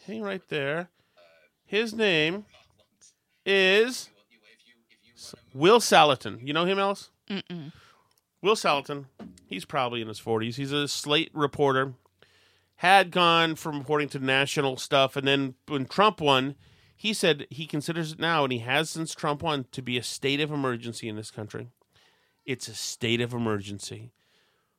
Hang 0.05 0.21
right 0.21 0.47
there. 0.47 0.89
His 1.65 1.93
name 1.93 2.45
is 3.45 4.09
Will 5.53 5.79
Saletan. 5.79 6.45
You 6.45 6.53
know 6.53 6.65
him, 6.65 6.79
Alice? 6.79 7.09
Mm-mm. 7.29 7.71
Will 8.41 8.55
Saletan. 8.55 9.05
He's 9.45 9.65
probably 9.65 10.01
in 10.01 10.07
his 10.07 10.19
40s. 10.19 10.55
He's 10.55 10.71
a 10.71 10.87
Slate 10.87 11.31
reporter. 11.33 11.93
Had 12.77 13.11
gone 13.11 13.55
from 13.55 13.77
reporting 13.77 14.09
to 14.09 14.19
national 14.19 14.77
stuff, 14.77 15.15
and 15.15 15.27
then 15.27 15.53
when 15.67 15.85
Trump 15.85 16.19
won, 16.19 16.55
he 16.95 17.13
said 17.13 17.45
he 17.49 17.67
considers 17.67 18.13
it 18.13 18.19
now, 18.19 18.43
and 18.43 18.51
he 18.51 18.59
has 18.59 18.89
since 18.89 19.13
Trump 19.13 19.43
won, 19.43 19.65
to 19.71 19.81
be 19.81 19.97
a 19.97 20.03
state 20.03 20.39
of 20.39 20.51
emergency 20.51 21.07
in 21.07 21.15
this 21.15 21.29
country. 21.29 21.67
It's 22.45 22.67
a 22.67 22.73
state 22.73 23.21
of 23.21 23.33
emergency. 23.33 24.11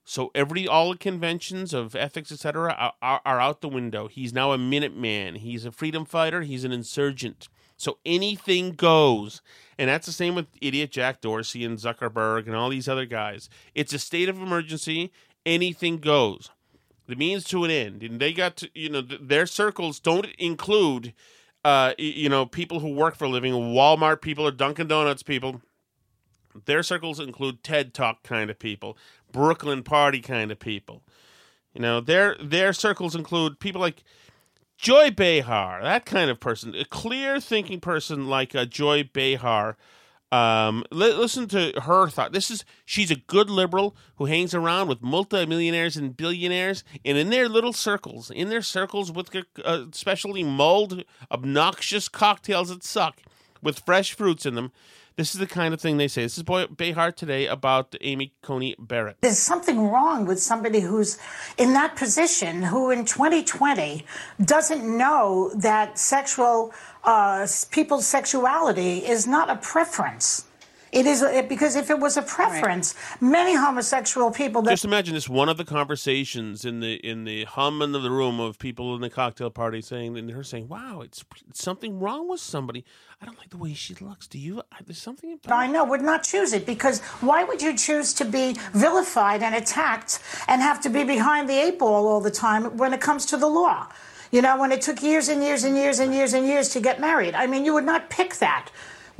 So 0.05 0.31
every 0.35 0.67
all 0.67 0.91
the 0.91 0.99
conventions 0.99 1.73
of 1.73 1.95
ethics, 1.95 2.33
etc., 2.33 2.73
are, 2.73 2.93
are, 3.01 3.21
are 3.25 3.41
out 3.41 3.61
the 3.61 3.69
window. 3.69 4.09
He's 4.09 4.33
now 4.33 4.53
a 4.53 4.59
Minuteman. 4.59 5.39
He's 5.39 5.65
a 5.65 5.71
freedom 5.71 6.05
fighter. 6.05 6.43
He's 6.43 6.65
an 6.65 6.73
insurgent. 6.73 7.49
So 7.83 7.99
anything 8.07 8.75
goes, 8.75 9.43
and 9.77 9.89
that's 9.89 10.07
the 10.07 10.13
same 10.13 10.37
with 10.37 10.47
idiot 10.61 10.93
Jack 10.93 11.21
Dorsey 11.21 11.65
and 11.65 11.79
Zuckerberg 11.79 12.47
and 12.47 12.55
all 12.55 12.69
these 12.69 12.89
other 12.89 13.07
guys. 13.07 13.51
It's 13.75 13.93
a 13.93 13.99
state 13.99 14.29
of 14.29 14.39
emergency. 14.41 15.11
Anything 15.45 15.99
goes. 15.99 16.51
The 17.09 17.17
means 17.17 17.43
to 17.47 17.65
an 17.65 17.73
end, 17.73 18.05
and 18.05 18.21
they 18.21 18.33
got 18.33 18.55
to 18.59 18.71
you 18.73 18.89
know 18.89 19.03
th- 19.03 19.23
their 19.25 19.47
circles 19.47 19.99
don't 19.99 20.29
include, 20.39 21.13
uh, 21.65 21.95
you 21.99 22.29
know, 22.29 22.47
people 22.47 22.79
who 22.79 22.93
work 22.93 23.17
for 23.17 23.25
a 23.25 23.29
living, 23.29 23.53
Walmart 23.53 24.21
people 24.23 24.47
or 24.47 24.53
Dunkin' 24.53 24.87
Donuts 24.87 25.25
people. 25.25 25.61
Their 26.67 26.85
circles 26.85 27.19
include 27.19 27.65
TED 27.65 27.95
Talk 27.95 28.23
kind 28.23 28.49
of 28.49 28.61
people, 28.61 28.97
Brooklyn 29.33 29.83
Party 29.83 30.21
kind 30.21 30.53
of 30.53 30.61
people. 30.61 31.03
You 31.75 31.81
know, 31.81 32.01
their 32.01 32.37
their 32.41 32.73
circles 32.73 33.17
include 33.17 33.59
people 33.59 33.81
like 33.81 34.05
Joy 34.83 35.13
Behar, 35.13 35.81
that 35.85 36.05
kind 36.05 36.29
of 36.29 36.41
person, 36.41 36.75
a 36.75 36.85
clear 36.85 37.41
thinking 37.41 37.79
person 37.79 38.27
like 38.27 38.53
uh, 38.55 38.65
Joy 38.65 39.09
Behar, 39.13 39.77
Um, 40.33 40.83
li- 40.91 41.13
listen 41.13 41.47
to 41.49 41.73
her 41.83 42.09
thought. 42.09 42.33
This 42.33 42.51
is 42.51 42.65
she's 42.85 43.11
a 43.11 43.17
good 43.17 43.49
liberal 43.49 43.95
who 44.17 44.25
hangs 44.25 44.55
around 44.55 44.89
with 44.89 45.01
multimillionaires 45.01 45.97
and 45.97 46.17
billionaires, 46.17 46.83
and 47.05 47.17
in 47.17 47.31
their 47.31 47.49
little 47.49 47.73
circles, 47.73 48.31
in 48.31 48.49
their 48.49 48.63
circles 48.63 49.13
with 49.13 49.31
uh, 49.63 49.85
specially 49.93 50.43
mulled, 50.43 51.05
obnoxious 51.31 52.09
cocktails 52.09 52.71
that 52.71 52.83
suck 52.83 53.21
with 53.63 53.85
fresh 53.87 54.15
fruits 54.15 54.47
in 54.47 54.55
them. 54.57 54.73
This 55.17 55.35
is 55.35 55.41
the 55.41 55.47
kind 55.47 55.75
of 55.75 55.81
thing 55.81 55.99
they 55.99 56.09
say. 56.09 56.23
This 56.23 56.39
is 56.39 56.45
Joy 56.45 56.67
Behar 56.67 57.13
today 57.13 57.47
about 57.47 57.95
Amy 58.01 58.33
Coney 58.43 58.75
Barrett. 58.79 59.19
There's 59.21 59.39
something 59.39 59.91
wrong 59.91 60.25
with 60.25 60.41
somebody 60.41 60.81
who's 60.81 61.19
in 61.59 61.75
that 61.75 61.97
position 61.97 62.63
who 62.63 62.91
in 62.91 63.05
2020 63.05 64.07
doesn't 64.43 64.99
know 64.99 65.51
that 65.55 65.99
sexual 65.99 66.73
uh, 67.05 67.47
people's 67.71 68.07
sexuality 68.07 69.05
is 69.05 69.27
not 69.27 69.51
a 69.51 69.57
preference. 69.57 70.47
It 70.93 71.07
is 71.07 71.23
it, 71.23 71.49
because 71.49 71.75
if 71.75 71.89
it 71.89 71.99
was 71.99 72.19
a 72.19 72.23
preference, 72.23 72.95
right. 73.13 73.23
many 73.31 73.57
homosexual 73.57 74.31
people. 74.31 74.61
That- 74.61 74.73
Just 74.73 74.85
imagine 74.85 75.15
this: 75.15 75.27
one 75.27 75.49
of 75.49 75.57
the 75.57 75.65
conversations 75.65 76.67
in 76.67 76.81
the 76.81 76.95
in 76.97 77.25
the 77.25 77.45
hum 77.45 77.81
of 77.81 78.03
the 78.03 78.11
room 78.11 78.39
of 78.39 78.59
people 78.59 78.95
in 78.95 79.01
the 79.01 79.09
cocktail 79.09 79.49
party 79.49 79.81
saying, 79.81 80.19
and 80.19 80.31
her 80.31 80.45
saying, 80.45 80.69
"Wow, 80.69 81.01
it's, 81.01 81.25
it's 81.49 81.63
something 81.63 81.99
wrong 81.99 82.29
with 82.29 82.41
somebody. 82.41 82.85
I 83.23 83.25
don't 83.25 83.39
like 83.39 83.49
the 83.49 83.57
way 83.57 83.73
she 83.73 83.95
looks. 83.95 84.27
Do 84.27 84.39
you? 84.39 84.61
There's 84.85 84.99
something." 84.99 85.33
About- 85.33 85.57
I 85.57 85.67
know. 85.67 85.83
Would 85.85 86.03
not 86.03 86.25
choose 86.25 86.53
it 86.53 86.67
because 86.67 87.01
why 87.23 87.43
would 87.43 87.63
you 87.63 87.75
choose 87.75 88.13
to 88.15 88.27
be 88.27 88.57
vilified 88.75 89.43
and 89.43 89.55
attacked 89.55 90.21
and 90.47 90.61
have 90.61 90.79
to 90.83 90.91
be 90.91 91.05
behind 91.05 91.49
the 91.49 91.55
eight 91.59 91.79
ball 91.79 92.07
all 92.07 92.21
the 92.21 92.31
time 92.31 92.77
when 92.77 92.93
it 92.93 93.01
comes 93.01 93.25
to 93.27 93.39
the 93.39 93.49
law? 93.49 93.89
You 94.31 94.43
know, 94.43 94.59
when 94.59 94.73
it 94.73 94.83
took 94.83 95.03
years 95.03 95.29
and 95.29 95.43
years 95.43 95.65
and 95.65 95.75
years 95.77 95.99
and 96.01 96.13
years 96.15 96.35
and 96.35 96.47
years 96.47 96.69
to 96.71 96.81
get 96.81 97.01
married. 97.01 97.35
I 97.35 97.47
mean, 97.47 97.65
you 97.65 97.73
would 97.73 97.85
not 97.85 98.11
pick 98.11 98.37
that. 98.37 98.71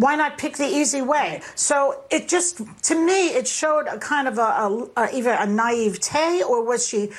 Why 0.03 0.17
not 0.17 0.37
pick 0.37 0.57
the 0.57 0.67
easy 0.67 1.01
way? 1.01 1.43
So 1.55 2.03
it 2.11 2.29
just, 2.29 2.61
to 2.87 2.95
me, 2.97 3.29
it 3.29 3.47
showed 3.47 3.87
a 3.87 3.99
kind 3.99 4.27
of 4.27 4.37
a, 4.37 4.41
a, 4.41 4.91
a 4.97 5.17
either 5.17 5.31
a 5.31 5.47
naivete 5.47 6.43
or 6.43 6.65
was 6.65 6.89
she 6.89 7.11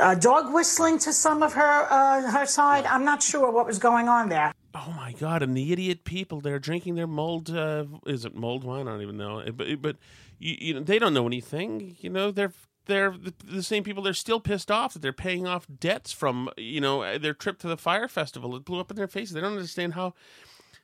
uh, 0.00 0.16
dog 0.16 0.52
whistling 0.52 0.98
to 1.00 1.12
some 1.12 1.44
of 1.44 1.52
her 1.52 1.86
uh, 1.88 2.32
her 2.32 2.44
side? 2.44 2.84
I'm 2.86 3.04
not 3.04 3.22
sure 3.22 3.48
what 3.52 3.64
was 3.64 3.78
going 3.78 4.08
on 4.08 4.28
there. 4.28 4.52
Oh 4.74 4.92
my 4.96 5.12
god! 5.12 5.44
And 5.44 5.56
the 5.56 5.72
idiot 5.72 6.02
people 6.02 6.40
they're 6.40 6.58
drinking 6.58 6.96
their 6.96 7.06
mulled 7.06 7.48
uh, 7.48 7.84
is 8.06 8.24
it 8.24 8.34
mulled 8.34 8.64
wine? 8.64 8.88
I 8.88 8.90
don't 8.90 9.02
even 9.02 9.18
know. 9.18 9.44
But 9.54 9.80
but 9.80 9.96
you, 10.40 10.56
you 10.58 10.74
know 10.74 10.80
they 10.80 10.98
don't 10.98 11.14
know 11.14 11.28
anything. 11.28 11.96
You 12.00 12.10
know 12.10 12.32
they're 12.32 12.54
they're 12.86 13.12
the, 13.12 13.34
the, 13.44 13.62
same 13.62 13.84
people. 13.84 14.02
They're 14.02 14.14
still 14.14 14.40
pissed 14.40 14.70
off 14.70 14.94
that 14.94 15.02
they're 15.02 15.12
paying 15.12 15.46
off 15.46 15.66
debts 15.78 16.10
from 16.10 16.50
you 16.56 16.80
know 16.80 17.18
their 17.18 17.34
trip 17.34 17.58
to 17.60 17.68
the 17.68 17.76
fire 17.76 18.08
festival. 18.08 18.56
It 18.56 18.64
blew 18.64 18.80
up 18.80 18.90
in 18.90 18.96
their 18.96 19.06
faces. 19.06 19.34
They 19.34 19.40
don't 19.40 19.52
understand 19.52 19.94
how 19.94 20.14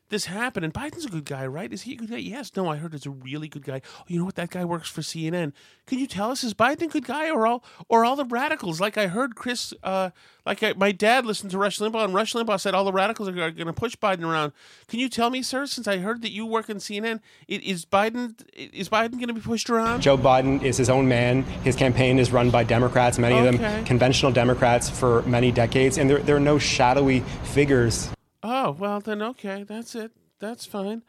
this 0.09 0.27
happened. 0.27 0.65
And 0.65 0.73
Biden's 0.73 1.05
a 1.05 1.09
good 1.09 1.25
guy, 1.25 1.47
right? 1.47 1.73
Is 1.73 1.83
he 1.83 1.95
a 1.95 1.97
good 1.97 2.11
guy? 2.11 2.17
Yes. 2.17 2.51
No, 2.57 2.69
I 2.69 2.77
heard 2.77 2.93
he's 2.93 3.07
a 3.07 3.11
really 3.11 3.49
good 3.49 3.65
guy. 3.65 3.83
Oh, 4.01 4.05
you 4.07 4.19
know 4.19 4.25
what? 4.25 4.37
That 4.37 4.51
guy 4.51 4.65
works 4.65 4.89
for 4.89 5.01
CNN. 5.01 5.53
Can 5.87 5.99
you 5.99 6.07
tell 6.07 6.31
us 6.31 6.45
is 6.45 6.55
Biden 6.55 6.83
a 6.83 6.87
good 6.89 7.05
guy 7.05 7.31
or 7.31 7.47
all 7.47 7.65
or 7.89 8.05
all 8.05 8.17
the 8.17 8.25
radicals? 8.25 8.81
Like 8.81 8.99
I 8.99 9.07
heard 9.07 9.37
Chris, 9.37 9.73
uh, 9.83 10.11
like 10.45 10.63
I, 10.63 10.73
my 10.75 10.93
dad 10.93 11.27
listened 11.27 11.51
to 11.53 11.59
Rush 11.59 11.79
Limbaugh, 11.79 12.05
and 12.05 12.15
Rush 12.15 12.35
Limbaugh 12.35 12.61
said 12.61 12.75
all 12.75 12.85
the 12.85 12.93
radicals 12.93 13.29
are, 13.29 13.33
going 13.33 13.55
to 13.55 13.73
push 13.73 13.97
Biden 13.97 14.25
around. 14.25 14.53
Can 14.87 14.99
you 14.99 15.09
tell 15.09 15.31
me, 15.31 15.43
sir? 15.43 15.67
Since 15.67 15.87
I 15.87 15.99
heard 15.99 16.23
that 16.23 16.33
you 16.33 16.47
work 16.47 16.69
in 16.69 16.79
CNN, 16.79 17.21
is 17.47 17.85
Biden 17.85 18.35
is 18.55 18.89
Biden 18.89 19.13
going 19.13 19.29
to 19.29 19.35
be 19.35 19.41
pushed 19.41 19.71
around? 19.71 20.01
Joe 20.01 20.19
Biden 20.19 20.63
is 20.63 20.77
his 20.77 20.91
own 20.91 21.09
man. 21.09 21.43
His 21.65 21.77
campaign 21.77 22.19
is 22.19 22.33
run 22.33 22.51
by 22.51 22.65
Democrats, 22.65 23.19
many 23.19 23.37
okay. 23.37 23.49
of 23.49 23.59
them 23.59 23.85
conventional 23.85 24.33
Democrats 24.33 24.89
for 24.89 25.23
many 25.23 25.53
decades, 25.53 25.99
and 25.99 26.09
there 26.09 26.19
there 26.19 26.37
are 26.37 26.41
no 26.41 26.59
shadowy 26.59 27.21
figures 27.45 28.11
Oh, 28.43 28.73
well, 28.73 29.01
then 29.01 29.23
okay, 29.23 29.65
that's 29.65 29.95
it. 29.95 30.13
That's 30.39 30.65
fine. 30.65 31.03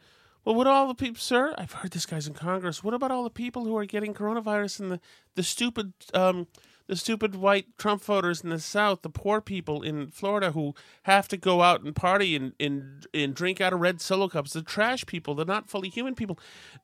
Well, 0.44 0.54
what 0.54 0.66
all 0.66 0.88
the 0.88 0.94
people, 0.94 1.20
sir? 1.20 1.54
I've 1.58 1.72
heard 1.72 1.92
this 1.92 2.06
guy's 2.06 2.26
in 2.26 2.34
Congress. 2.34 2.82
What 2.82 2.94
about 2.94 3.10
all 3.10 3.24
the 3.24 3.30
people 3.30 3.64
who 3.64 3.76
are 3.76 3.84
getting 3.84 4.14
coronavirus 4.14 4.80
and 4.80 4.92
the, 4.92 5.00
the 5.34 5.42
stupid 5.42 5.92
um 6.14 6.46
the 6.90 6.96
stupid 6.96 7.36
white 7.36 7.66
Trump 7.78 8.02
voters 8.02 8.40
in 8.40 8.50
the 8.50 8.58
South, 8.58 9.02
the 9.02 9.08
poor 9.08 9.40
people 9.40 9.80
in 9.80 10.08
Florida 10.08 10.50
who 10.50 10.74
have 11.04 11.28
to 11.28 11.36
go 11.36 11.62
out 11.62 11.82
and 11.82 11.94
party 11.94 12.34
and, 12.34 12.52
and 12.58 13.06
and 13.14 13.32
drink 13.32 13.60
out 13.60 13.72
of 13.72 13.78
red 13.78 14.00
solo 14.00 14.26
cups, 14.26 14.54
the 14.54 14.62
trash 14.62 15.06
people, 15.06 15.36
the 15.36 15.44
not 15.44 15.70
fully 15.70 15.88
human 15.88 16.16
people. 16.16 16.36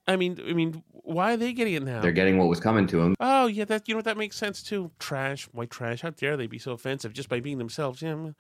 I 0.07 0.15
mean, 0.15 0.39
I 0.49 0.53
mean, 0.53 0.85
why 0.93 1.35
are 1.35 1.37
they 1.37 1.53
getting 1.53 1.75
it 1.75 1.83
now? 1.83 2.03
They're 2.03 2.13
getting 2.13 2.39
what 2.39 2.47
was 2.47 2.61
coming 2.61 2.87
to 2.87 2.99
them. 2.99 3.17
Oh 3.19 3.49
yeah, 3.49 3.65
that 3.65 3.89
you 3.89 3.95
know 3.95 3.99
what 3.99 4.05
that 4.05 4.17
makes 4.17 4.37
sense 4.37 4.63
too. 4.63 4.93
Trash, 5.01 5.47
white 5.47 5.71
trash. 5.71 6.03
How 6.03 6.11
dare 6.11 6.37
they 6.37 6.47
be 6.47 6.61
so 6.61 6.71
offensive 6.71 7.13
just 7.13 7.29
by 7.29 7.41
being 7.41 7.59
themselves? 7.59 8.01
Yeah, 8.01 8.31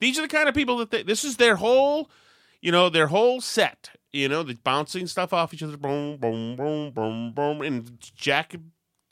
these 0.00 0.18
are 0.18 0.22
the 0.22 0.28
kind 0.28 0.48
of 0.48 0.54
people 0.54 0.78
that 0.78 0.92
they, 0.92 1.02
this 1.02 1.26
is 1.26 1.36
their 1.36 1.56
whole, 1.56 2.10
you 2.62 2.72
know, 2.72 2.88
their 2.88 3.08
whole 3.08 3.42
set. 3.42 3.90
You 4.14 4.30
know, 4.30 4.42
the 4.42 4.54
bouncing 4.54 5.06
stuff 5.06 5.34
off 5.34 5.52
each 5.52 5.62
other, 5.62 5.76
boom, 5.76 6.16
boom, 6.16 6.56
boom, 6.56 6.90
boom, 6.90 7.32
boom, 7.34 7.60
and 7.60 7.98
Jack 8.00 8.54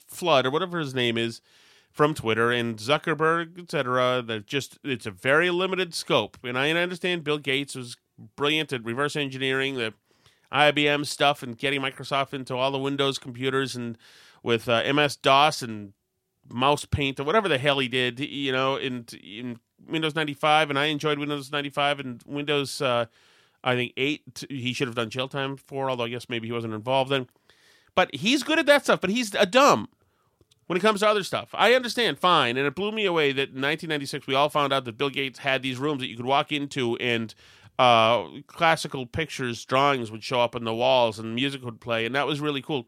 Flood 0.06 0.46
or 0.46 0.50
whatever 0.50 0.78
his 0.78 0.94
name 0.94 1.18
is 1.18 1.42
from 1.90 2.14
Twitter 2.14 2.50
and 2.50 2.76
Zuckerberg, 2.78 3.58
etc. 3.58 4.22
That 4.26 4.46
just 4.46 4.78
it's 4.84 5.06
a 5.06 5.10
very 5.10 5.50
limited 5.50 5.94
scope. 5.94 6.38
And 6.44 6.58
I 6.58 6.70
understand 6.70 7.24
Bill 7.24 7.38
Gates 7.38 7.74
was 7.74 7.96
brilliant 8.36 8.72
at 8.72 8.84
reverse 8.84 9.16
engineering 9.16 9.76
the 9.76 9.94
IBM 10.52 11.06
stuff 11.06 11.42
and 11.42 11.56
getting 11.56 11.80
Microsoft 11.80 12.34
into 12.34 12.56
all 12.56 12.70
the 12.70 12.78
Windows 12.78 13.18
computers 13.18 13.76
and 13.76 13.96
with 14.42 14.68
uh, 14.68 14.92
MS 14.92 15.16
DOS 15.16 15.62
and 15.62 15.92
mouse 16.48 16.84
paint 16.84 17.20
or 17.20 17.24
whatever 17.24 17.48
the 17.48 17.58
hell 17.58 17.78
he 17.78 17.88
did, 17.88 18.20
you 18.20 18.52
know, 18.52 18.76
in 18.76 19.06
in 19.22 19.58
Windows 19.88 20.14
95, 20.14 20.70
and 20.70 20.78
I 20.78 20.86
enjoyed 20.86 21.18
Windows 21.18 21.50
95 21.50 22.00
and 22.00 22.22
Windows. 22.26 22.80
Uh, 22.80 23.06
I 23.62 23.74
think 23.74 23.92
eight. 23.96 24.44
He 24.48 24.72
should 24.72 24.88
have 24.88 24.94
done 24.94 25.10
jail 25.10 25.28
time 25.28 25.56
for, 25.56 25.90
although 25.90 26.04
I 26.04 26.08
guess 26.08 26.28
maybe 26.28 26.48
he 26.48 26.52
wasn't 26.52 26.74
involved 26.74 27.10
then. 27.10 27.28
But 27.94 28.14
he's 28.14 28.42
good 28.42 28.58
at 28.58 28.66
that 28.66 28.84
stuff. 28.84 29.00
But 29.00 29.10
he's 29.10 29.34
a 29.34 29.46
dumb 29.46 29.88
when 30.70 30.76
it 30.76 30.82
comes 30.82 31.00
to 31.00 31.08
other 31.08 31.24
stuff. 31.24 31.48
I 31.52 31.74
understand, 31.74 32.20
fine, 32.20 32.56
and 32.56 32.64
it 32.64 32.76
blew 32.76 32.92
me 32.92 33.04
away 33.04 33.32
that 33.32 33.48
in 33.48 33.60
1996 33.60 34.28
we 34.28 34.36
all 34.36 34.48
found 34.48 34.72
out 34.72 34.84
that 34.84 34.96
Bill 34.96 35.10
Gates 35.10 35.40
had 35.40 35.62
these 35.62 35.78
rooms 35.78 35.98
that 35.98 36.06
you 36.06 36.16
could 36.16 36.26
walk 36.26 36.52
into 36.52 36.96
and. 36.98 37.34
Uh, 37.78 38.42
classical 38.46 39.06
pictures, 39.06 39.64
drawings 39.64 40.10
would 40.10 40.22
show 40.22 40.38
up 40.38 40.54
on 40.54 40.64
the 40.64 40.74
walls, 40.74 41.18
and 41.18 41.34
music 41.34 41.64
would 41.64 41.80
play, 41.80 42.04
and 42.04 42.14
that 42.14 42.26
was 42.26 42.38
really 42.38 42.60
cool. 42.60 42.86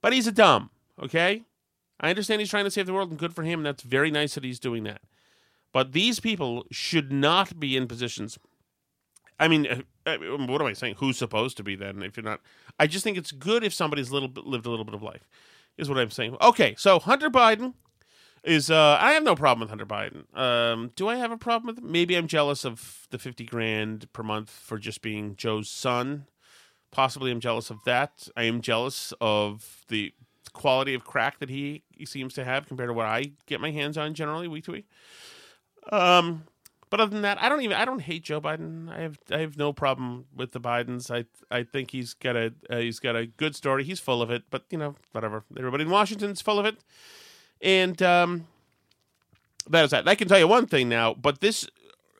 But 0.00 0.12
he's 0.12 0.26
a 0.26 0.32
dumb, 0.32 0.70
okay? 1.00 1.44
I 2.00 2.10
understand 2.10 2.40
he's 2.40 2.50
trying 2.50 2.64
to 2.64 2.70
save 2.72 2.86
the 2.86 2.92
world, 2.92 3.10
and 3.10 3.20
good 3.20 3.36
for 3.36 3.44
him. 3.44 3.62
That's 3.62 3.84
very 3.84 4.10
nice 4.10 4.34
that 4.34 4.42
he's 4.42 4.58
doing 4.58 4.82
that. 4.82 5.00
But 5.72 5.92
these 5.92 6.18
people 6.18 6.64
should 6.72 7.12
not 7.12 7.60
be 7.60 7.76
in 7.76 7.86
positions. 7.86 8.36
I 9.38 9.46
mean, 9.46 9.68
uh, 9.68 10.10
uh, 10.10 10.18
what 10.18 10.60
am 10.60 10.66
I 10.66 10.72
saying? 10.72 10.96
Who's 10.98 11.18
supposed 11.18 11.56
to 11.58 11.62
be 11.62 11.76
then? 11.76 12.02
If 12.02 12.16
you're 12.16 12.24
not, 12.24 12.40
I 12.80 12.88
just 12.88 13.04
think 13.04 13.16
it's 13.16 13.30
good 13.30 13.62
if 13.62 13.72
somebody's 13.72 14.10
little 14.10 14.30
lived 14.34 14.66
a 14.66 14.70
little 14.70 14.84
bit 14.84 14.94
of 14.94 15.04
life. 15.04 15.28
Is 15.78 15.88
what 15.88 15.98
I'm 15.98 16.10
saying. 16.10 16.36
Okay, 16.40 16.74
so 16.78 16.98
Hunter 16.98 17.28
Biden 17.28 17.74
is. 18.42 18.70
Uh, 18.70 18.96
I 19.00 19.12
have 19.12 19.22
no 19.22 19.36
problem 19.36 19.60
with 19.60 19.68
Hunter 19.68 19.84
Biden. 19.86 20.24
Um, 20.34 20.90
do 20.96 21.08
I 21.08 21.16
have 21.16 21.30
a 21.30 21.36
problem 21.36 21.66
with? 21.66 21.84
Him? 21.84 21.92
Maybe 21.92 22.16
I'm 22.16 22.28
jealous 22.28 22.64
of 22.64 23.06
the 23.10 23.18
fifty 23.18 23.44
grand 23.44 24.10
per 24.12 24.22
month 24.22 24.48
for 24.48 24.78
just 24.78 25.02
being 25.02 25.36
Joe's 25.36 25.68
son. 25.68 26.26
Possibly, 26.90 27.30
I'm 27.30 27.40
jealous 27.40 27.68
of 27.68 27.84
that. 27.84 28.28
I 28.36 28.44
am 28.44 28.62
jealous 28.62 29.12
of 29.20 29.84
the 29.88 30.14
quality 30.54 30.94
of 30.94 31.04
crack 31.04 31.40
that 31.40 31.50
he, 31.50 31.82
he 31.90 32.06
seems 32.06 32.32
to 32.34 32.44
have 32.44 32.66
compared 32.66 32.88
to 32.88 32.94
what 32.94 33.04
I 33.04 33.32
get 33.44 33.60
my 33.60 33.70
hands 33.70 33.98
on 33.98 34.14
generally 34.14 34.48
week 34.48 34.64
to 34.64 34.72
week. 34.72 34.86
Um, 35.92 36.44
but 36.88 37.00
other 37.00 37.10
than 37.10 37.22
that, 37.22 37.42
I 37.42 37.48
don't 37.48 37.62
even 37.62 37.76
I 37.76 37.84
don't 37.84 38.00
hate 38.00 38.22
Joe 38.22 38.40
Biden. 38.40 38.90
I 38.90 39.00
have 39.00 39.18
I 39.30 39.38
have 39.38 39.56
no 39.56 39.72
problem 39.72 40.26
with 40.34 40.52
the 40.52 40.60
Bidens. 40.60 41.10
I 41.10 41.24
I 41.54 41.64
think 41.64 41.90
he's 41.90 42.14
got 42.14 42.36
a 42.36 42.52
uh, 42.70 42.78
he's 42.78 43.00
got 43.00 43.16
a 43.16 43.26
good 43.26 43.56
story. 43.56 43.84
He's 43.84 44.00
full 44.00 44.22
of 44.22 44.30
it, 44.30 44.44
but 44.50 44.64
you 44.70 44.78
know 44.78 44.94
whatever. 45.12 45.44
Everybody 45.58 45.82
in 45.82 45.90
Washington's 45.90 46.40
full 46.40 46.58
of 46.58 46.66
it, 46.66 46.78
and 47.60 48.00
um, 48.02 48.46
that 49.68 49.84
is 49.84 49.90
that. 49.90 50.06
I 50.06 50.14
can 50.14 50.28
tell 50.28 50.38
you 50.38 50.48
one 50.48 50.66
thing 50.66 50.88
now, 50.88 51.14
but 51.14 51.40
this 51.40 51.68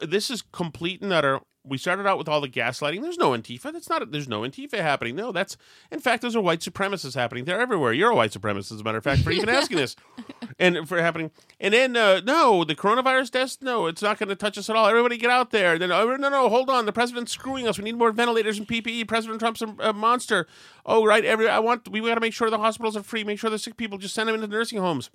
this 0.00 0.30
is 0.30 0.42
complete 0.42 1.00
and 1.00 1.12
utter 1.12 1.40
we 1.66 1.78
started 1.78 2.06
out 2.06 2.18
with 2.18 2.28
all 2.28 2.40
the 2.40 2.48
gaslighting. 2.48 3.02
There's 3.02 3.18
no 3.18 3.30
Antifa. 3.30 3.72
That's 3.72 3.88
not. 3.88 4.10
There's 4.12 4.28
no 4.28 4.42
Antifa 4.42 4.78
happening. 4.78 5.16
No, 5.16 5.32
that's 5.32 5.56
in 5.90 6.00
fact 6.00 6.22
those 6.22 6.36
are 6.36 6.40
white 6.40 6.60
supremacists 6.60 7.14
happening. 7.14 7.44
They're 7.44 7.60
everywhere. 7.60 7.92
You're 7.92 8.10
a 8.10 8.14
white 8.14 8.32
supremacist, 8.32 8.72
as 8.72 8.80
a 8.80 8.84
matter 8.84 8.98
of 8.98 9.04
fact, 9.04 9.22
for 9.22 9.30
even 9.30 9.48
asking 9.48 9.78
this, 9.78 9.96
and 10.58 10.88
for 10.88 11.00
happening. 11.00 11.30
And 11.60 11.74
then 11.74 11.96
uh, 11.96 12.20
no, 12.24 12.64
the 12.64 12.74
coronavirus 12.74 13.30
test. 13.30 13.62
No, 13.62 13.86
it's 13.86 14.02
not 14.02 14.18
going 14.18 14.28
to 14.28 14.36
touch 14.36 14.56
us 14.58 14.70
at 14.70 14.76
all. 14.76 14.86
Everybody 14.86 15.16
get 15.16 15.30
out 15.30 15.50
there. 15.50 15.78
Then 15.78 15.90
oh, 15.92 16.16
no, 16.16 16.28
no, 16.28 16.48
hold 16.48 16.70
on. 16.70 16.86
The 16.86 16.92
president's 16.92 17.32
screwing 17.32 17.66
us. 17.66 17.78
We 17.78 17.84
need 17.84 17.96
more 17.96 18.12
ventilators 18.12 18.58
and 18.58 18.68
PPE. 18.68 19.08
President 19.08 19.40
Trump's 19.40 19.62
a, 19.62 19.74
a 19.80 19.92
monster. 19.92 20.46
Oh 20.84 21.04
right, 21.04 21.24
every 21.24 21.48
I 21.48 21.58
want. 21.58 21.88
We 21.88 22.00
got 22.00 22.14
to 22.14 22.20
make 22.20 22.34
sure 22.34 22.50
the 22.50 22.58
hospitals 22.58 22.96
are 22.96 23.02
free. 23.02 23.24
Make 23.24 23.38
sure 23.38 23.50
the 23.50 23.58
sick 23.58 23.76
people 23.76 23.98
just 23.98 24.14
send 24.14 24.28
them 24.28 24.34
into 24.34 24.46
the 24.46 24.56
nursing 24.56 24.78
homes. 24.78 25.10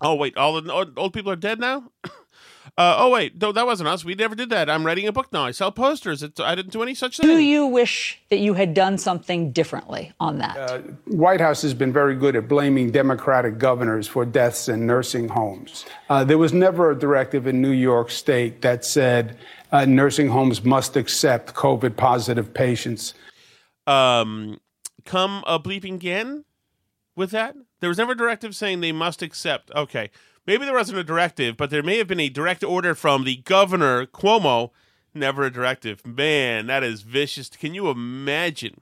Oh 0.00 0.14
wait, 0.14 0.36
all 0.36 0.60
the 0.60 0.92
old 0.96 1.12
people 1.12 1.32
are 1.32 1.36
dead 1.36 1.58
now. 1.58 1.90
Uh, 2.76 2.96
oh 2.98 3.10
wait, 3.10 3.40
no, 3.40 3.52
that 3.52 3.66
wasn't 3.66 3.88
us. 3.88 4.04
We 4.04 4.14
never 4.14 4.34
did 4.34 4.50
that. 4.50 4.68
I'm 4.68 4.84
writing 4.84 5.06
a 5.06 5.12
book 5.12 5.32
now. 5.32 5.44
I 5.44 5.50
sell 5.50 5.72
posters. 5.72 6.22
It's, 6.22 6.40
I 6.40 6.54
didn't 6.54 6.72
do 6.72 6.82
any 6.82 6.94
such 6.94 7.18
thing. 7.18 7.26
Do 7.26 7.38
you 7.38 7.66
wish 7.66 8.20
that 8.30 8.38
you 8.38 8.54
had 8.54 8.74
done 8.74 8.98
something 8.98 9.52
differently 9.52 10.12
on 10.20 10.38
that? 10.38 10.56
Uh, 10.56 10.78
White 11.06 11.40
House 11.40 11.62
has 11.62 11.74
been 11.74 11.92
very 11.92 12.14
good 12.14 12.36
at 12.36 12.48
blaming 12.48 12.90
Democratic 12.90 13.58
governors 13.58 14.06
for 14.06 14.24
deaths 14.24 14.68
in 14.68 14.86
nursing 14.86 15.28
homes. 15.28 15.86
Uh, 16.10 16.24
there 16.24 16.38
was 16.38 16.52
never 16.52 16.90
a 16.90 16.98
directive 16.98 17.46
in 17.46 17.62
New 17.62 17.70
York 17.70 18.10
State 18.10 18.62
that 18.62 18.84
said 18.84 19.38
uh, 19.72 19.84
nursing 19.84 20.28
homes 20.28 20.64
must 20.64 20.96
accept 20.96 21.54
COVID 21.54 21.96
positive 21.96 22.52
patients. 22.52 23.14
Um, 23.86 24.60
come 25.04 25.44
a 25.46 25.58
bleeping 25.58 25.94
again 25.94 26.44
with 27.14 27.30
that? 27.30 27.56
There 27.80 27.88
was 27.88 27.98
never 27.98 28.12
a 28.12 28.16
directive 28.16 28.54
saying 28.54 28.80
they 28.80 28.92
must 28.92 29.22
accept. 29.22 29.70
Okay, 29.72 30.10
maybe 30.46 30.64
there 30.64 30.74
wasn't 30.74 30.98
a 30.98 31.04
directive, 31.04 31.56
but 31.56 31.70
there 31.70 31.82
may 31.82 31.98
have 31.98 32.06
been 32.06 32.20
a 32.20 32.28
direct 32.28 32.64
order 32.64 32.94
from 32.94 33.24
the 33.24 33.36
governor 33.36 34.06
Cuomo. 34.06 34.70
Never 35.14 35.44
a 35.44 35.50
directive. 35.50 36.06
Man, 36.06 36.66
that 36.66 36.84
is 36.84 37.02
vicious. 37.02 37.48
Can 37.48 37.74
you 37.74 37.88
imagine 37.88 38.78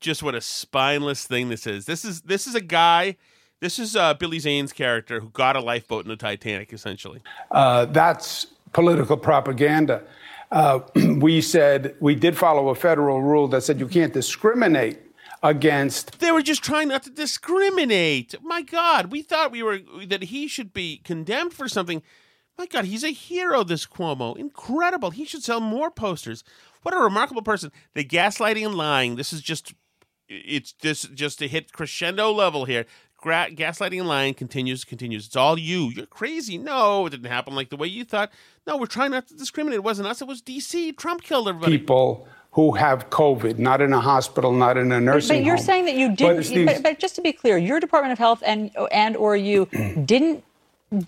just 0.00 0.22
what 0.22 0.34
a 0.34 0.40
spineless 0.40 1.26
thing 1.26 1.48
this 1.48 1.66
is? 1.66 1.86
This 1.86 2.04
is 2.04 2.22
this 2.22 2.46
is 2.46 2.54
a 2.54 2.60
guy. 2.60 3.16
This 3.60 3.78
is 3.78 3.94
uh, 3.94 4.14
Billy 4.14 4.38
Zane's 4.38 4.72
character 4.72 5.20
who 5.20 5.28
got 5.28 5.54
a 5.54 5.60
lifeboat 5.60 6.04
in 6.04 6.08
the 6.08 6.16
Titanic, 6.16 6.72
essentially. 6.72 7.20
Uh, 7.50 7.84
that's 7.84 8.46
political 8.72 9.16
propaganda. 9.16 10.02
Uh, 10.50 10.80
we 11.18 11.40
said 11.40 11.94
we 12.00 12.14
did 12.14 12.36
follow 12.36 12.70
a 12.70 12.74
federal 12.74 13.22
rule 13.22 13.46
that 13.48 13.62
said 13.62 13.78
you 13.78 13.86
can't 13.86 14.12
discriminate 14.12 14.98
against. 15.42 16.20
They 16.20 16.32
were 16.32 16.42
just 16.42 16.62
trying 16.62 16.88
not 16.88 17.02
to 17.04 17.10
discriminate. 17.10 18.34
My 18.42 18.62
God, 18.62 19.10
we 19.10 19.22
thought 19.22 19.52
we 19.52 19.62
were 19.62 19.80
that 20.06 20.24
he 20.24 20.48
should 20.48 20.72
be 20.72 20.98
condemned 21.04 21.52
for 21.52 21.68
something. 21.68 22.02
My 22.58 22.66
God, 22.66 22.84
he's 22.84 23.04
a 23.04 23.10
hero. 23.10 23.62
This 23.64 23.86
Cuomo, 23.86 24.36
incredible. 24.36 25.10
He 25.10 25.24
should 25.24 25.42
sell 25.42 25.60
more 25.60 25.90
posters. 25.90 26.44
What 26.82 26.94
a 26.94 26.98
remarkable 26.98 27.42
person. 27.42 27.72
The 27.94 28.04
gaslighting 28.04 28.66
and 28.66 28.74
lying. 28.74 29.16
This 29.16 29.32
is 29.32 29.40
just. 29.40 29.74
It's 30.28 30.72
just 30.72 31.14
just 31.14 31.40
to 31.40 31.48
hit 31.48 31.72
crescendo 31.72 32.30
level 32.30 32.64
here. 32.64 32.86
Gra- 33.16 33.50
gaslighting 33.50 33.98
and 33.98 34.08
lying 34.08 34.32
continues, 34.34 34.84
continues. 34.84 35.26
It's 35.26 35.36
all 35.36 35.58
you. 35.58 35.90
You're 35.90 36.06
crazy. 36.06 36.56
No, 36.56 37.04
it 37.06 37.10
didn't 37.10 37.26
happen 37.26 37.54
like 37.54 37.68
the 37.68 37.76
way 37.76 37.88
you 37.88 38.04
thought. 38.04 38.30
No, 38.66 38.76
we're 38.76 38.86
trying 38.86 39.10
not 39.10 39.26
to 39.28 39.34
discriminate. 39.34 39.76
It 39.76 39.84
wasn't 39.84 40.08
us. 40.08 40.22
It 40.22 40.28
was 40.28 40.40
D.C. 40.40 40.92
Trump 40.92 41.22
killed 41.22 41.48
everybody. 41.48 41.78
People 41.78 42.28
who 42.52 42.72
have 42.72 43.10
COVID, 43.10 43.58
not 43.58 43.80
in 43.80 43.92
a 43.92 44.00
hospital, 44.00 44.52
not 44.52 44.76
in 44.76 44.90
a 44.90 45.00
nursing 45.00 45.36
home. 45.36 45.42
But 45.42 45.46
you're 45.46 45.56
home. 45.56 45.64
saying 45.64 45.84
that 45.84 45.94
you 45.94 46.14
didn't. 46.14 46.38
it's 46.40 46.48
But, 46.48 46.54
these- 46.56 46.80
but 46.80 46.98
just 46.98 47.14
to 47.16 47.22
be 47.22 47.32
clear, 47.32 47.56
your 47.58 47.78
Department 47.80 48.12
of 48.12 48.18
Health 48.18 48.42
and 48.44 48.70
and 48.90 49.16
or 49.16 49.36
you 49.36 49.66
didn't 50.04 50.42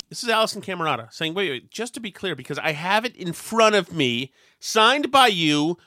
This 0.08 0.22
is 0.22 0.28
Alisyn 0.28 0.62
Camerota 0.62 1.12
saying, 1.12 1.34
wait, 1.34 1.50
wait, 1.50 1.70
just 1.70 1.94
to 1.94 2.00
be 2.00 2.12
clear, 2.12 2.36
because 2.36 2.58
I 2.58 2.72
have 2.72 3.04
it 3.04 3.16
in 3.16 3.32
front 3.32 3.74
of 3.74 3.92
me, 3.92 4.32
signed 4.60 5.10
by 5.10 5.26
you. 5.26 5.78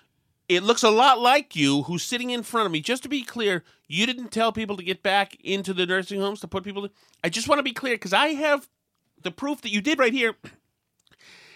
It 0.47 0.61
looks 0.61 0.83
a 0.83 0.91
lot 0.91 1.19
like 1.19 1.55
you 1.55 1.83
who's 1.83 2.03
sitting 2.03 2.29
in 2.29 2.43
front 2.43 2.67
of 2.67 2.71
me. 2.71 2.79
Just 2.79 3.01
to 3.03 3.09
be 3.09 3.23
clear, 3.23 3.63
you 3.87 4.05
didn't 4.05 4.31
tell 4.31 4.51
people 4.51 4.77
to 4.77 4.83
get 4.83 5.01
back 5.01 5.35
into 5.43 5.73
the 5.73 5.87
nursing 5.87 6.19
homes 6.19 6.39
to 6.41 6.47
put 6.47 6.63
people. 6.63 6.87
I 7.23 7.29
just 7.29 7.47
want 7.47 7.57
to 7.57 7.63
be 7.63 7.71
clear 7.71 7.95
because 7.95 8.13
I 8.13 8.27
have 8.27 8.67
the 9.23 9.31
proof 9.31 9.61
that 9.61 9.71
you 9.71 9.81
did 9.81 9.97
right 9.97 10.13
here. 10.13 10.35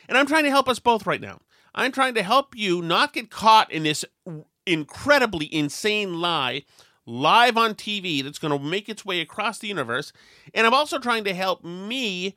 And 0.07 0.17
I'm 0.17 0.25
trying 0.25 0.45
to 0.45 0.49
help 0.49 0.67
us 0.67 0.79
both 0.79 1.05
right 1.05 1.21
now. 1.21 1.39
I'm 1.79 1.91
trying 1.93 2.15
to 2.15 2.23
help 2.23 2.55
you 2.57 2.81
not 2.81 3.13
get 3.13 3.31
caught 3.31 3.71
in 3.71 3.83
this 3.83 4.03
incredibly 4.65 5.53
insane 5.53 6.19
lie 6.19 6.63
live 7.05 7.57
on 7.57 7.73
TV 7.73 8.23
that's 8.23 8.37
going 8.37 8.57
to 8.57 8.63
make 8.63 8.89
its 8.89 9.05
way 9.05 9.21
across 9.21 9.59
the 9.59 9.67
universe. 9.67 10.11
And 10.53 10.67
I'm 10.67 10.73
also 10.73 10.99
trying 10.99 11.23
to 11.23 11.33
help 11.33 11.63
me 11.63 12.35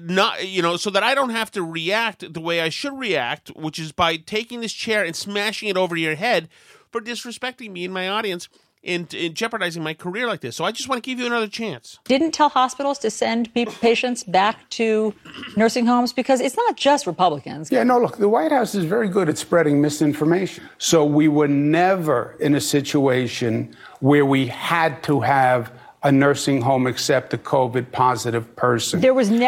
not 0.00 0.46
you 0.46 0.62
know 0.62 0.76
so 0.76 0.88
that 0.90 1.02
I 1.02 1.16
don't 1.16 1.30
have 1.30 1.50
to 1.50 1.64
react 1.64 2.32
the 2.32 2.40
way 2.40 2.60
I 2.60 2.68
should 2.68 2.96
react, 2.96 3.48
which 3.56 3.78
is 3.78 3.90
by 3.90 4.16
taking 4.16 4.60
this 4.60 4.72
chair 4.72 5.04
and 5.04 5.16
smashing 5.16 5.68
it 5.68 5.76
over 5.76 5.96
your 5.96 6.14
head 6.14 6.48
for 6.92 7.00
disrespecting 7.00 7.72
me 7.72 7.84
and 7.84 7.92
my 7.92 8.08
audience 8.08 8.48
and, 8.82 9.12
and 9.14 9.34
jeopardizing 9.34 9.82
my 9.82 9.94
career 9.94 10.26
like 10.26 10.40
this. 10.40 10.56
So 10.56 10.64
I 10.64 10.72
just 10.72 10.88
want 10.88 11.02
to 11.02 11.08
give 11.08 11.18
you 11.18 11.26
another 11.26 11.48
chance. 11.48 11.98
didn't 12.04 12.32
tell 12.32 12.48
hospitals 12.48 12.98
to 13.00 13.10
send 13.10 13.52
pe- 13.54 13.66
patients 13.66 14.24
back 14.24 14.68
to 14.70 15.14
nursing 15.56 15.86
homes 15.86 16.12
because 16.12 16.40
it's 16.40 16.56
not 16.56 16.76
just 16.76 17.06
Republicans. 17.06 17.70
Yeah, 17.70 17.82
no, 17.84 18.00
look, 18.00 18.16
the 18.16 18.28
White 18.28 18.52
House 18.52 18.74
is 18.74 18.84
very 18.84 19.08
good 19.08 19.28
at 19.28 19.36
spreading 19.38 19.80
misinformation. 19.80 20.68
So 20.78 21.04
we 21.04 21.28
were 21.28 21.48
never 21.48 22.36
in 22.40 22.54
a 22.54 22.60
situation 22.60 23.76
where 24.00 24.24
we 24.24 24.46
had 24.46 25.02
to 25.04 25.20
have 25.20 25.72
a 26.02 26.10
nursing 26.10 26.62
home 26.62 26.86
accept 26.86 27.34
a 27.34 27.38
COVID 27.38 27.92
positive 27.92 28.56
person. 28.56 29.00
There 29.00 29.14
was 29.14 29.30
never. 29.30 29.46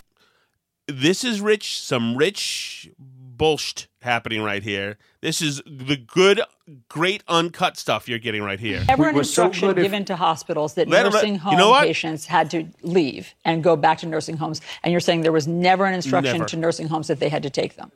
This 0.86 1.24
is 1.24 1.40
rich, 1.40 1.80
some 1.80 2.16
rich 2.16 2.90
bullshit 3.36 3.86
happening 4.00 4.42
right 4.42 4.62
here. 4.62 4.98
This 5.20 5.40
is 5.40 5.62
the 5.66 5.96
good, 5.96 6.40
great 6.88 7.22
uncut 7.28 7.76
stuff 7.76 8.08
you're 8.08 8.18
getting 8.18 8.42
right 8.42 8.58
here. 8.58 8.84
Ever 8.88 9.08
an 9.08 9.16
instruction 9.16 9.74
given 9.74 10.04
to 10.06 10.16
hospitals 10.16 10.74
that 10.74 10.88
Let 10.88 11.06
'em- 11.06 11.12
nursing 11.12 11.34
you 11.34 11.40
home 11.40 11.56
know 11.58 11.80
patients 11.80 12.26
had 12.26 12.50
to 12.50 12.66
leave 12.82 13.34
and 13.44 13.62
go 13.62 13.76
back 13.76 13.98
to 13.98 14.06
nursing 14.06 14.36
homes, 14.36 14.60
and 14.82 14.90
you're 14.92 15.00
saying 15.00 15.22
there 15.22 15.32
was 15.32 15.46
never 15.46 15.84
an 15.86 15.94
instruction 15.94 16.38
Never. 16.38 16.48
to 16.48 16.56
nursing 16.56 16.88
homes 16.88 17.06
that 17.08 17.20
they 17.20 17.28
had 17.28 17.42
to 17.44 17.50
take 17.50 17.76
them. 17.76 17.90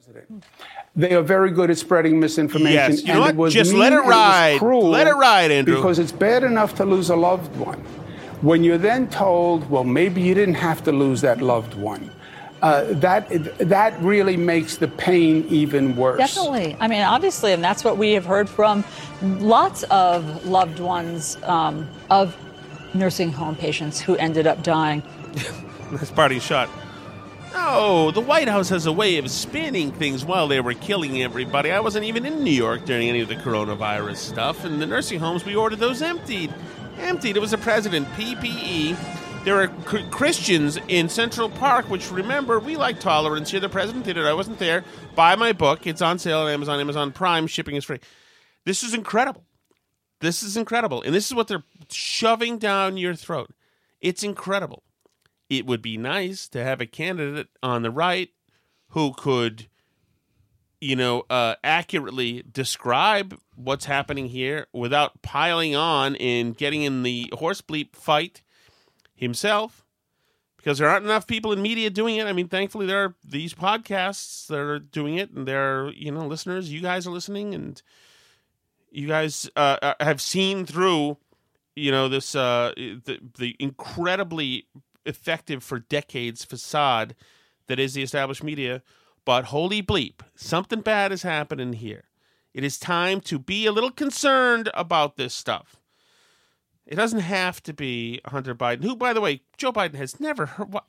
They 0.95 1.13
are 1.15 1.23
very 1.23 1.51
good 1.51 1.71
at 1.71 1.77
spreading 1.79 2.19
misinformation. 2.21 2.73
Yes, 2.75 3.03
you 3.03 3.09
know 3.09 3.13
and 3.15 3.21
what? 3.21 3.31
It 3.31 3.37
was 3.37 3.55
Just 3.55 3.73
mean 3.73 3.81
let 3.81 3.93
it 3.93 3.97
and 3.97 4.07
was 4.07 4.13
ride. 4.15 4.59
cruel 4.59 4.89
Let 4.89 5.07
it 5.07 5.15
ride, 5.15 5.51
Andrew. 5.51 5.77
Because 5.77 5.99
it's 5.99 6.13
bad 6.13 6.43
enough 6.43 6.75
to 6.77 6.85
lose 6.85 7.11
a 7.11 7.17
loved 7.17 7.55
one. 7.57 7.81
When 8.41 8.63
you're 8.65 8.79
then 8.79 9.09
told, 9.09 9.69
well, 9.71 9.85
maybe 9.85 10.21
you 10.23 10.35
didn't 10.35 10.55
have 10.57 10.83
to 10.85 10.93
lose 10.93 11.21
that 11.23 11.41
loved 11.43 11.75
one, 11.75 12.11
uh, 12.63 12.85
that 12.89 13.29
that 13.59 14.01
really 14.01 14.37
makes 14.37 14.77
the 14.79 14.89
pain 14.89 15.47
even 15.49 15.97
worse. 15.97 16.19
Definitely. 16.19 16.77
I 16.81 16.89
mean, 16.89 17.03
obviously, 17.03 17.53
and 17.53 17.63
that's 17.63 17.85
what 17.85 17.99
we 17.99 18.13
have 18.13 18.25
heard 18.25 18.49
from 18.49 18.85
lots 19.23 19.83
of 19.85 20.47
loved 20.47 20.81
ones 20.81 21.37
um, 21.43 21.89
of 22.11 22.37
nursing 22.95 23.31
home 23.31 23.57
patients 23.57 24.01
who 24.01 24.17
ended 24.17 24.47
up 24.47 24.63
dying. 24.63 25.03
That's 25.93 26.11
parting 26.11 26.41
shot. 26.41 26.69
No, 27.53 28.11
the 28.11 28.21
White 28.21 28.49
House 28.49 28.69
has 28.69 28.87
a 28.87 28.93
way 28.93 29.17
of 29.19 29.31
spinning 29.31 29.91
things 29.93 30.25
while 30.25 30.49
they 30.49 30.61
were 30.61 30.75
killing 30.75 31.23
everybody. 31.23 31.71
I 31.71 31.81
wasn't 31.81 32.05
even 32.05 32.27
in 32.27 32.43
New 32.43 32.51
York 32.51 32.85
during 32.85 33.09
any 33.09 33.21
of 33.21 33.29
the 33.29 33.37
coronavirus 33.37 34.17
stuff, 34.17 34.65
and 34.65 34.81
the 34.81 34.87
nursing 34.87 35.21
homes, 35.21 35.45
we 35.45 35.55
ordered 35.55 35.79
those 35.79 36.03
emptied. 36.03 36.53
Emptied. 36.99 37.37
It 37.37 37.41
was 37.41 37.53
a 37.53 37.59
president, 37.59 38.09
PPE. 38.09 38.97
There 39.47 39.63
are 39.63 39.69
Christians 40.11 40.77
in 40.89 41.09
Central 41.09 41.49
Park, 41.49 41.89
which 41.89 42.11
remember, 42.11 42.59
we 42.59 42.77
like 42.77 42.99
tolerance 42.99 43.49
here. 43.49 43.61
The 43.61 43.69
president 43.69 44.05
did 44.05 44.17
it. 44.17 44.27
I 44.27 44.35
wasn't 44.35 44.59
there. 44.59 44.83
Buy 45.15 45.37
my 45.37 45.53
book. 45.53 45.87
It's 45.87 46.03
on 46.03 46.19
sale 46.19 46.41
on 46.41 46.51
Amazon, 46.51 46.81
Amazon 46.81 47.13
Prime. 47.13 47.47
Shipping 47.47 47.77
is 47.77 47.85
free. 47.85 48.01
This 48.65 48.83
is 48.83 48.93
incredible. 48.93 49.45
This 50.21 50.43
is 50.43 50.57
incredible. 50.57 51.01
And 51.01 51.15
this 51.15 51.27
is 51.27 51.35
what 51.35 51.47
they're 51.47 51.63
shoving 51.89 52.59
down 52.59 52.97
your 52.97 53.15
throat. 53.15 53.53
It's 54.01 54.25
incredible 54.25 54.83
it 55.49 55.65
would 55.65 55.81
be 55.81 55.97
nice 55.97 56.49
to 56.49 56.65
have 56.65 56.81
a 56.81 56.87
candidate 56.87 57.49
on 57.63 57.83
the 57.83 57.91
right 57.91 58.31
who 58.89 59.13
could 59.13 59.69
you 60.81 60.97
know 60.97 61.25
uh, 61.31 61.55
accurately 61.63 62.43
describe 62.51 63.39
what's 63.55 63.85
happening 63.85 64.27
here 64.27 64.67
without 64.73 65.23
piling 65.23 65.77
on 65.77 66.17
and 66.17 66.57
getting 66.57 66.83
in 66.83 67.03
the 67.03 67.31
horse 67.39 67.61
bleep 67.61 67.95
fight 67.95 68.43
himself 69.17 69.85
because 70.59 70.79
there 70.79 70.89
aren't 70.89 71.05
enough 71.05 71.27
people 71.27 71.53
in 71.53 71.63
media 71.63 71.91
doing 71.91 72.17
it. 72.17 72.27
I 72.27 72.33
mean 72.33 72.49
thankfully 72.49 72.87
there 72.87 73.03
are 73.05 73.15
these 73.25 73.55
podcasts 73.55 74.47
that 74.49 74.59
are 74.59 74.79
doing 74.79 75.17
it 75.17 75.31
and 75.31 75.49
there 75.49 75.85
are 75.87 75.93
you 75.93 76.13
know 76.13 76.27
listeners. 76.27 76.73
You 76.73 76.81
guys 76.81 77.07
are 77.07 77.11
listening 77.11 77.55
and 77.55 77.81
you 78.91 79.09
guys 79.09 79.51
uh, 79.57 79.79
uh, 79.83 79.95
have 80.01 80.21
seen 80.21 80.67
through 80.67 81.17
you 81.75 81.91
know 81.91 82.09
this 82.09 82.35
uh 82.35 82.73
the, 82.77 83.19
the 83.39 83.57
incredibly 83.59 84.67
effective 85.05 85.63
for 85.63 85.79
decades 85.79 86.45
facade 86.45 87.15
that 87.69 87.79
is 87.79 87.95
the 87.95 88.03
established 88.03 88.45
media. 88.45 88.83
But 89.25 89.47
holy 89.47 89.83
bleep 89.83 90.21
something 90.35 90.83
bad 90.83 91.11
is 91.11 91.23
happening 91.23 91.75
here. 91.75 92.05
It 92.55 92.65
is 92.65 92.79
time 92.79 93.21
to 93.23 93.39
be 93.39 93.67
a 93.67 93.73
little 93.73 93.91
concerned 93.91 94.71
about 94.75 95.17
this 95.17 95.35
stuff 95.35 95.77
it 96.87 96.95
doesn't 96.95 97.21
have 97.21 97.63
to 97.65 97.73
be 97.73 98.21
Hunter 98.27 98.55
Biden, 98.55 98.85
who, 98.85 98.95
by 98.95 99.13
the 99.13 99.21
way, 99.21 99.43
Joe 99.57 99.73
Biden 99.73 99.97
has 99.97 100.21
never 100.21 100.47
heard. 100.47 100.73
What, 100.73 100.85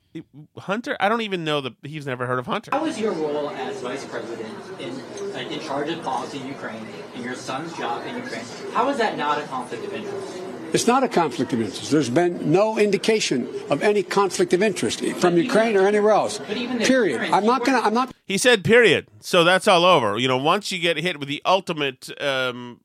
Hunter? 0.56 0.96
I 1.00 1.08
don't 1.08 1.22
even 1.22 1.44
know 1.44 1.60
that 1.60 1.74
he's 1.82 2.06
never 2.06 2.26
heard 2.26 2.38
of 2.38 2.46
Hunter. 2.46 2.70
How 2.72 2.84
was 2.84 3.00
your 3.00 3.12
role 3.12 3.50
as 3.50 3.80
vice 3.80 4.04
president 4.04 4.54
in, 4.78 4.90
uh, 4.90 5.38
in 5.38 5.60
charge 5.60 5.88
of 5.88 6.02
policy 6.02 6.40
in 6.40 6.46
Ukraine 6.46 6.86
and 7.14 7.24
your 7.24 7.34
son's 7.34 7.76
job 7.76 8.06
in 8.06 8.16
Ukraine? 8.16 8.44
How 8.72 8.88
is 8.90 8.98
that 8.98 9.16
not 9.18 9.38
a 9.38 9.46
conflict 9.48 9.84
of 9.84 9.92
interest? 9.92 10.38
It's 10.72 10.86
not 10.86 11.02
a 11.02 11.08
conflict 11.08 11.52
of 11.52 11.60
interest. 11.60 11.90
There's 11.90 12.10
been 12.10 12.52
no 12.52 12.78
indication 12.78 13.48
of 13.70 13.82
any 13.82 14.02
conflict 14.02 14.52
of 14.52 14.62
interest 14.62 15.02
from 15.16 15.36
Ukraine 15.38 15.76
or 15.76 15.86
anywhere 15.86 16.12
else. 16.12 16.38
Period. 16.38 17.22
I'm 17.32 17.46
not 17.46 17.64
going 17.64 17.80
to. 17.80 17.86
I'm 17.86 17.94
not. 17.94 18.14
He 18.26 18.36
said, 18.36 18.64
"Period." 18.64 19.08
So 19.20 19.44
that's 19.44 19.66
all 19.66 19.86
over. 19.86 20.18
You 20.18 20.28
know, 20.28 20.36
once 20.36 20.70
you 20.70 20.78
get 20.78 20.98
hit 20.98 21.18
with 21.18 21.28
the 21.28 21.40
ultimate 21.46 22.10
um, 22.22 22.80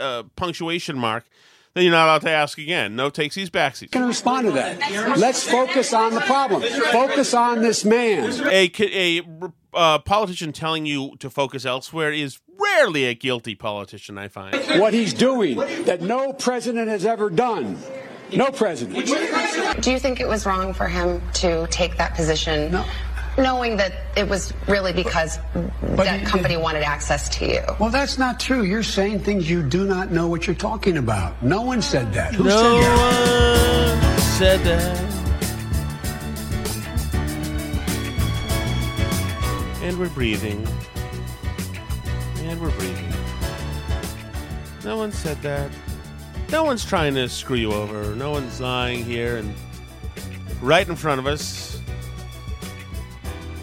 uh, 0.00 0.24
punctuation 0.34 0.98
mark, 0.98 1.24
then 1.74 1.84
you're 1.84 1.92
not 1.92 2.06
allowed 2.06 2.22
to 2.22 2.30
ask 2.30 2.56
again. 2.58 2.96
No 2.96 3.10
takesies, 3.10 3.48
backsies. 3.50 3.90
Going 3.90 4.04
to 4.04 4.08
respond 4.08 4.46
to 4.46 4.52
that. 4.52 5.18
Let's 5.18 5.48
focus 5.48 5.92
on 5.92 6.14
the 6.14 6.20
problem. 6.20 6.62
Focus 6.92 7.34
on 7.34 7.60
this 7.60 7.84
man. 7.84 8.30
A 8.46 8.70
a 8.80 9.22
uh, 9.74 9.98
politician 9.98 10.52
telling 10.52 10.86
you 10.86 11.16
to 11.18 11.28
focus 11.28 11.66
elsewhere 11.66 12.12
is 12.12 12.40
rarely 12.60 13.04
a 13.06 13.14
guilty 13.14 13.54
politician. 13.54 14.16
I 14.18 14.28
find 14.28 14.54
What 14.80 14.94
he's 14.94 15.12
doing 15.12 15.56
that 15.84 16.00
no 16.00 16.32
president 16.32 16.88
has 16.88 17.04
ever 17.04 17.28
done. 17.28 17.78
No 18.32 18.46
president. 18.46 19.06
Do 19.82 19.90
you 19.90 19.98
think 19.98 20.20
it 20.20 20.28
was 20.28 20.46
wrong 20.46 20.72
for 20.74 20.88
him 20.88 21.20
to 21.34 21.66
take 21.68 21.96
that 21.98 22.14
position 22.14 22.74
knowing 23.36 23.76
that 23.76 23.92
it 24.16 24.28
was 24.28 24.52
really 24.68 24.92
because 24.92 25.38
that 25.82 26.24
company 26.26 26.56
wanted 26.56 26.82
access 26.82 27.28
to 27.30 27.46
you. 27.46 27.62
Well, 27.78 27.90
that's 27.90 28.18
not 28.18 28.38
true. 28.40 28.62
You're 28.62 28.82
saying 28.82 29.20
things 29.20 29.48
you 29.50 29.62
do 29.62 29.84
not 29.86 30.10
know 30.10 30.28
what 30.28 30.46
you're 30.46 30.56
talking 30.56 30.96
about. 30.96 31.42
No 31.42 31.62
one 31.62 31.82
said 31.82 32.12
that. 32.14 32.34
Who 32.34 32.44
no 32.44 32.50
said 32.50 32.82
that? 32.82 34.04
one 34.12 34.20
said 34.20 34.60
that. 34.64 35.14
And 39.82 39.98
we're 39.98 40.08
breathing. 40.08 40.66
And 42.38 42.60
we're 42.60 42.70
breathing. 42.70 43.12
No 44.84 44.96
one 44.96 45.12
said 45.12 45.40
that. 45.42 45.70
No 46.52 46.62
one's 46.62 46.84
trying 46.84 47.14
to 47.14 47.28
screw 47.28 47.56
you 47.56 47.72
over. 47.72 48.14
No 48.14 48.30
one's 48.30 48.60
lying 48.60 49.04
here 49.04 49.38
and 49.38 49.54
right 50.60 50.86
in 50.86 50.94
front 50.94 51.18
of 51.18 51.26
us. 51.26 51.73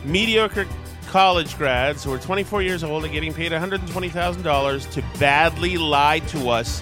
Mediocre 0.04 0.66
college 1.08 1.58
grads 1.58 2.04
who 2.04 2.14
are 2.14 2.18
24 2.18 2.62
years 2.62 2.84
old 2.84 3.04
and 3.04 3.14
getting 3.14 3.34
paid 3.34 3.52
$120,000 3.52 4.92
to 4.92 5.04
badly 5.20 5.78
lie 5.78 6.20
to 6.20 6.50
us. 6.50 6.82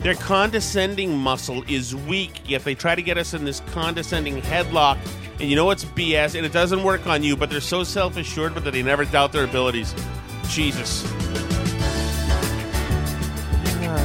Their 0.00 0.14
condescending 0.14 1.16
muscle 1.16 1.64
is 1.68 1.94
weak, 1.94 2.48
yet 2.48 2.62
they 2.64 2.74
try 2.74 2.94
to 2.94 3.02
get 3.02 3.18
us 3.18 3.34
in 3.34 3.44
this 3.44 3.60
condescending 3.72 4.40
headlock. 4.40 4.98
And 5.40 5.50
you 5.50 5.56
know 5.56 5.70
it's 5.70 5.84
BS, 5.84 6.36
and 6.36 6.46
it 6.46 6.52
doesn't 6.52 6.82
work 6.82 7.06
on 7.06 7.22
you, 7.22 7.36
but 7.36 7.50
they're 7.50 7.60
so 7.60 7.82
self 7.82 8.16
assured, 8.16 8.54
but 8.54 8.64
that 8.64 8.70
they 8.70 8.82
never 8.82 9.04
doubt 9.04 9.32
their 9.32 9.44
abilities. 9.44 9.94
Jesus. 10.48 11.02
Ah. 13.82 13.98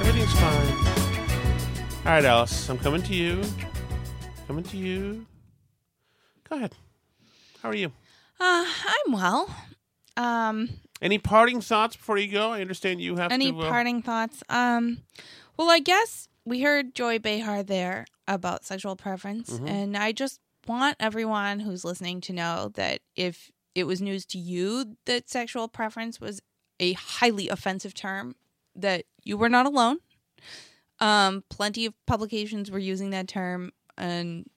Everything's 0.00 0.32
fine. 0.32 0.68
All 2.06 2.12
right, 2.12 2.24
Alice, 2.24 2.70
I'm 2.70 2.78
coming 2.78 3.02
to 3.02 3.14
you. 3.14 3.42
Coming 4.46 4.64
to 4.64 4.76
you. 4.76 5.26
Go 6.48 6.56
ahead. 6.56 6.74
How 7.62 7.70
are 7.70 7.74
you? 7.74 7.88
Uh, 8.38 8.66
I'm 9.06 9.12
well. 9.12 9.54
Um, 10.16 10.68
Any 11.02 11.18
parting 11.18 11.60
thoughts 11.60 11.96
before 11.96 12.18
you 12.18 12.30
go? 12.30 12.50
I 12.52 12.60
understand 12.60 13.00
you 13.00 13.16
have 13.16 13.32
any 13.32 13.52
to. 13.52 13.60
uh, 13.60 13.68
parting 13.68 14.02
thoughts? 14.02 14.42
Um, 14.48 15.02
well, 15.56 15.70
I 15.70 15.78
guess 15.78 16.28
we 16.44 16.62
heard 16.62 16.94
Joy 16.94 17.18
Behar 17.18 17.62
there 17.62 18.06
about 18.28 18.64
sexual 18.64 18.96
preference, 18.96 19.50
Mhm. 19.50 19.68
and 19.68 19.96
I 19.96 20.12
just 20.12 20.40
want 20.66 20.96
everyone 21.00 21.60
who's 21.60 21.84
listening 21.84 22.20
to 22.22 22.32
know 22.32 22.70
that 22.74 23.00
if 23.14 23.50
it 23.74 23.84
was 23.84 24.00
news 24.00 24.24
to 24.26 24.38
you 24.38 24.96
that 25.04 25.28
sexual 25.28 25.68
preference 25.68 26.20
was 26.20 26.40
a 26.80 26.92
highly 26.94 27.48
offensive 27.48 27.94
term, 27.94 28.34
that 28.74 29.04
you 29.22 29.36
were 29.36 29.48
not 29.48 29.66
alone. 29.66 29.98
Um, 30.98 31.44
plenty 31.50 31.84
of 31.86 31.94
publications 32.06 32.70
were 32.70 32.78
using 32.78 33.10
that 33.10 33.28
term, 33.28 33.72
and 33.98 34.48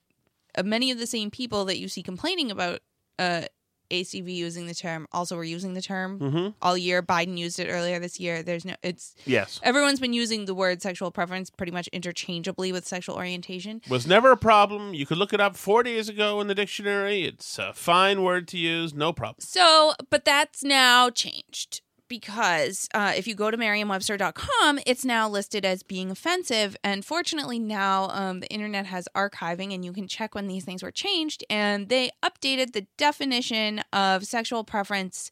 many 0.63 0.91
of 0.91 0.97
the 0.99 1.07
same 1.07 1.29
people 1.31 1.65
that 1.65 1.77
you 1.79 1.87
see 1.87 2.03
complaining 2.03 2.51
about 2.51 2.79
uh, 3.17 3.43
ACB 3.91 4.33
using 4.35 4.67
the 4.67 4.75
term 4.75 5.07
also 5.11 5.35
were 5.35 5.43
using 5.43 5.73
the 5.73 5.81
term 5.81 6.19
Mhm. 6.19 6.53
all 6.61 6.77
year. 6.77 7.01
Biden 7.01 7.37
used 7.39 7.59
it 7.59 7.67
earlier 7.69 7.97
this 7.99 8.19
year. 8.19 8.43
There's 8.43 8.63
no, 8.63 8.75
it's 8.83 9.15
Yes. 9.25 9.59
Everyone's 9.63 9.99
been 9.99 10.13
using 10.13 10.45
the 10.45 10.53
word 10.53 10.81
sexual 10.83 11.09
preference 11.09 11.49
pretty 11.49 11.71
much 11.71 11.87
interchangeably 11.87 12.71
with 12.71 12.85
sexual 12.87 13.15
orientation. 13.15 13.81
was 13.89 14.05
never 14.05 14.31
a 14.31 14.37
problem. 14.37 14.93
You 14.93 15.07
could 15.07 15.17
look 15.17 15.33
it 15.33 15.41
up 15.41 15.55
four 15.57 15.81
days 15.81 16.07
ago 16.07 16.39
in 16.39 16.45
the 16.47 16.53
dictionary. 16.55 17.23
It's 17.23 17.57
a 17.57 17.73
fine 17.73 18.21
word 18.21 18.47
to 18.49 18.57
use, 18.59 18.93
no 18.93 19.11
problem. 19.11 19.37
So, 19.39 19.93
but 20.11 20.23
that's 20.23 20.63
now 20.63 21.09
changed 21.09 21.81
because 22.09 22.89
uh, 22.93 23.13
if 23.15 23.27
you 23.27 23.35
go 23.35 23.49
to 23.49 23.57
merriam-webster.com, 23.57 24.79
it's 24.85 25.05
now 25.05 25.29
listed 25.29 25.63
as 25.63 25.83
being 25.83 26.11
offensive. 26.11 26.75
And 26.83 27.05
fortunately, 27.05 27.59
now 27.59 28.09
um, 28.09 28.41
the 28.41 28.47
internet 28.49 28.87
has 28.87 29.07
archiving, 29.15 29.73
and 29.73 29.85
you 29.85 29.93
can 29.93 30.07
check 30.07 30.35
when 30.35 30.47
these 30.47 30.65
things 30.65 30.83
were 30.83 30.91
changed. 30.91 31.45
And 31.49 31.87
they 31.87 32.09
updated 32.23 32.73
the 32.73 32.87
definition 32.97 33.81
of 33.93 34.25
sexual 34.25 34.63
preference 34.65 35.31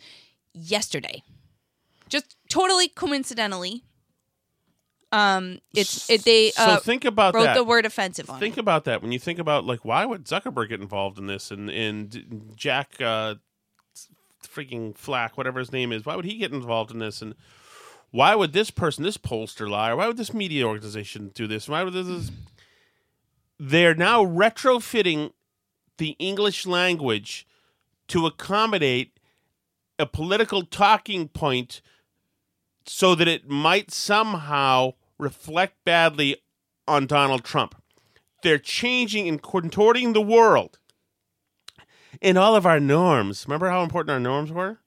yesterday, 0.54 1.24
just 2.08 2.38
totally 2.50 2.88
coincidentally. 2.88 3.84
Um, 5.12 5.60
it's 5.74 6.10
it, 6.10 6.26
they 6.26 6.52
So 6.52 6.64
uh, 6.64 6.78
think 6.80 7.06
about 7.06 7.34
wrote 7.34 7.46
that. 7.46 7.56
the 7.56 7.64
word 7.64 7.86
offensive 7.86 8.30
on 8.30 8.38
it. 8.38 8.40
Think 8.40 8.58
about 8.58 8.84
that 8.86 9.02
when 9.02 9.14
you 9.14 9.20
think 9.20 9.40
about 9.40 9.66
like 9.66 9.86
why 9.86 10.06
would 10.06 10.26
Zuckerberg 10.26 10.68
get 10.68 10.82
involved 10.82 11.18
in 11.18 11.28
this 11.28 11.50
and 11.50 11.70
and 11.70 12.52
Jack 12.58 13.00
uh, 13.00 13.36
freaking 14.44 14.96
Flack, 14.96 15.38
whatever 15.38 15.60
his 15.60 15.72
name 15.72 15.92
is, 15.92 16.06
why 16.06 16.16
would 16.16 16.26
he 16.26 16.38
get 16.38 16.52
involved 16.52 16.92
in 16.92 17.00
this 17.00 17.22
and 17.22 17.36
why 18.12 18.36
would 18.36 18.54
this 18.54 18.72
person, 18.72 19.04
this 19.04 19.18
pollster 19.18 19.70
lie, 19.70 19.92
or 19.92 19.98
why 19.98 20.08
would 20.08 20.18
this 20.18 20.34
media 20.34 20.66
organization 20.66 21.32
do 21.34 21.46
this? 21.48 21.68
Why 21.68 21.84
would 21.84 21.94
this? 21.94 22.08
this- 22.08 22.32
They're 23.60 23.96
now 23.96 24.24
retrofitting 24.24 25.32
the 25.98 26.16
English 26.20 26.66
language 26.66 27.46
to 28.08 28.26
accommodate 28.26 29.20
a 30.00 30.06
political 30.06 30.64
talking 30.64 31.28
point 31.28 31.82
so 32.86 33.16
that 33.16 33.28
it 33.28 33.50
might 33.50 33.92
somehow 33.92 34.94
reflect 35.18 35.84
badly 35.84 36.38
on 36.88 37.08
Donald 37.08 37.44
Trump. 37.44 37.76
They're 38.44 38.60
changing 38.60 39.28
and 39.28 39.42
contorting 39.42 40.14
the 40.14 40.22
world 40.22 40.78
in 42.22 42.38
all 42.38 42.56
of 42.56 42.66
our 42.66 42.80
norms. 42.80 43.46
Remember 43.48 43.70
how 43.70 43.84
important 43.84 44.12
our 44.12 44.20
norms 44.20 44.52
were? 44.52 44.80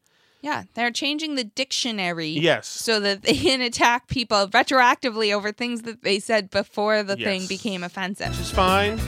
Yeah, 0.43 0.65
they're 0.75 0.91
changing 0.91 1.35
the 1.35 1.45
dictionary. 1.45 2.29
Yes. 2.29 2.67
So 2.67 2.99
that 3.01 3.23
they 3.23 3.35
can 3.37 3.61
attack 3.61 4.09
people 4.09 4.49
retroactively 4.49 5.35
over 5.35 5.53
things 5.53 5.83
that 5.83 6.03
they 6.03 6.19
said 6.19 6.51
before 6.51 7.03
the 7.03 7.17
thing 7.17 7.47
became 7.47 7.85
offensive. 7.85 8.35
She's 8.35 8.51
fine. 8.51 8.99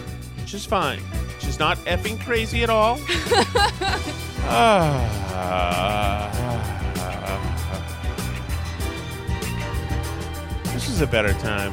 She's 0.46 0.66
fine. 0.66 1.00
She's 1.40 1.58
not 1.58 1.78
effing 1.78 2.20
crazy 2.20 2.62
at 2.62 2.70
all. 2.70 2.98
Ah. 4.44 6.28
this 10.74 10.88
is 10.88 11.00
a 11.00 11.06
better 11.06 11.32
time. 11.34 11.72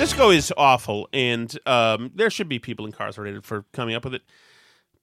Disco 0.00 0.30
is 0.30 0.50
awful, 0.56 1.10
and 1.12 1.58
um, 1.66 2.10
there 2.14 2.30
should 2.30 2.48
be 2.48 2.58
people 2.58 2.86
incarcerated 2.86 3.44
for 3.44 3.66
coming 3.74 3.94
up 3.94 4.02
with 4.02 4.14
it. 4.14 4.22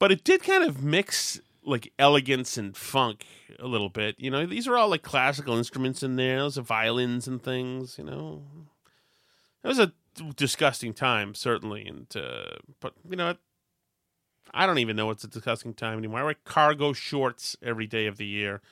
But 0.00 0.10
it 0.10 0.24
did 0.24 0.42
kind 0.42 0.64
of 0.64 0.82
mix 0.82 1.40
like 1.64 1.92
elegance 2.00 2.58
and 2.58 2.76
funk 2.76 3.24
a 3.60 3.68
little 3.68 3.90
bit. 3.90 4.16
You 4.18 4.28
know, 4.32 4.44
these 4.44 4.66
are 4.66 4.76
all 4.76 4.88
like 4.88 5.02
classical 5.02 5.56
instruments 5.56 6.02
in 6.02 6.16
there. 6.16 6.40
Those 6.40 6.58
are 6.58 6.62
violins 6.62 7.28
and 7.28 7.40
things. 7.40 7.96
You 7.96 8.02
know, 8.02 8.42
it 9.62 9.68
was 9.68 9.78
a 9.78 9.92
disgusting 10.34 10.92
time, 10.92 11.32
certainly. 11.32 11.86
And 11.86 12.08
uh, 12.16 12.56
but 12.80 12.94
you 13.08 13.14
know, 13.14 13.36
I 14.52 14.66
don't 14.66 14.80
even 14.80 14.96
know 14.96 15.12
it's 15.12 15.22
a 15.22 15.28
disgusting 15.28 15.74
time 15.74 15.98
anymore. 15.98 16.18
I 16.18 16.24
wear 16.24 16.34
cargo 16.44 16.92
shorts 16.92 17.56
every 17.62 17.86
day 17.86 18.06
of 18.06 18.16
the 18.16 18.26
year, 18.26 18.62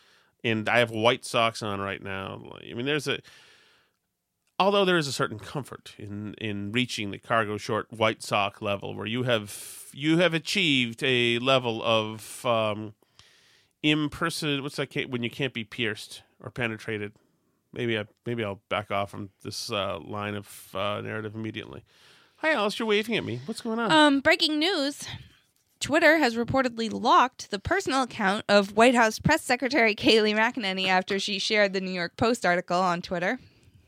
and 0.43 0.69
I 0.69 0.81
have 0.81 0.91
white 0.91 1.25
socks 1.25 1.63
on 1.63 1.81
right 1.81 2.03
now. 2.03 2.43
I 2.69 2.75
mean, 2.75 2.85
there's 2.85 3.07
a 3.07 3.21
although 4.59 4.85
there 4.85 4.99
is 4.99 5.07
a 5.07 5.13
certain 5.13 5.39
comfort 5.39 5.95
in 5.99 6.35
in 6.35 6.73
reaching 6.73 7.11
the 7.11 7.19
cargo 7.19 7.57
short 7.57 7.93
white 7.93 8.23
sock 8.23 8.63
level 8.63 8.95
where 8.95 9.07
you 9.07 9.25
have 9.25 9.85
you 9.93 10.19
have 10.19 10.35
achieved 10.35 11.03
a 11.03 11.39
level 11.39 11.83
of 11.83 12.45
um 12.45 12.95
imperson 13.85 14.63
what's 14.63 14.77
that 14.77 15.11
when 15.11 15.23
you 15.23 15.31
can't 15.31 15.53
be 15.53 15.65
pierced 15.65 16.23
or 16.41 16.51
penetrated 16.51 17.13
maybe 17.77 17.99
I 17.99 18.05
maybe 18.25 18.43
I'll 18.45 18.61
back 18.69 18.91
off 18.91 19.11
from 19.11 19.31
this 19.43 19.71
uh, 19.71 19.99
line 20.01 20.35
of 20.35 20.71
uh, 20.75 21.01
narrative 21.03 21.35
immediately. 21.35 21.85
Hi 22.37 22.53
Alice, 22.53 22.79
you're 22.79 22.89
waving 22.89 23.17
at 23.17 23.25
me. 23.25 23.41
What's 23.47 23.61
going 23.61 23.79
on? 23.79 23.93
Um, 23.93 24.21
breaking 24.21 24.59
news. 24.59 25.05
Twitter 25.79 26.17
has 26.17 26.37
reportedly 26.37 26.91
locked 26.91 27.51
the 27.51 27.59
personal 27.59 28.03
account 28.03 28.45
of 28.49 28.77
White 28.77 28.95
House 28.95 29.19
press 29.19 29.43
secretary 29.43 29.95
Kayleigh 29.95 30.35
McEnany 30.35 30.87
after 30.89 31.19
she 31.19 31.39
shared 31.39 31.75
the 31.75 31.81
New 31.81 31.91
York 31.91 32.17
Post 32.17 32.47
article 32.47 32.81
on 32.81 33.03
Twitter. 33.03 33.39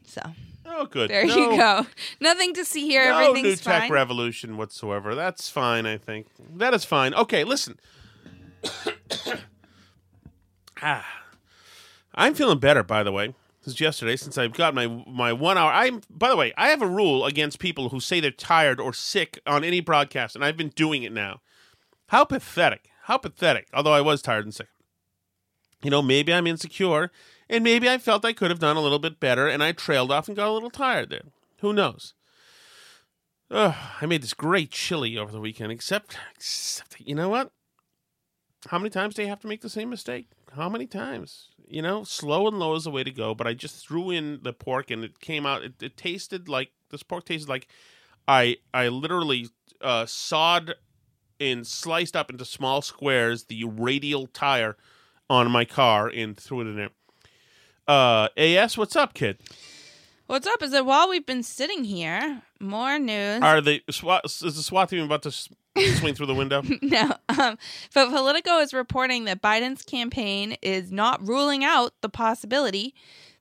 So 0.05 0.21
oh, 0.69 0.87
good. 0.87 1.11
there 1.11 1.27
No- 1.27 1.37
you 1.37 1.57
go. 1.57 1.87
Nothing 2.21 2.55
to 2.55 2.65
see 2.65 2.87
here. 2.87 3.09
No 3.11 3.19
Everything's 3.19 3.45
new 3.45 3.57
tech 3.57 3.83
fine. 3.83 3.93
revolution 3.93 4.57
whatsoever. 4.57 5.15
That's 5.15 5.49
fine, 5.49 5.87
I 5.87 5.97
think. 5.99 6.27
That 6.57 6.75
is 6.75 6.85
fine. 6.85 7.15
Okay, 7.15 7.45
listen. 7.45 7.79
ah, 10.83 11.07
I'm 12.15 12.35
feeling 12.35 12.59
better, 12.59 12.83
by 12.83 13.03
the 13.03 13.13
way. 13.13 13.35
Since 13.63 13.81
yesterday, 13.81 14.17
since 14.17 14.39
I've 14.39 14.55
got 14.55 14.75
my 14.75 14.87
my 14.87 15.33
one 15.33 15.59
hour. 15.59 15.71
I'm 15.71 16.01
by 16.11 16.31
the 16.31 16.37
way, 16.37 16.53
I 16.57 16.69
have 16.69 16.81
a 16.81 16.87
rule 16.87 17.27
against 17.27 17.59
people 17.59 17.91
who 17.91 18.01
say 18.01 18.19
they're 18.21 18.31
tired 18.31 18.81
or 18.81 18.93
sick 18.93 19.41
on 19.47 19.63
any 19.65 19.81
broadcast, 19.81 20.35
and 20.35 20.45
I've 20.45 20.57
been 20.57 20.71
doing 20.71 21.03
it 21.03 21.13
now. 21.13 21.41
How 22.07 22.25
pathetic! 22.25 22.89
How 23.03 23.19
pathetic! 23.19 23.69
Although 23.75 23.93
I 23.93 24.01
was 24.01 24.23
tired 24.23 24.45
and 24.45 24.55
sick. 24.55 24.69
You 25.83 25.91
know, 25.91 26.03
maybe 26.03 26.33
I'm 26.33 26.47
insecure, 26.47 27.13
and 27.49 27.65
maybe 27.65 27.89
I 27.89 27.99
felt 27.99 28.25
I 28.25 28.33
could 28.33 28.51
have 28.51 28.61
done 28.61 28.77
a 28.77 28.81
little 28.81 28.99
bit 28.99 29.21
better, 29.21 29.49
and 29.49 29.63
I 29.63 29.73
trailed 29.73 30.13
off 30.13 30.29
and 30.29 30.37
got 30.37 30.49
a 30.49 30.53
little 30.53 30.71
tired 30.71 31.11
there. 31.11 31.23
Who 31.61 31.73
knows? 31.73 32.15
Ugh, 33.51 33.75
I 34.01 34.07
made 34.07 34.23
this 34.23 34.35
great 34.35 34.71
chili 34.71 35.17
over 35.17 35.33
the 35.33 35.41
weekend, 35.41 35.73
except, 35.73 36.19
except, 36.37 37.01
you 37.01 37.15
know 37.15 37.29
what? 37.29 37.51
How 38.67 38.79
many 38.79 38.91
times 38.91 39.15
do 39.15 39.23
you 39.23 39.29
have 39.29 39.41
to 39.41 39.47
make 39.47 39.63
the 39.63 39.71
same 39.71 39.89
mistake? 39.89 40.27
How 40.55 40.69
many 40.69 40.87
times? 40.87 41.49
You 41.67 41.81
know, 41.81 42.05
slow 42.05 42.49
and 42.49 42.59
low 42.59 42.75
is 42.75 42.85
the 42.85 42.91
way 42.91 43.05
to 43.05 43.11
go. 43.11 43.35
But 43.35 43.47
I 43.47 43.55
just 43.55 43.87
threw 43.87 44.11
in 44.11 44.41
the 44.43 44.53
pork, 44.53 44.91
and 44.91 45.05
it 45.05 45.21
came 45.21 45.47
out. 45.47 45.63
It, 45.63 45.83
it 45.83 45.97
tasted 45.97 46.49
like 46.49 46.71
this 46.91 47.03
pork 47.03 47.25
tasted 47.25 47.49
like 47.49 47.69
I 48.27 48.57
I 48.75 48.89
literally 48.89 49.49
uh, 49.81 50.07
sawed 50.07 50.75
and 51.39 51.67
sliced 51.67 52.17
up 52.17 52.31
into 52.31 52.45
small 52.45 52.83
squares 52.83 53.45
the 53.45 53.65
radial 53.65 54.27
tire 54.27 54.77
on 55.31 55.51
my 55.51 55.65
car 55.65 56.09
and 56.09 56.37
threw 56.37 56.61
it 56.61 56.67
in 56.67 56.77
there. 56.77 56.91
Uh, 57.89 58.29
As, 58.37 58.77
what's 58.77 58.95
up, 58.97 59.15
kid? 59.15 59.39
What's 60.27 60.47
up 60.47 60.63
is 60.63 60.73
that 60.73 60.85
while 60.85 61.09
we've 61.09 61.25
been 61.25 61.43
sitting 61.43 61.85
here, 61.85 62.43
more 62.61 62.99
news. 62.99 63.41
Are 63.43 63.63
they 63.63 63.81
SWAT? 63.91 64.27
Is 64.27 64.41
the 64.41 64.53
SWAT 64.63 64.91
team 64.91 65.03
about 65.05 65.23
to 65.23 65.31
s- 65.31 65.49
swing 65.99 66.15
through 66.15 66.27
the 66.27 66.35
window? 66.35 66.63
no, 66.83 67.15
um, 67.31 67.57
but 67.95 68.11
Politico 68.11 68.59
is 68.59 68.75
reporting 68.75 69.25
that 69.25 69.41
Biden's 69.41 69.83
campaign 69.83 70.57
is 70.61 70.93
not 70.93 71.27
ruling 71.27 71.65
out 71.65 71.95
the 72.03 72.11
possibility 72.11 72.95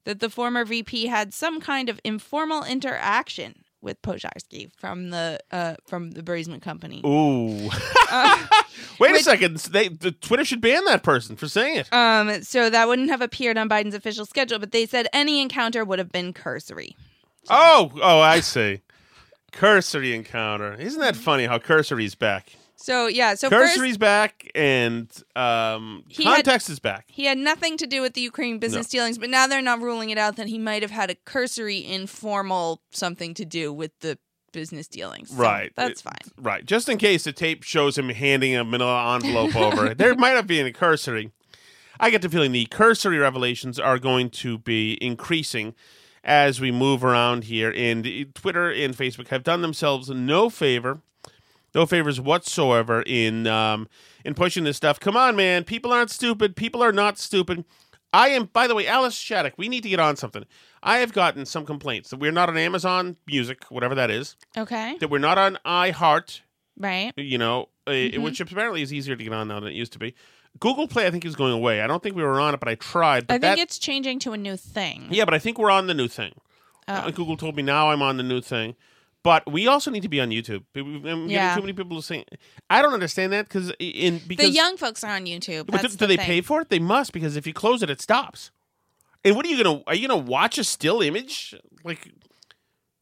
that 0.05 0.21
the 0.21 0.29
former 0.29 0.63
VP 0.63 1.07
had 1.07 1.33
some 1.33 1.59
kind 1.59 1.89
of 1.89 1.99
informal 2.05 2.63
interaction 2.63 3.65
with 3.87 4.01
Pozharskyi 4.01 4.69
from 4.77 5.09
the 5.09 5.39
uh, 5.51 5.75
from 5.87 6.11
the 6.11 6.21
Burisma 6.21 6.61
Company. 6.61 7.01
Ooh. 7.05 7.69
Uh, 8.11 8.45
Wait 8.99 9.15
a 9.15 9.23
second. 9.23 9.57
They, 9.57 9.87
the 9.87 10.11
Twitter 10.11 10.45
should 10.45 10.61
ban 10.61 10.83
that 10.85 11.01
person 11.01 11.35
for 11.35 11.47
saying 11.47 11.77
it. 11.77 11.93
Um, 11.93 12.43
so 12.43 12.69
that 12.69 12.87
wouldn't 12.87 13.09
have 13.09 13.21
appeared 13.21 13.57
on 13.57 13.69
Biden's 13.69 13.95
official 13.95 14.25
schedule, 14.25 14.59
but 14.59 14.71
they 14.71 14.85
said 14.85 15.07
any 15.13 15.41
encounter 15.41 15.83
would 15.85 15.99
have 15.99 16.11
been 16.11 16.33
cursory. 16.33 16.95
Oh, 17.49 17.91
oh, 18.01 18.19
I 18.19 18.41
see. 18.41 18.81
Cursory 19.53 20.13
encounter. 20.13 20.73
Isn't 20.73 20.99
that 20.99 21.15
funny 21.15 21.45
how 21.45 21.57
cursory's 21.57 22.13
back? 22.15 22.57
So 22.79 23.07
yeah, 23.07 23.33
so 23.33 23.49
first 23.49 23.73
cursory's 23.73 23.97
back 23.97 24.49
and 24.55 25.09
um, 25.35 26.03
He 26.07 26.23
had- 26.23 26.35
context 26.35 26.69
is 26.69 26.79
back. 26.79 27.05
he 27.07 27.25
had 27.25 27.37
nothing 27.37 27.75
to 27.77 27.87
do 27.87 28.01
with 28.01 28.13
the 28.13 28.21
Ukraine 28.21 28.59
business 28.59 28.87
dealings, 28.87 29.17
but 29.17 29.29
now 29.31 29.47
they're 29.47 29.61
not 29.63 29.81
ruling 29.81 30.11
it 30.11 30.17
out 30.19 30.35
that 30.35 30.47
he 30.47 30.59
might 30.59 30.83
have 30.83 30.91
had 30.91 31.09
a 31.09 31.15
cursory, 31.15 31.83
informal 31.85 32.81
something 32.91 33.33
to 33.33 33.45
do 33.45 33.73
with 33.73 33.91
the 34.01 34.19
business 34.53 34.87
dealings. 34.87 35.29
So 35.31 35.35
Right. 35.37 35.71
that's 35.75 36.01
It- 36.01 36.03
fine. 36.03 36.31
Right. 36.37 36.65
Just 36.65 36.87
in 36.87 36.97
case 36.99 37.23
the 37.23 37.33
tape 37.33 37.63
shows 37.63 37.97
him 37.97 38.09
handing 38.09 38.55
a 38.55 38.63
manila 38.63 39.15
envelope 39.15 39.55
over, 39.65 39.93
there 39.95 40.15
might 40.15 40.31
have 40.35 40.47
been 40.47 40.65
a 40.67 40.71
cursory. 40.71 41.31
I 41.99 42.11
get 42.11 42.21
the 42.21 42.29
feeling 42.29 42.51
the 42.51 42.67
cursory 42.67 43.17
revelations 43.17 43.79
are 43.79 43.97
going 43.97 44.29
to 44.29 44.59
be 44.59 44.99
increasing 45.01 45.73
as 46.23 46.61
we 46.61 46.71
move 46.71 47.03
around 47.03 47.45
here. 47.45 47.73
And 47.75 48.05
Twitter 48.35 48.69
and 48.71 48.95
Facebook 48.95 49.29
have 49.29 49.41
done 49.43 49.63
themselves 49.63 50.09
no 50.09 50.49
favor, 50.51 51.01
no 51.77 51.85
favors 51.85 52.19
whatsoever 52.19 53.03
in 53.05 53.45
um, 53.47 53.87
in 54.25 54.33
pushing 54.33 54.63
this 54.63 54.75
stuff. 54.75 54.99
Come 54.99 55.15
on, 55.15 55.35
man. 55.35 55.63
People 55.63 55.93
aren't 55.93 56.09
stupid. 56.09 56.55
People 56.55 56.83
are 56.83 56.91
not 56.91 57.17
stupid. 57.19 57.63
I 58.11 58.29
am, 58.29 58.45
by 58.45 58.67
the 58.67 58.73
way, 58.73 58.87
Alice 58.87 59.13
Shattuck. 59.15 59.53
We 59.57 59.69
need 59.69 59.83
to 59.83 59.89
get 59.89 59.99
on 59.99 60.15
something. 60.15 60.45
I 60.81 60.97
have 60.99 61.13
gotten 61.13 61.45
some 61.45 61.65
complaints 61.65 62.09
that 62.09 62.17
we're 62.19 62.31
not 62.31 62.49
on 62.49 62.57
Amazon 62.57 63.17
Music, 63.27 63.63
whatever 63.69 63.93
that 63.95 64.09
is 64.09 64.35
Okay. 64.57 64.97
that 64.99 65.09
we're 65.09 65.17
not 65.19 65.37
on 65.37 65.59
iHeart, 65.65 66.41
Right. 66.77 67.11
you 67.17 67.37
know, 67.37 67.69
uh, 67.85 67.91
Mhm. 67.91 68.23
which 68.23 68.39
apparently 68.39 68.81
is 68.81 68.91
easier 68.93 69.15
to 69.15 69.23
get 69.23 69.33
on 69.33 69.49
now 69.49 69.59
than 69.59 69.69
it 69.69 69.75
used 69.75 69.93
to 69.93 69.99
be. 69.99 70.15
Google 70.59 70.87
Play, 70.87 71.05
I 71.05 71.11
think, 71.11 71.25
is 71.25 71.35
going 71.35 71.51
away. 71.53 71.81
I 71.81 71.87
don't 71.87 72.01
think 72.01 72.15
we 72.15 72.23
were 72.23 72.39
on 72.39 72.53
it, 72.55 72.59
but 72.59 72.69
I 72.69 72.75
tried. 72.75 73.27
But 73.27 73.35
I 73.35 73.37
think 73.39 73.57
that, 73.57 73.59
it's 73.59 73.77
changing 73.77 74.17
to 74.19 74.33
a 74.33 74.37
new 74.37 74.57
thing. 74.57 75.07
yeah, 75.11 75.25
but 75.25 75.33
I 75.35 75.39
think 75.39 75.59
we're 75.59 75.69
on 75.69 75.85
the 75.87 75.93
new 75.93 76.07
thing. 76.07 76.33
Oh. 76.87 76.93
Uh, 76.93 77.11
Google 77.11 77.37
told 77.37 77.55
me 77.55 77.61
now 77.61 77.91
I'm 77.91 78.01
on 78.01 78.17
the 78.17 78.23
new 78.23 78.41
thing. 78.41 78.75
But 79.23 79.51
we 79.51 79.67
also 79.67 79.91
need 79.91 80.03
to 80.03 80.09
be 80.09 80.21
on 80.21 80.29
YouTube. 80.29 80.63
We- 80.73 80.81
we- 80.83 81.09
I'm 81.09 81.27
Yeah. 81.29 81.49
getting 81.49 81.55
too 81.57 81.61
many 81.67 81.73
people 81.73 81.97
are 81.97 82.01
saying. 82.01 82.25
I 82.69 82.81
don't 82.81 82.93
understand 82.93 83.33
that 83.33 83.47
because 83.47 83.71
in 83.79 84.19
because 84.25 84.45
the 84.45 84.51
young 84.51 84.77
folks 84.77 85.03
are 85.03 85.15
on 85.15 85.25
YouTube. 85.25 85.65
but 85.67 85.81
do, 85.81 85.87
the 85.89 85.97
do 85.97 86.07
they 86.07 86.17
pay 86.17 86.41
for 86.41 86.61
it? 86.61 86.69
They 86.69 86.79
must 86.79 87.11
because 87.11 87.35
if 87.35 87.45
you 87.45 87.53
close 87.53 87.83
it, 87.83 87.89
it 87.89 88.01
stops. 88.01 88.51
And 89.25 89.35
what 89.35 89.45
are 89.45 89.49
you 89.49 89.61
gonna? 89.61 89.83
Are 89.87 89.95
you 89.95 90.07
gonna 90.07 90.21
watch 90.21 90.57
a 90.57 90.63
still 90.63 91.01
image? 91.01 91.53
Like, 91.83 92.07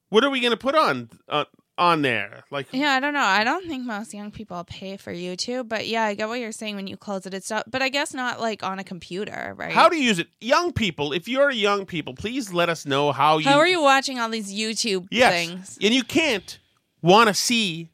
what 0.09 0.24
are 0.24 0.30
we 0.30 0.39
gonna 0.39 0.57
put 0.57 0.74
on 0.76 1.09
uh, 1.30 1.45
on 1.78 2.02
there? 2.02 2.44
Like, 2.52 2.68
Yeah, 2.72 2.92
I 2.94 3.00
don't 3.00 3.14
know. 3.14 3.20
I 3.20 3.44
don't 3.44 3.68
think 3.68 3.86
most 3.86 4.14
young 4.14 4.32
people 4.32 4.64
pay 4.64 4.98
for 4.98 5.14
YouTube, 5.14 5.68
but 5.68 5.88
yeah, 5.88 6.04
I 6.04 6.14
get 6.14 6.28
what 6.30 6.40
you're 6.40 6.52
saying 6.52 6.76
when 6.76 6.88
you 6.88 6.96
close 6.98 7.26
it. 7.26 7.34
It's 7.34 7.50
not, 7.50 7.70
but 7.70 7.82
I 7.82 7.90
guess 7.90 8.14
not 8.14 8.40
like 8.40 8.64
on 8.64 8.80
a 8.80 8.84
computer, 8.84 9.54
right? 9.58 9.74
How 9.74 9.90
do 9.90 9.98
you 9.98 10.04
use 10.04 10.20
it? 10.20 10.28
Young 10.40 10.72
people, 10.72 11.12
if 11.12 11.28
you're 11.28 11.52
young 11.52 11.86
people, 11.86 12.14
please 12.14 12.54
let 12.54 12.70
us 12.70 12.86
know 12.86 13.12
how 13.12 13.38
you 13.40 13.46
How 13.50 13.58
are 13.60 13.68
you 13.68 13.82
watching 13.82 14.20
all 14.20 14.30
these 14.30 14.54
YouTube 14.54 15.08
Yes. 15.12 15.32
things? 15.34 15.78
And 15.82 15.94
you 15.94 16.04
can't 16.04 16.60
want 17.02 17.28
to 17.28 17.34
see 17.34 17.90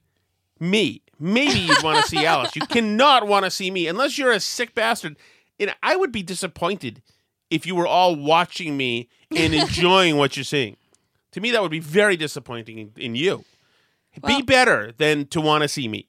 me. 0.59 1.01
Maybe 1.19 1.59
you'd 1.59 1.83
want 1.83 2.03
to 2.03 2.09
see 2.09 2.25
Alice. 2.25 2.55
You 2.55 2.65
cannot 2.67 3.27
want 3.27 3.45
to 3.45 3.51
see 3.51 3.69
me 3.71 3.87
unless 3.87 4.17
you're 4.17 4.31
a 4.31 4.39
sick 4.39 4.73
bastard. 4.75 5.17
And 5.59 5.73
I 5.83 5.95
would 5.95 6.11
be 6.11 6.23
disappointed 6.23 7.01
if 7.49 7.65
you 7.67 7.75
were 7.75 7.85
all 7.87 8.15
watching 8.15 8.75
me 8.77 9.09
and 9.35 9.53
enjoying 9.53 10.17
what 10.17 10.35
you're 10.37 10.43
seeing. 10.43 10.77
To 11.33 11.41
me, 11.41 11.51
that 11.51 11.61
would 11.61 11.71
be 11.71 11.79
very 11.79 12.17
disappointing 12.17 12.77
in, 12.77 12.91
in 12.97 13.15
you. 13.15 13.45
Be 14.25 14.41
better 14.41 14.91
than 14.97 15.25
to 15.27 15.41
want 15.41 15.63
to 15.63 15.67
see 15.67 15.87
me, 15.87 16.07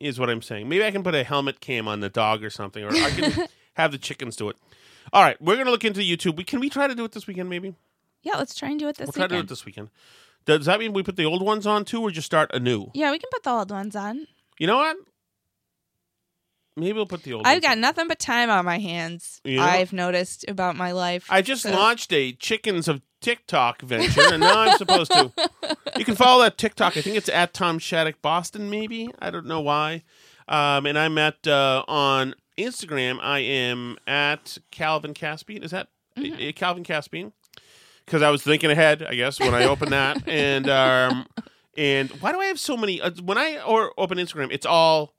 is 0.00 0.18
what 0.18 0.30
I'm 0.30 0.42
saying. 0.42 0.68
Maybe 0.68 0.84
I 0.84 0.90
can 0.90 1.02
put 1.02 1.14
a 1.14 1.24
helmet 1.24 1.60
cam 1.60 1.88
on 1.88 2.00
the 2.00 2.08
dog 2.08 2.44
or 2.44 2.50
something, 2.50 2.84
or 2.84 2.90
I 2.90 3.10
can 3.10 3.48
have 3.74 3.92
the 3.92 3.98
chickens 3.98 4.36
do 4.36 4.48
it. 4.48 4.56
All 5.12 5.22
right, 5.22 5.40
we're 5.40 5.56
gonna 5.56 5.70
look 5.70 5.84
into 5.84 6.00
YouTube. 6.00 6.36
We 6.36 6.44
can 6.44 6.60
we 6.60 6.70
try 6.70 6.86
to 6.86 6.94
do 6.94 7.04
it 7.04 7.12
this 7.12 7.26
weekend, 7.26 7.50
maybe? 7.50 7.74
Yeah, 8.22 8.36
let's 8.36 8.54
try 8.54 8.68
and 8.68 8.78
do 8.78 8.88
it 8.88 8.96
this 8.96 9.06
we'll 9.06 9.12
try 9.12 9.26
to 9.26 9.34
do 9.34 9.40
it 9.40 9.48
this 9.48 9.64
weekend. 9.64 9.90
Does 10.44 10.66
that 10.66 10.78
mean 10.78 10.92
we 10.92 11.02
put 11.02 11.16
the 11.16 11.24
old 11.24 11.42
ones 11.42 11.66
on 11.66 11.84
too, 11.84 12.02
or 12.02 12.10
just 12.10 12.26
start 12.26 12.50
anew? 12.54 12.90
yeah, 12.94 13.10
we 13.10 13.18
can 13.18 13.28
put 13.32 13.42
the 13.42 13.50
old 13.50 13.70
ones 13.70 13.96
on. 13.96 14.26
You 14.58 14.66
know 14.66 14.76
what? 14.76 14.96
Maybe 16.76 16.92
we'll 16.92 17.06
put 17.06 17.22
the 17.24 17.32
old. 17.34 17.46
I've 17.46 17.56
ones 17.56 17.62
got 17.62 17.72
on. 17.72 17.80
nothing 17.80 18.08
but 18.08 18.18
time 18.18 18.48
on 18.50 18.64
my 18.64 18.78
hands. 18.78 19.40
Yeah. 19.44 19.64
I've 19.64 19.92
noticed 19.92 20.44
about 20.48 20.76
my 20.76 20.92
life. 20.92 21.26
I 21.28 21.42
just 21.42 21.62
so- 21.62 21.70
launched 21.72 22.12
a 22.12 22.32
chickens 22.32 22.88
of 22.88 23.02
TikTok 23.20 23.82
venture, 23.82 24.22
and 24.32 24.40
now 24.40 24.60
I'm 24.60 24.76
supposed 24.78 25.12
to. 25.12 25.32
You 25.98 26.04
can 26.04 26.14
follow 26.14 26.42
that 26.44 26.56
TikTok. 26.56 26.96
I 26.96 27.02
think 27.02 27.16
it's 27.16 27.28
at 27.28 27.52
Tom 27.52 27.78
Shattuck 27.78 28.22
Boston. 28.22 28.70
Maybe 28.70 29.10
I 29.18 29.30
don't 29.30 29.44
know 29.46 29.60
why. 29.60 30.04
Um, 30.48 30.86
and 30.86 30.98
I'm 30.98 31.18
at 31.18 31.46
uh, 31.46 31.84
on 31.88 32.34
Instagram. 32.56 33.18
I 33.20 33.40
am 33.40 33.98
at 34.06 34.56
Calvin 34.70 35.12
Caspian. 35.14 35.62
Is 35.62 35.72
that 35.72 35.88
Mm-hmm. 36.16 36.48
uh, 36.48 36.52
Calvin 36.56 36.84
Caspian? 36.84 37.32
Because 38.06 38.22
I 38.22 38.30
was 38.30 38.42
thinking 38.42 38.70
ahead, 38.70 39.02
I 39.02 39.14
guess, 39.14 39.38
when 39.40 39.54
I 39.54 39.64
opened 39.64 39.92
that. 39.92 40.22
And 40.28 40.68
um, 40.70 41.26
and 41.76 42.10
why 42.22 42.32
do 42.32 42.40
I 42.40 42.46
have 42.46 42.58
so 42.58 42.76
many? 42.76 43.00
Uh, 43.00 43.10
when 43.22 43.36
I 43.38 43.60
or 43.62 43.92
open 43.98 44.16
Instagram, 44.18 44.48
it's 44.52 44.66
all 44.66 45.14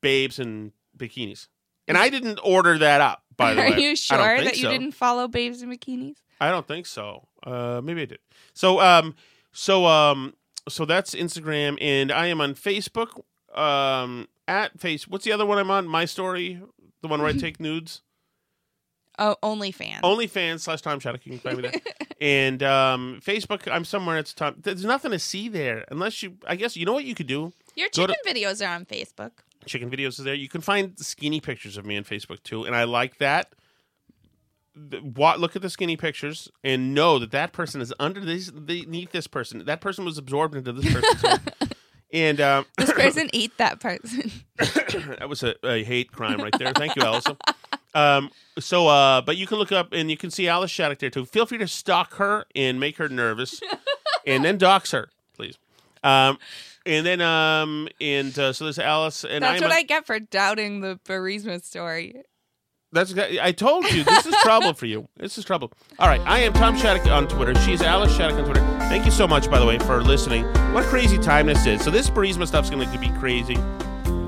babes 0.00 0.38
and 0.38 0.72
bikinis, 0.96 1.48
and 1.88 1.96
I 1.98 2.08
didn't 2.08 2.38
order 2.42 2.78
that 2.78 3.00
up. 3.00 3.22
By 3.36 3.54
the 3.54 3.62
Are 3.62 3.70
way, 3.70 3.76
Are 3.76 3.78
you 3.80 3.96
sure 3.96 4.18
that 4.42 4.56
you 4.56 4.62
so. 4.62 4.70
didn't 4.70 4.92
follow 4.92 5.28
babes 5.28 5.62
in 5.62 5.70
bikinis? 5.70 6.16
I 6.40 6.50
don't 6.50 6.66
think 6.66 6.86
so. 6.86 7.28
Uh, 7.42 7.80
maybe 7.84 8.02
I 8.02 8.06
did. 8.06 8.18
So, 8.54 8.80
um, 8.80 9.14
so, 9.52 9.84
um, 9.86 10.34
so 10.68 10.84
that's 10.86 11.14
Instagram, 11.14 11.76
and 11.80 12.10
I 12.10 12.26
am 12.26 12.40
on 12.40 12.54
Facebook. 12.54 13.20
Um, 13.54 14.28
at 14.48 14.78
face. 14.78 15.08
What's 15.08 15.24
the 15.24 15.32
other 15.32 15.46
one 15.46 15.58
I'm 15.58 15.70
on? 15.70 15.88
My 15.88 16.04
story, 16.04 16.60
the 17.02 17.08
one 17.08 17.20
where 17.20 17.28
I 17.30 17.32
take 17.38 17.58
nudes. 17.58 18.02
Oh, 19.18 19.34
OnlyFans. 19.42 20.02
OnlyFans 20.02 20.60
slash 20.60 20.82
Tom 20.82 21.00
Shattuck. 21.00 21.24
You 21.24 21.32
can 21.32 21.40
find 21.40 21.56
me 21.56 21.62
there. 21.68 21.80
and 22.20 22.62
um, 22.62 23.20
Facebook, 23.24 23.66
I'm 23.70 23.84
somewhere. 23.84 24.18
It's 24.18 24.34
Tom. 24.34 24.56
There's 24.60 24.84
nothing 24.84 25.10
to 25.12 25.18
see 25.18 25.48
there 25.48 25.84
unless 25.90 26.22
you. 26.22 26.34
I 26.46 26.54
guess 26.56 26.76
you 26.76 26.84
know 26.84 26.92
what 26.92 27.04
you 27.04 27.14
could 27.14 27.26
do. 27.26 27.52
Your 27.74 27.88
Go 27.94 28.06
to- 28.06 28.14
chicken 28.14 28.34
videos 28.42 28.66
are 28.66 28.74
on 28.74 28.84
Facebook. 28.84 29.32
Chicken 29.66 29.90
videos 29.90 30.18
is 30.18 30.24
there. 30.24 30.34
You 30.34 30.48
can 30.48 30.60
find 30.60 30.98
skinny 30.98 31.40
pictures 31.40 31.76
of 31.76 31.84
me 31.84 31.96
on 31.96 32.04
Facebook 32.04 32.42
too, 32.42 32.64
and 32.64 32.74
I 32.74 32.84
like 32.84 33.18
that. 33.18 33.52
What 35.00 35.40
look 35.40 35.56
at 35.56 35.62
the 35.62 35.70
skinny 35.70 35.96
pictures 35.96 36.50
and 36.62 36.92
know 36.94 37.18
that 37.18 37.30
that 37.30 37.52
person 37.52 37.80
is 37.80 37.94
under 37.98 38.20
this 38.20 38.50
beneath 38.50 39.10
this 39.10 39.26
person. 39.26 39.64
That 39.64 39.80
person 39.80 40.04
was 40.04 40.18
absorbed 40.18 40.54
into 40.54 40.72
this 40.72 40.92
person. 40.92 41.40
and 42.12 42.40
um, 42.42 42.66
This 42.76 42.92
person 42.92 43.30
ate 43.32 43.56
that 43.56 43.80
person. 43.80 44.30
that 44.58 45.28
was 45.28 45.42
a, 45.42 45.54
a 45.64 45.82
hate 45.82 46.12
crime 46.12 46.40
right 46.40 46.54
there. 46.58 46.72
Thank 46.74 46.94
you, 46.94 47.02
Allison. 47.02 47.38
Um, 47.94 48.30
so, 48.58 48.88
uh, 48.88 49.22
but 49.22 49.38
you 49.38 49.46
can 49.46 49.56
look 49.56 49.72
up 49.72 49.88
and 49.92 50.10
you 50.10 50.18
can 50.18 50.30
see 50.30 50.46
Alice 50.46 50.70
Shattuck 50.70 50.98
there 50.98 51.08
too. 51.08 51.24
Feel 51.24 51.46
free 51.46 51.58
to 51.58 51.68
stalk 51.68 52.14
her 52.16 52.44
and 52.54 52.78
make 52.78 52.98
her 52.98 53.08
nervous, 53.08 53.62
and 54.26 54.44
then 54.44 54.58
dox 54.58 54.90
her, 54.90 55.08
please. 55.34 55.56
Um, 56.06 56.38
and 56.84 57.04
then 57.04 57.20
um, 57.20 57.88
and 58.00 58.38
uh, 58.38 58.52
so 58.52 58.64
there's 58.64 58.78
Alice 58.78 59.24
and 59.24 59.42
That's 59.42 59.60
I'm 59.60 59.68
what 59.68 59.74
a- 59.74 59.78
I 59.78 59.82
get 59.82 60.06
for 60.06 60.18
doubting 60.20 60.80
the 60.80 61.00
Burisma 61.04 61.62
story. 61.62 62.22
That's 62.92 63.12
I 63.18 63.50
told 63.52 63.90
you 63.90 64.04
this 64.04 64.24
is 64.26 64.34
trouble 64.42 64.72
for 64.72 64.86
you. 64.86 65.08
This 65.16 65.36
is 65.36 65.44
trouble. 65.44 65.72
All 65.98 66.08
right, 66.08 66.20
I 66.20 66.38
am 66.38 66.52
Tom 66.52 66.76
Shattuck 66.78 67.06
on 67.08 67.26
Twitter. 67.28 67.54
She's 67.62 67.82
Alice 67.82 68.14
Shattuck 68.16 68.38
on 68.38 68.44
Twitter. 68.44 68.60
Thank 68.88 69.04
you 69.04 69.10
so 69.10 69.26
much, 69.26 69.50
by 69.50 69.58
the 69.58 69.66
way, 69.66 69.78
for 69.80 70.02
listening. 70.02 70.44
What 70.72 70.84
a 70.84 70.86
crazy 70.86 71.18
time 71.18 71.46
this 71.46 71.66
is. 71.66 71.82
So 71.82 71.90
this 71.90 72.08
Burisma 72.08 72.46
stuff's 72.46 72.70
going 72.70 72.88
to 72.88 72.98
be 72.98 73.10
crazy. 73.18 73.56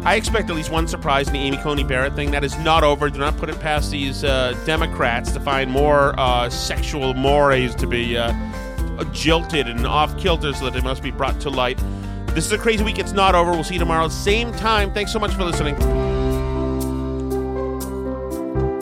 I 0.04 0.16
expect 0.16 0.50
at 0.50 0.56
least 0.56 0.70
one 0.72 0.88
surprise 0.88 1.28
in 1.28 1.34
the 1.34 1.38
Amy 1.38 1.56
Coney 1.58 1.84
Barrett 1.84 2.14
thing. 2.14 2.32
That 2.32 2.42
is 2.44 2.58
not 2.58 2.82
over. 2.82 3.08
Do 3.08 3.18
not 3.20 3.36
put 3.36 3.48
it 3.48 3.58
past 3.60 3.90
these 3.92 4.24
uh, 4.24 4.58
Democrats 4.66 5.30
to 5.32 5.40
find 5.40 5.70
more 5.70 6.18
uh, 6.18 6.50
sexual 6.50 7.14
mores 7.14 7.74
to 7.76 7.86
be 7.86 8.16
uh, 8.18 8.32
jilted 9.06 9.68
and 9.68 9.86
off 9.86 10.16
kilter 10.18 10.52
so 10.52 10.66
that 10.66 10.74
they 10.74 10.80
must 10.80 11.02
be 11.02 11.10
brought 11.10 11.40
to 11.40 11.50
light. 11.50 11.78
This 12.34 12.46
is 12.46 12.52
a 12.52 12.58
crazy 12.58 12.84
week. 12.84 12.98
It's 12.98 13.12
not 13.12 13.34
over. 13.34 13.50
We'll 13.50 13.64
see 13.64 13.74
you 13.74 13.80
tomorrow, 13.80 14.08
same 14.08 14.52
time. 14.52 14.92
Thanks 14.92 15.12
so 15.12 15.18
much 15.18 15.34
for 15.34 15.44
listening. 15.44 15.76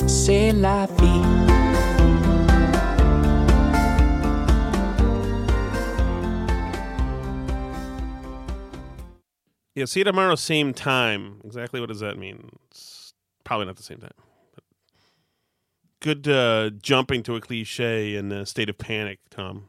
C'est 0.08 0.52
la 0.52 0.86
vie. 0.86 1.46
Yeah, 9.76 9.84
see 9.84 10.00
you 10.00 10.04
tomorrow, 10.04 10.34
same 10.36 10.72
time. 10.72 11.42
Exactly 11.44 11.80
what 11.80 11.90
does 11.90 12.00
that 12.00 12.18
mean? 12.18 12.48
It's 12.70 13.12
probably 13.44 13.66
not 13.66 13.76
the 13.76 13.82
same 13.82 13.98
time. 13.98 14.14
But 14.54 14.64
good 16.00 16.26
uh, 16.26 16.70
jumping 16.80 17.22
to 17.24 17.36
a 17.36 17.42
cliche 17.42 18.16
in 18.16 18.32
a 18.32 18.46
state 18.46 18.70
of 18.70 18.78
panic, 18.78 19.18
Tom, 19.28 19.68